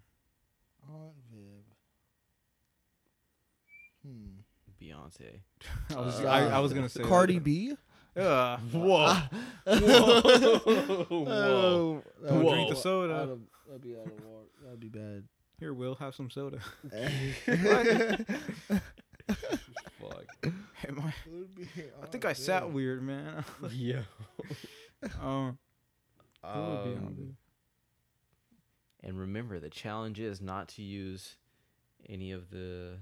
[0.90, 1.64] Aunt Viv.
[4.06, 4.40] Hmm.
[4.82, 5.40] Beyonce.
[5.97, 7.44] I was, Uh, I, I was gonna say Cardi that.
[7.44, 7.76] B.
[8.16, 8.60] Ugh.
[8.72, 9.14] Whoa.
[9.66, 9.74] whoa.
[11.09, 12.02] whoa.
[12.26, 13.14] Don't would drink the soda.
[13.14, 14.47] That'd, that'd be out of water.
[14.64, 15.24] That'd be bad.
[15.60, 16.59] Here, Will, have some soda.
[21.10, 21.59] Fuck.
[21.76, 23.44] My, I think Aunt I sat weird, man.
[23.70, 24.02] Yeah.
[25.22, 25.55] Oh,
[26.44, 27.36] who would be on Um,
[29.05, 31.36] and remember, the challenge is not to use
[32.09, 32.94] any of the,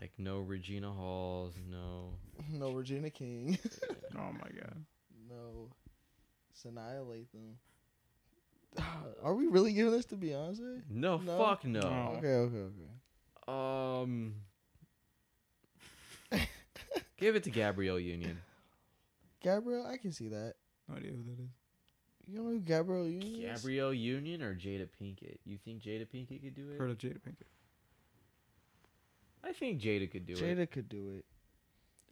[0.00, 2.14] like, no Regina Halls, no.
[2.52, 3.58] No Regina King.
[4.16, 4.84] Oh my god.
[5.28, 5.68] no.
[6.52, 7.56] Just annihilate them.
[9.22, 10.82] Are we really giving this to Beyonce?
[10.90, 11.38] No, No?
[11.38, 11.80] fuck no.
[11.80, 12.14] No.
[12.18, 12.90] Okay, okay, okay.
[13.48, 14.34] Um.
[17.20, 18.40] Give it to Gabrielle Union.
[19.42, 20.54] Gabrielle, I can see that.
[20.88, 21.50] No idea who that is.
[22.26, 23.62] You don't know who Gabrielle Union is?
[23.62, 25.38] Gabrielle Union or Jada Pinkett?
[25.44, 26.78] You think Jada Pinkett could do it?
[26.78, 27.46] Heard of Jada Pinkett.
[29.42, 30.38] I think Jada could do it.
[30.38, 31.24] Jada could do it.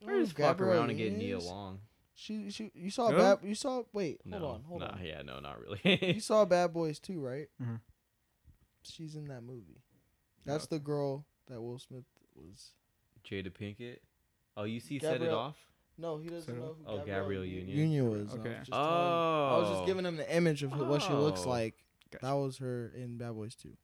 [0.01, 1.47] You Or just fuck Gabrielle around and get Union Nia is?
[1.47, 1.80] Long.
[2.14, 3.35] She, she, you saw Yeah?
[3.36, 3.39] bad.
[3.44, 3.82] You saw.
[3.93, 5.05] Wait, hold no, on, hold nah, on.
[5.05, 5.80] yeah, no, not really.
[5.85, 6.18] You really.
[6.20, 7.48] saw Bad Boys too, right?
[7.62, 7.80] Mhm.
[8.82, 9.82] She's in that movie.
[10.44, 10.76] That's Okay.
[10.76, 12.05] the girl that Will Smith
[12.35, 12.72] was.
[13.28, 13.98] Jada Pinkett.
[14.59, 15.56] Oh, you see, set it off.
[15.97, 17.76] No, he doesn't Set know who Oh, Gabrielle U- Union.
[17.78, 18.35] Union was.
[18.35, 18.51] Okay.
[18.55, 19.86] I was, just telling- I was just Oh.
[19.86, 21.48] giving him the image of who- what she looks Oh.
[21.51, 21.74] like.
[22.10, 22.24] Gotcha.
[22.24, 23.76] That was her in Bad Boys too.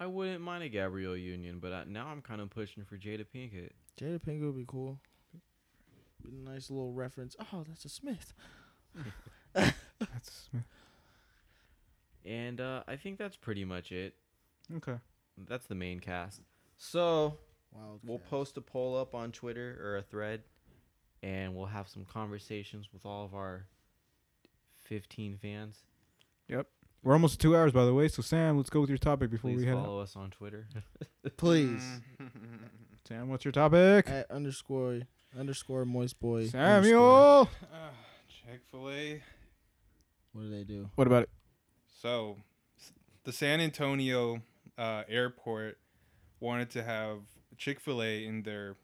[0.00, 3.24] I wouldn't mind a Gabrielle Union, but I, now I'm kind of pushing for Jada
[3.26, 3.72] Pinkett.
[3.98, 5.00] Jada Pinkett would be cool.
[6.22, 7.34] Be a nice little reference.
[7.52, 8.32] Oh, that's a Smith.
[9.54, 10.64] That's a Smith.
[12.24, 14.14] And uh, I think that's pretty much it.
[14.76, 14.98] okay.
[15.36, 16.42] That's the main cast.
[16.76, 17.38] So
[17.72, 18.00] Wild.
[18.04, 20.42] we'll post a poll up on Twitter or a thread,
[21.22, 23.66] and we'll have some conversations with all of our
[24.84, 25.82] 15 fans.
[26.48, 26.66] Yep.
[27.02, 28.08] We're almost two hours, by the way.
[28.08, 29.84] So Sam, let's go with your topic before Please we head out.
[29.84, 30.66] follow us on Twitter.
[31.36, 32.00] Please
[33.08, 34.08] Sam, what's your topic?
[34.08, 35.00] at underscore
[35.38, 36.48] underscore moist boy.
[36.54, 36.60] underscore.
[36.82, 37.48] Samuel.
[38.28, 39.22] Chick Fil A.
[40.32, 40.90] What do they do?
[40.96, 41.30] What about it?
[42.02, 42.36] So,
[43.24, 44.40] the San Antonio
[44.76, 45.78] uh, airport
[46.40, 47.18] wanted to have
[47.58, 48.76] Chick Fil A in their,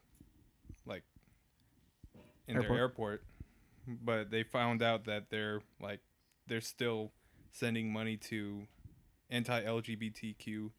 [0.85, 1.03] like,
[2.47, 2.69] in Airport.
[2.69, 3.23] their airport,
[3.87, 6.01] but they found out that they're like,
[6.47, 7.11] they're still
[7.51, 8.67] sending money to
[9.29, 10.69] anti-LGBTQ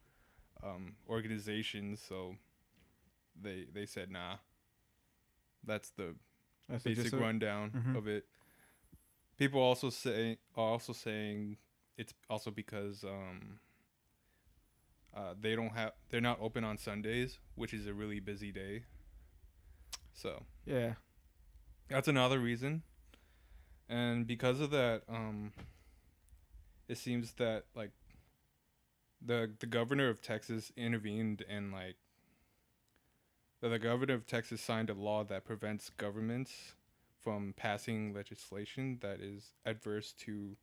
[0.63, 2.01] um, organizations.
[2.07, 2.37] So,
[3.41, 4.37] they they said nah.
[5.65, 6.15] That's the
[6.69, 7.23] That's basic gist of it?
[7.25, 7.97] rundown Mhm.
[7.97, 8.27] of it.
[9.39, 11.57] People also say are also saying
[11.99, 13.59] it's also because um,
[15.17, 18.83] uh, they don't have they're not open on Sundays, which is a really busy day.
[20.13, 20.95] So Yeah.
[21.89, 22.83] that's another reason,
[23.89, 25.53] and because of that, um,
[26.89, 27.91] it seems that like
[29.25, 31.97] the the governor of Texas intervened and like
[33.61, 36.75] the, the governor of Texas signed a law that prevents governments
[37.23, 40.57] from passing legislation that is adverse to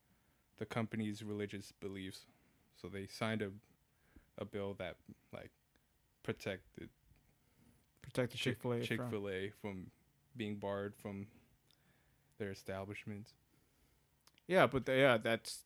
[0.57, 2.25] the company's religious beliefs.
[2.79, 3.49] So they signed a
[4.37, 4.95] a bill that
[5.33, 5.51] like
[6.23, 6.89] protected
[8.01, 8.81] Protect the Chick Fil A.
[8.81, 9.87] Chick Fil A from
[10.37, 11.27] being barred from
[12.37, 13.31] their establishments.
[14.47, 15.63] Yeah, but they, yeah, that's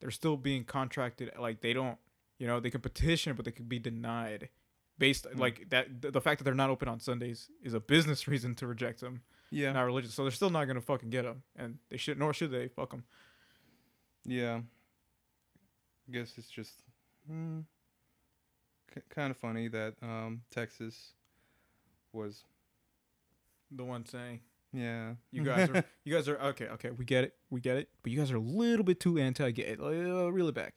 [0.00, 1.32] they're still being contracted.
[1.38, 1.96] Like they don't,
[2.38, 4.50] you know, they can petition, but they could be denied.
[4.98, 5.38] Based Hmm.
[5.40, 8.54] like that, the, the fact that they're not open on Sundays is a business reason
[8.56, 10.12] to reject them, Yeah, not religious.
[10.14, 12.68] So they're still not gonna fucking get them, and they should, nor should they.
[12.68, 13.04] Fuck them.
[14.26, 14.60] yeah.
[16.08, 16.82] I guess it's just
[17.30, 17.64] mm,
[18.94, 21.12] k- kind of funny that um, Texas
[22.12, 22.44] was
[23.70, 24.40] The one saying
[24.72, 25.14] yeah.
[25.30, 28.12] you guys are, you guys are okay, okay, we get it, we get it, but
[28.12, 29.76] you guys are a little bit too anti gay.
[29.80, 30.74] uh, reel it back.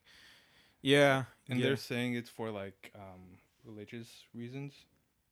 [0.82, 1.68] Yeah, and yeah.
[1.68, 4.74] they're saying it's for like um, religious reasons.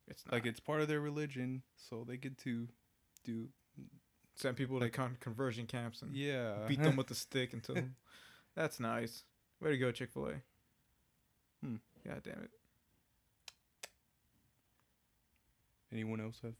[0.07, 0.33] It's not.
[0.33, 2.67] Like it's part of their religion, so they get to
[3.23, 3.47] do.
[4.35, 6.53] send people to con- conversion camps and Yeah.
[6.67, 7.77] beat them with a stick until.
[8.55, 9.23] That's nice.
[9.61, 10.33] Way to go, Chick Fil A.
[11.63, 11.75] Hmm.
[12.05, 12.49] God damn it.
[15.91, 16.53] Anyone else have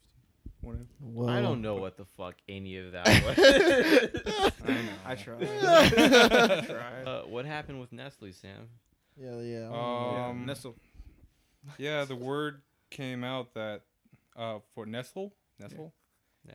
[0.61, 0.87] one?
[0.99, 4.53] Well, I don't know what the fuck any of that was.
[4.67, 4.89] I know.
[5.05, 5.43] I tried.
[5.63, 7.03] I tried.
[7.07, 8.69] uh, what happened with Nestle, Sam?
[9.15, 9.69] Yeah, yeah.
[9.69, 10.13] I.
[10.15, 10.75] Yeah, Um, Nestle.
[11.77, 13.81] Yeah, the word came out that
[14.35, 15.93] uh for Nestle, Nestle,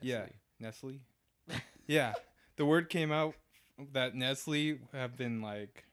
[0.02, 0.26] Yeah.
[0.60, 0.98] Nestle.
[1.48, 1.60] Nestle.
[1.86, 2.14] yeah,
[2.56, 3.34] the word came out
[3.92, 5.84] that Nestle have been like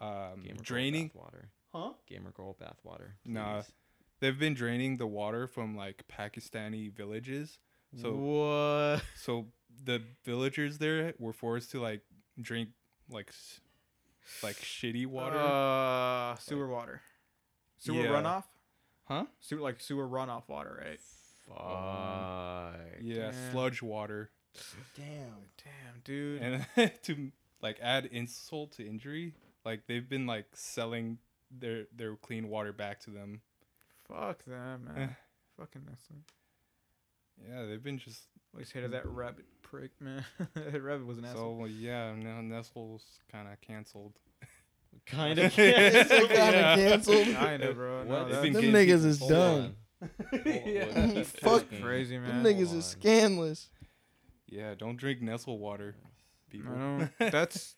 [0.00, 1.08] um Gamer draining.
[1.14, 1.44] Girl bathwater.
[1.74, 1.92] Huh?
[2.06, 3.10] Gamer Girl bathwater.
[3.24, 3.60] Nah.
[3.62, 3.72] please.
[4.20, 7.58] They've been draining the water from like Pakistani villages.
[8.00, 9.02] So what?
[9.16, 9.46] so
[9.84, 12.02] the villagers there were forced to like
[12.40, 12.70] drink
[13.10, 13.32] like
[14.42, 15.38] like shitty water.
[15.38, 17.00] Uh, sewer water.
[17.78, 18.08] Sewer Yeah.
[18.08, 18.44] runoff.
[19.04, 19.24] huh?
[19.40, 21.00] Sewer like sewer runoff water, right?
[21.46, 22.76] Fuck.
[23.00, 23.50] Yeah, Damn.
[23.52, 24.30] sludge water.
[24.96, 25.06] Damn.
[25.64, 26.42] Damn, dude.
[26.42, 29.34] And to like add insult to injury,
[29.64, 31.18] like they've been like selling
[31.50, 33.40] their their clean water back to them.
[34.08, 35.10] Fuck them, man.
[35.10, 35.14] Eh.
[35.58, 36.16] Fucking Nestle.
[37.48, 38.22] Yeah, they've been just
[38.54, 40.24] Always hated that rabbit prick, man.
[40.54, 41.54] that rabbit was an asshole.
[41.54, 42.14] so well, yeah.
[42.14, 44.14] Now Nestle's kind of canceled.
[45.06, 45.52] Kind of.
[45.52, 46.30] canceled.
[46.30, 46.74] kind of Yeah.
[46.76, 47.24] canceled.
[47.26, 48.04] Kinda, bro.
[48.04, 48.24] No, What?
[48.24, 49.76] They've that's been Them getting niggas is Hold done.
[50.02, 50.42] on.
[50.46, 51.22] Yeah.
[51.24, 52.28] Fuck crazy, man.
[52.28, 52.54] Them man.
[52.54, 53.00] niggas Hold is on.
[53.00, 53.68] scandalous.
[54.46, 55.94] Yeah, don't drink Nestle water,
[56.50, 56.72] people.
[56.72, 57.08] I know.
[57.30, 57.76] That's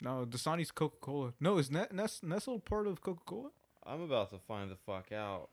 [0.00, 0.24] no.
[0.26, 1.32] Dasani's Coca Cola.
[1.40, 3.50] No, is Net, Nes, Nestle part of Coca Cola?
[3.86, 5.48] I'm about to find the fuck out.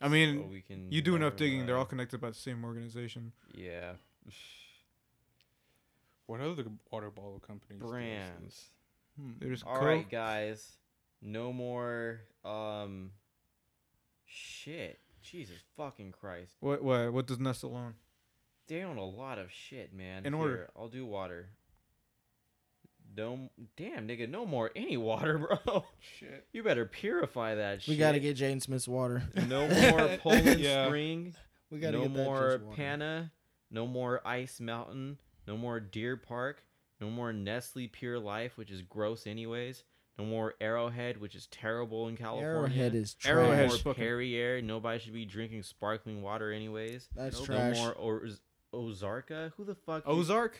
[0.00, 2.34] I mean, so we can You do enough never digging, they're all connected by the
[2.36, 3.32] same organization.
[3.54, 3.92] Yeah.
[6.26, 7.80] What other water bottle companies?
[7.82, 8.66] Brands.
[9.18, 9.30] Hmm.
[9.38, 9.82] There's All Coke.
[9.84, 10.72] right, guys.
[11.22, 12.20] No more.
[12.44, 13.12] Um.
[14.26, 14.98] Shit.
[15.22, 16.52] Jesus fucking Christ.
[16.60, 17.94] What what what does Nestle own?
[18.66, 20.26] They own a lot of shit, man.
[20.26, 20.68] In order.
[20.76, 21.48] I'll do water.
[23.18, 25.36] No, damn, nigga, no more any water,
[25.66, 25.84] bro.
[25.98, 26.46] Shit.
[26.52, 27.88] You better purify that shit.
[27.92, 29.24] We gotta get Jaden Smith's water.
[29.48, 30.86] no more Poland Yeah.
[30.86, 31.34] Spring.
[31.70, 32.76] We gotta no get that more juice water.
[32.76, 33.32] Panna.
[33.70, 35.18] No more Ice Mountain.
[35.46, 36.62] No more Deer Park.
[37.00, 39.84] No more Nestle Pure Life, which is gross anyways.
[40.18, 42.48] No more Arrowhead, which is terrible in California.
[42.56, 43.32] Arrowhead is trash.
[43.32, 44.62] Arrowhead no is more Perrier.
[44.62, 47.08] Nobody should be drinking sparkling water anyways.
[47.14, 47.46] That's Nope.
[47.46, 47.76] trash.
[47.76, 48.40] No more Oz-
[48.74, 49.52] Ozarka.
[49.56, 49.98] Who the fuck?
[50.02, 50.58] is- Ozark.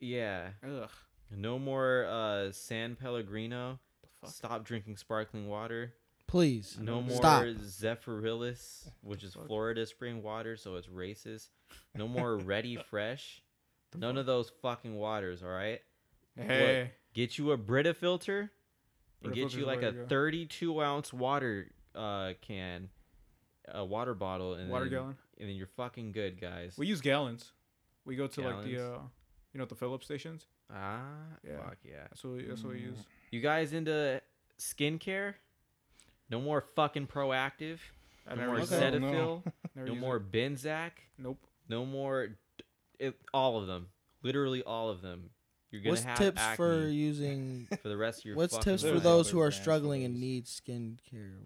[0.00, 0.48] Yeah.
[0.64, 0.88] Ugh.
[1.34, 3.78] No more uh, San Pellegrino.
[4.24, 5.94] Stop drinking sparkling water.
[6.26, 6.78] Please.
[6.80, 7.42] No more Stop.
[7.44, 9.36] Zephyrhills, which is?
[9.46, 11.48] Florida spring water, so it's racist.
[11.94, 13.42] No more Ready Fresh.
[13.96, 15.80] None of those fucking waters, all right?
[16.36, 16.92] Hey.
[17.12, 18.52] Get you a Brita filter
[19.22, 22.88] and Brita get you like a 32 ounce water uh, can,
[23.68, 25.16] a water bottle, and Water then, gallon.
[25.38, 26.74] and then you're fucking good, guys.
[26.78, 27.52] We use gallons.
[28.04, 28.98] We go to like the uh,
[29.52, 30.46] you know, the Phillips stations.
[30.74, 31.00] Ah,
[31.46, 31.56] Yeah.
[31.58, 32.02] fuck yeah.
[32.10, 32.98] That's what that's what we use.
[33.30, 34.20] You guys into
[34.58, 35.34] skincare?
[36.30, 37.78] No more fucking Proactiv.
[38.26, 38.68] I No never more it.
[38.68, 39.42] Cetaphil.
[39.74, 40.30] Never no use more it.
[40.32, 40.90] Benzac.
[41.18, 41.38] Nope.
[41.68, 42.28] No more.
[42.98, 43.86] It, all of them.
[44.22, 45.30] Literally all of them.
[45.70, 47.68] You're gonna What's have tips acne for using?
[47.82, 48.36] for the rest of your.
[48.36, 50.98] What's tips for those who are struggling and need skincare?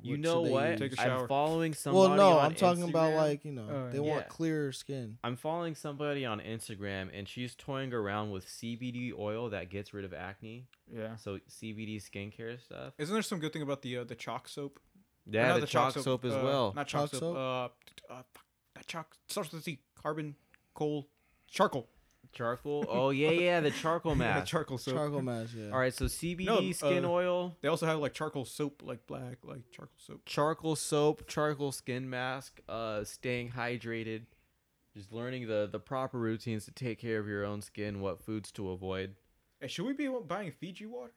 [0.03, 0.71] You What know should they what?
[0.71, 0.79] use?
[0.81, 2.09] Take a I'm following somebody.
[2.09, 4.11] Well, no, on I'm talking about like you know Oh, they yeah.
[4.15, 5.19] want clearer skin.
[5.23, 10.05] I'm following somebody on Instagram and she's toying around with CBD oil that gets rid
[10.07, 10.67] of acne.
[10.91, 11.17] Yeah.
[11.17, 12.95] So CBD skincare stuff.
[12.99, 14.81] Isn't there some good thing about the uh, the chalk soap?
[15.27, 16.73] Yeah, not the, chalk, soap, as uh, well.
[16.77, 17.21] Not chalk, Chalk soap.
[17.21, 17.37] soap?
[17.37, 18.45] Uh, uh, fuck,
[18.75, 19.79] that chalk starts with a C.
[20.03, 20.35] Carbon,
[20.75, 21.09] coal,
[21.49, 21.89] charcoal.
[22.35, 22.85] Charcoal.
[22.89, 24.47] Oh yeah, yeah, the charcoal Yeah, mask.
[24.49, 24.95] charcoal soap.
[24.97, 25.71] Charcoal mask, yeah.
[25.71, 29.07] All right, so CBD No, skin uh, oil, They also have like charcoal soap, like
[29.07, 30.23] black, like charcoal soap.
[30.27, 34.23] charcoal soap, charcoal skin mask, uh, staying hydrated,
[34.97, 38.51] just learning the the proper routines to take care of your own skin, what foods
[38.53, 39.15] to avoid.
[39.61, 41.13] Hey, should we be buying Fiji water?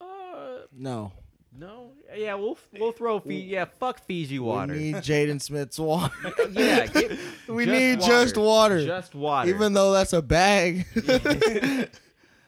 [0.00, 1.12] Uh, No,
[1.58, 3.46] no, yeah, we'll we'll throw Fiji.
[3.48, 4.72] Yeah, fuck Fiji water.
[4.74, 6.12] we need Jaden Smith's water.
[6.50, 7.18] yeah, get,
[7.48, 9.48] we just need just water, Just water.
[9.48, 10.86] even though that's a bag.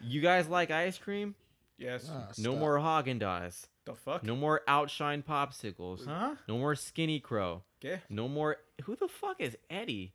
[0.01, 1.35] you guys like ice cream?
[1.79, 2.09] Yes.
[2.13, 2.59] Ah, No stop.
[2.59, 3.67] more Haagen Dazs.
[3.85, 4.23] the fuck?
[4.25, 6.05] No more Outshine popsicles.
[6.07, 6.35] Huh?
[6.49, 7.63] No more Skinny Crow.
[7.85, 8.01] Okay.
[8.11, 8.57] No more.
[8.85, 10.13] Who the fuck is Eddie?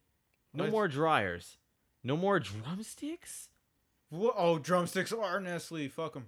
[0.54, 0.72] No What?
[0.72, 1.58] more Dreyer's.
[2.04, 3.48] No more drumsticks.
[4.12, 5.88] Wha- Oh, drumsticks are Nestle.
[5.88, 6.26] Fuck them.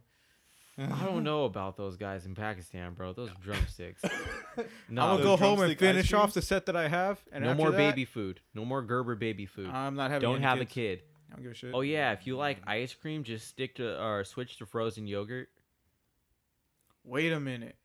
[0.78, 1.24] I don't mm-hmm.
[1.24, 3.14] know about those guys in Pakistan, bro.
[3.14, 4.02] Those drumsticks.
[4.58, 7.24] I'm No, gonna go home and drumstick ice finish off the set that I have.
[7.32, 8.42] And no after more that, baby food.
[8.54, 9.70] No more Gerber baby food.
[9.70, 10.28] I'm not having.
[10.28, 10.72] don't any have kids.
[10.72, 11.02] a kid.
[11.32, 11.72] I don't give a shit.
[11.74, 15.48] Oh yeah, if you like ice cream, just stick to or switch to frozen yogurt.
[17.06, 17.78] Wait a minute.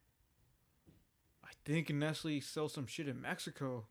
[1.44, 3.86] I think Nestle sells some shit in Mexico.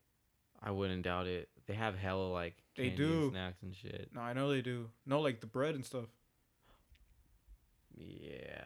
[0.62, 1.48] I wouldn't doubt it.
[1.68, 3.30] They have hella like They candy and do.
[3.30, 4.10] snacks and shit.
[4.14, 4.90] No, I know they do.
[5.06, 6.08] No, like the bread and stuff.
[7.96, 8.64] Yeah.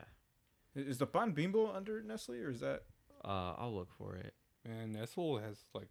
[0.75, 2.83] I- Is the pan bimbo under Nestle or is that?
[3.23, 4.33] Uh, I'll look for it.
[4.67, 5.89] Man, Nestle has like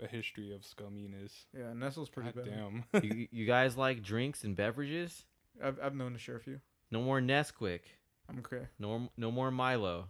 [0.00, 1.46] a history of scumminess.
[1.56, 2.54] Yeah, Nestle's pretty God bad.
[2.92, 3.02] damn.
[3.18, 5.24] you, you guys like drinks and beverages?
[5.62, 6.60] I've I've known to share a few.
[6.90, 7.80] No more Nesquik.
[8.28, 8.66] I'm okay.
[8.78, 10.08] No, no more Milo.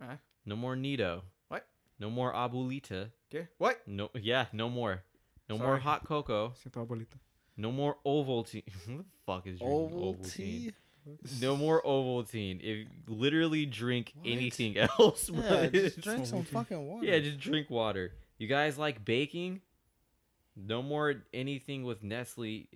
[0.00, 0.18] Ah.
[0.46, 1.22] No more Nido.
[1.48, 1.66] What?
[1.98, 3.10] No more Abuelita.
[3.34, 3.48] Okay.
[3.58, 3.80] What?
[3.86, 5.02] No, yeah, no more.
[5.48, 6.52] No more hot cocoa.
[6.62, 7.16] Siento abuelita.
[7.56, 8.64] No more Ovaltine.
[8.86, 10.72] what the fuck is drinking Oval Ovaltine?
[11.04, 11.18] Tea.
[11.40, 12.60] No more Ovaltine.
[12.62, 14.26] If literally drink What?
[14.30, 17.06] anything else, Yeah, just drink some fucking water.
[17.06, 18.12] Yeah, just drink water.
[18.38, 19.60] You guys like baking?
[20.56, 22.68] No more anything with Nestle.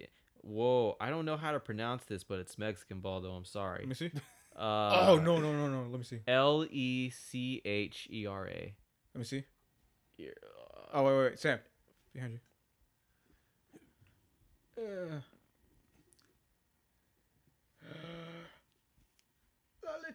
[0.43, 3.31] Whoa, I don't know how to pronounce this, but it's Mexican Baldo.
[3.33, 3.81] I'm sorry.
[3.81, 4.11] Let me see.
[4.57, 5.89] Uh, oh no no no no.
[5.89, 6.19] Let me see.
[6.27, 8.75] L E C H E R A.
[9.15, 9.45] Let me see.
[10.17, 10.31] Yeah.
[10.93, 11.39] Oh wait wait, wait.
[11.39, 11.61] Sam,
[12.13, 12.41] behind
[14.77, 14.83] you.
[14.83, 15.21] Uh.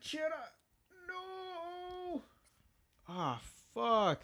[0.03, 0.31] La lechera.
[1.07, 2.21] No.
[3.07, 3.39] Ah
[3.73, 4.21] fuck.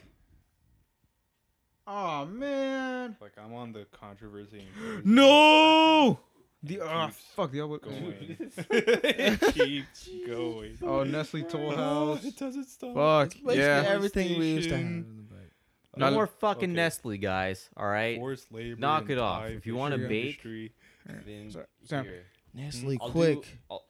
[1.87, 3.15] Oh man.
[3.21, 4.63] like I'm on the controversy.
[5.05, 6.19] No.
[6.61, 7.77] The ah Keeps fuck the other.
[7.77, 8.37] Going.
[8.69, 10.77] it keeps going.
[10.81, 12.25] Oh Nestle Toll House.
[12.25, 12.93] It doesn't stop.
[12.95, 13.85] Fuck Basically yeah.
[13.87, 14.83] everything we used to have.
[14.85, 15.05] PlayStation.
[15.05, 15.45] in the back.
[15.95, 16.75] No Not- more fucking okay.
[16.75, 17.69] Nestle, guys.
[17.77, 18.17] All right.
[18.19, 18.77] Forced labor.
[18.79, 19.45] Knock it off.
[19.45, 20.43] If you wanna the bake.
[21.25, 21.51] Then
[21.85, 22.03] Sam.
[22.03, 22.23] here.
[22.53, 23.41] Nestle, I'll quick.
[23.41, 23.85] Do, I'll, si-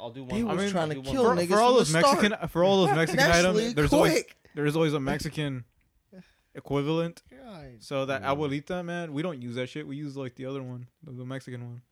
[0.00, 0.56] I'll do They one.
[0.56, 2.22] was I'll trying to kill for, niggas for all from those the start.
[2.22, 4.24] Mexican for all those Mexican Nestle, items, there's always
[4.54, 5.64] there's always a Mexican
[6.54, 7.22] equivalent.
[7.30, 7.76] God.
[7.80, 8.36] So that Mm.
[8.36, 9.86] abuelita man, we don't use that shit.
[9.86, 11.82] We use like the other one, the, the Mexican one.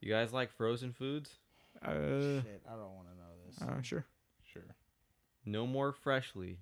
[0.00, 1.30] You guys like frozen foods?
[1.82, 3.60] Uh, Shit, I don't want to know this.
[3.78, 4.04] uh sure.
[4.44, 4.62] Sure.
[5.44, 6.58] No more freshly.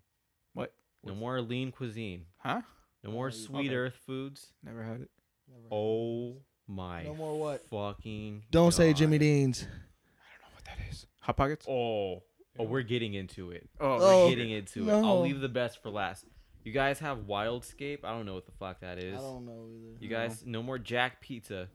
[0.54, 0.72] What?
[1.04, 2.26] No more lean cuisine.
[2.38, 2.62] Huh?
[3.04, 3.74] No more Oh, sweet okay.
[3.76, 4.52] earth foods.
[4.64, 5.10] Never had it.
[5.48, 6.36] Never- Oh
[6.68, 7.02] my.
[7.04, 7.68] No more what?
[7.68, 8.44] Fucking.
[8.50, 9.62] Don't say Jimmy Dean's.
[9.62, 11.06] I don't know what that is.
[11.22, 11.66] Hot pockets.
[11.68, 12.22] Oh.
[12.58, 13.68] Oh, we're getting into it.
[13.80, 14.92] Oh, Oh, We're getting into it.
[14.92, 15.20] I'll no.
[15.22, 16.26] leave the best for last.
[16.64, 18.04] You guys have Wildscape?
[18.04, 19.20] I don't know what the fuck that I is.
[19.20, 19.96] don't know either.
[20.00, 21.68] You guys, no more Jack Pizza.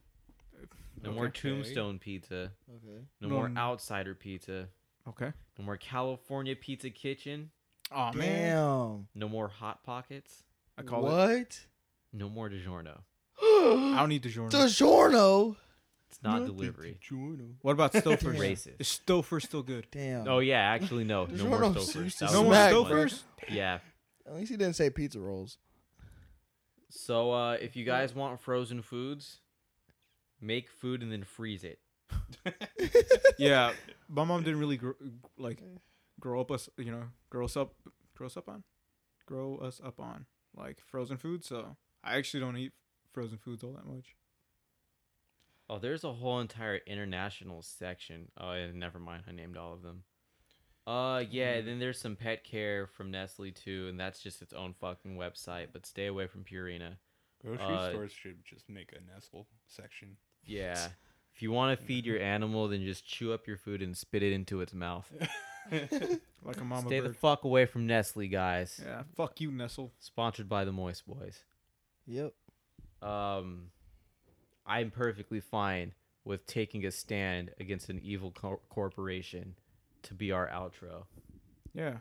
[1.03, 1.49] No more Okay.
[1.49, 2.51] Tombstone Pizza.
[2.69, 3.01] Okay.
[3.21, 4.67] No, No, more n- Outsider Pizza.
[5.09, 5.31] okay.
[5.57, 7.49] No more California Pizza Kitchen.
[7.91, 9.07] Oh man, Damn.
[9.15, 10.43] No more Hot Pockets.
[10.77, 11.11] I call it.
[11.11, 11.59] what?
[12.13, 12.99] No more DiGiorno.
[13.41, 14.49] I don't need DiGiorno.
[14.51, 15.55] DiGiorno.
[16.09, 16.97] It's not delivery.
[17.61, 18.23] What about Stouffer's?
[18.23, 18.41] Yeah.
[18.41, 18.79] Racist.
[18.79, 19.87] Is Stouffer still good?
[19.91, 20.27] Damn.
[20.27, 22.15] Oh yeah, actually no, no more DiGiorno Stouffer's.
[22.15, 22.83] That No was more smack, one.
[22.85, 23.23] Stouffer's.
[23.49, 23.79] Yeah.
[24.25, 25.57] At least he didn't say pizza rolls.
[26.89, 29.39] So uh, if you guys want frozen foods,
[30.41, 31.79] make food and then freeze it.
[33.37, 33.73] yeah,
[34.07, 34.93] my mom didn't really grow,
[35.37, 35.61] like
[36.19, 37.73] grow up us, you know, grow us up,
[38.15, 38.63] grow us up on,
[39.25, 40.25] grow us up on
[40.55, 41.43] like frozen food.
[41.43, 42.71] So I actually don't eat
[43.11, 44.15] frozen foods all that much.
[45.69, 48.29] Oh, there's a whole entire international section.
[48.39, 49.23] Oh, yeah, never mind.
[49.27, 50.03] I named all of them.
[50.85, 51.59] Uh, yeah.
[51.61, 55.67] Then there's some pet care from Nestle too, and that's just its own fucking website.
[55.73, 56.93] But stay away from Purina.
[57.43, 60.15] Grocery Uh, stores should just make a Nestle section.
[60.45, 60.87] Yeah.
[61.35, 64.23] If you want to feed your animal, then just chew up your food and spit
[64.23, 65.11] it into its mouth.
[66.43, 68.79] Like a mama Stay the fuck away from Nestle, guys.
[68.81, 69.91] yeah, fuck you, Nestle.
[69.99, 71.43] Sponsored by the Moist Boys.
[72.05, 72.31] Yep.
[73.01, 73.63] Um,
[74.67, 75.93] I'm perfectly fine
[76.25, 79.55] with taking a stand against an evil cor- corporation
[80.03, 81.05] to be our outro.
[81.73, 81.97] Yeah,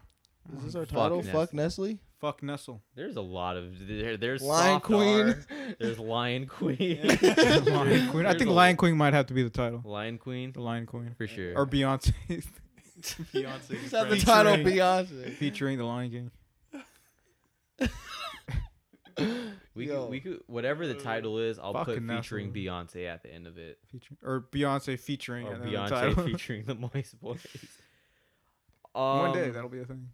[0.57, 1.17] Is this our Fuck title?
[1.23, 1.33] Nestle.
[1.33, 1.99] Fuck Nestle.
[2.21, 2.83] fuck Nestle.
[2.95, 5.29] There's a lot of there, there's Lion Queen.
[5.29, 5.45] R,
[5.79, 8.27] there's Lion Queen, Lion Queen.
[8.27, 9.83] I think Lion Queen might have to be the title.
[9.85, 11.53] Lion Queen The Lion Queen for sure.
[11.57, 12.13] or Beyonce
[13.01, 13.85] Beyonce.
[13.85, 14.55] Is that the title?
[14.57, 15.35] Beyonce.
[15.35, 17.91] featuring the Lion King.
[19.77, 20.03] We Yo.
[20.03, 22.65] could, we could whatever the title is, I'll put featuring Nestle.
[22.65, 25.89] Beyonce at the end of it, Featuring or Beyonce featuring or and then the Beyonce
[25.89, 26.25] title.
[26.27, 27.47] featuring the Moist Boys.
[28.93, 30.09] One day Um, that'll be a thing.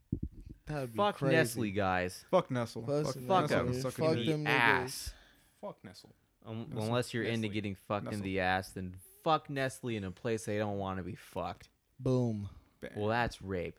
[0.66, 1.36] That'd be Fuck crazy.
[1.36, 2.24] Nestle, guys.
[2.30, 2.82] Fuck Nestle.
[2.86, 3.58] Fuck Fuck, Fuck Nestle.
[3.68, 3.80] 'em.
[3.80, 4.16] Suck Fuck in.
[4.18, 4.48] the them niggas.
[4.48, 5.14] ass.
[5.60, 6.14] Fuck Nestle.
[6.46, 6.84] Um, Nestle.
[6.86, 10.58] unless you're into getting fucked in the ass, then fuck Nestle in a place they
[10.58, 11.68] don't want to be fucked.
[12.00, 12.48] Boom.
[12.80, 12.90] Bam.
[12.96, 13.78] Well, that's rape.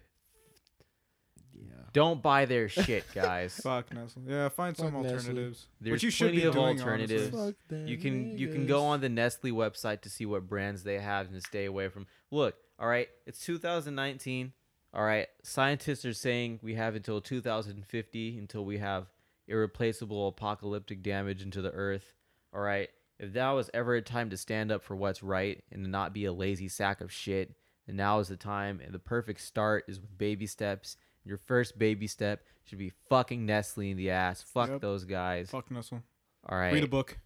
[1.70, 1.76] Yeah.
[1.94, 3.56] Don't buy their shit, guys.
[3.64, 4.24] Fuck Nestle.
[4.28, 5.06] Yeah, find some Nestle.
[5.12, 5.68] alternatives.
[5.80, 7.34] There's Which you should plenty be of doing, alternatives.
[7.34, 7.52] honestly.
[7.52, 10.84] Fuck them you can you can go on the Nestle website to see what brands
[10.84, 12.08] they have and stay away from.
[12.32, 14.54] Look, all right, it's 2019.
[14.96, 19.08] All right, scientists are saying we have until 2050 until we have
[19.48, 22.14] irreplaceable apocalyptic damage into the earth.
[22.54, 25.92] All right, if that was ever a time to stand up for what's right and
[25.92, 27.56] not be a lazy sack of shit,
[27.88, 28.80] then now is the time.
[28.84, 33.46] And the perfect start is with baby steps Your first baby step should be fucking
[33.46, 34.42] Nestle in the ass.
[34.42, 34.82] Fuck Yep.
[34.82, 35.50] those guys.
[35.50, 36.04] Fuck Nestle.
[36.50, 36.74] All right.
[36.74, 37.18] Read a book.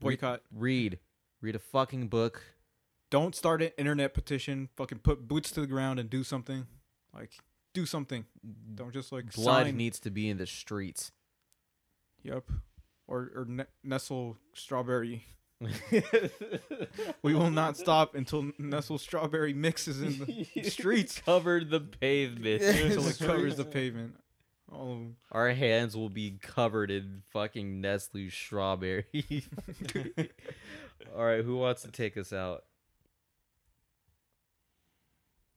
[0.00, 0.42] Re- Boycott.
[0.50, 0.98] Read.
[1.40, 2.42] Read a fucking book.
[3.10, 4.68] Don't start an internet petition.
[4.76, 6.66] Fucking put boots to the ground and do something.
[7.12, 7.32] Like
[7.74, 8.24] do something.
[8.74, 9.76] Don't just like Blood sign.
[9.76, 11.12] needs to be in the streets.
[12.22, 12.50] Yep.
[13.06, 15.26] Or or ne- Nestle strawberry.
[17.22, 22.62] We will not stop until Nestle strawberry mixes in the streets Covered the pavement.
[22.62, 24.16] until it covers the pavement.
[24.70, 25.16] All of 'em.
[25.30, 29.04] Our hands will be covered in fucking Nestle strawberry.
[31.16, 32.64] All right, who wants to take us out?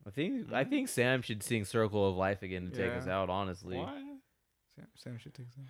[0.07, 0.69] I think I hmm?
[0.69, 3.29] think Sam should sing "Circle of Life" again to take us out.
[3.29, 3.77] Honestly,
[4.75, 5.65] Sam, Sam should take some.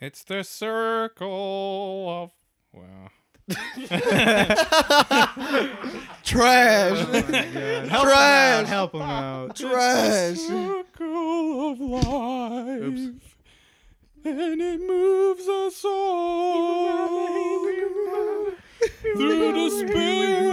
[0.00, 2.30] It's the circle of
[2.72, 3.08] wow.
[6.22, 7.04] Trash.
[7.88, 8.68] Trash.
[8.68, 9.56] Help him out.
[9.60, 10.36] Trash.
[10.36, 13.38] circle of life,
[14.24, 17.66] and it moves us all
[19.16, 20.47] through despair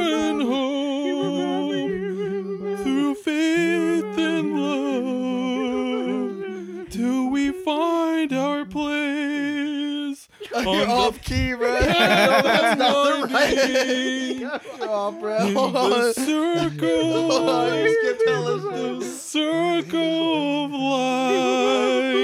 [10.63, 11.73] You're off key, bro.
[11.81, 14.37] That's not the right.
[14.37, 15.37] You're off, bro.
[15.47, 22.15] In the circle Hold of you skipped all the circle of life.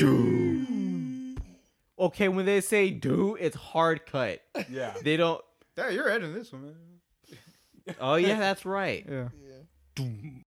[0.00, 1.36] Do.
[1.98, 2.28] okay.
[2.28, 4.40] When they say "do," it's hard cut.
[4.70, 4.94] Yeah.
[5.02, 5.42] They don't.
[5.76, 6.74] Yeah, you're editing this one, man.
[8.00, 9.04] Oh yeah, that's right.
[9.08, 9.28] Yeah.
[9.94, 10.44] Doom.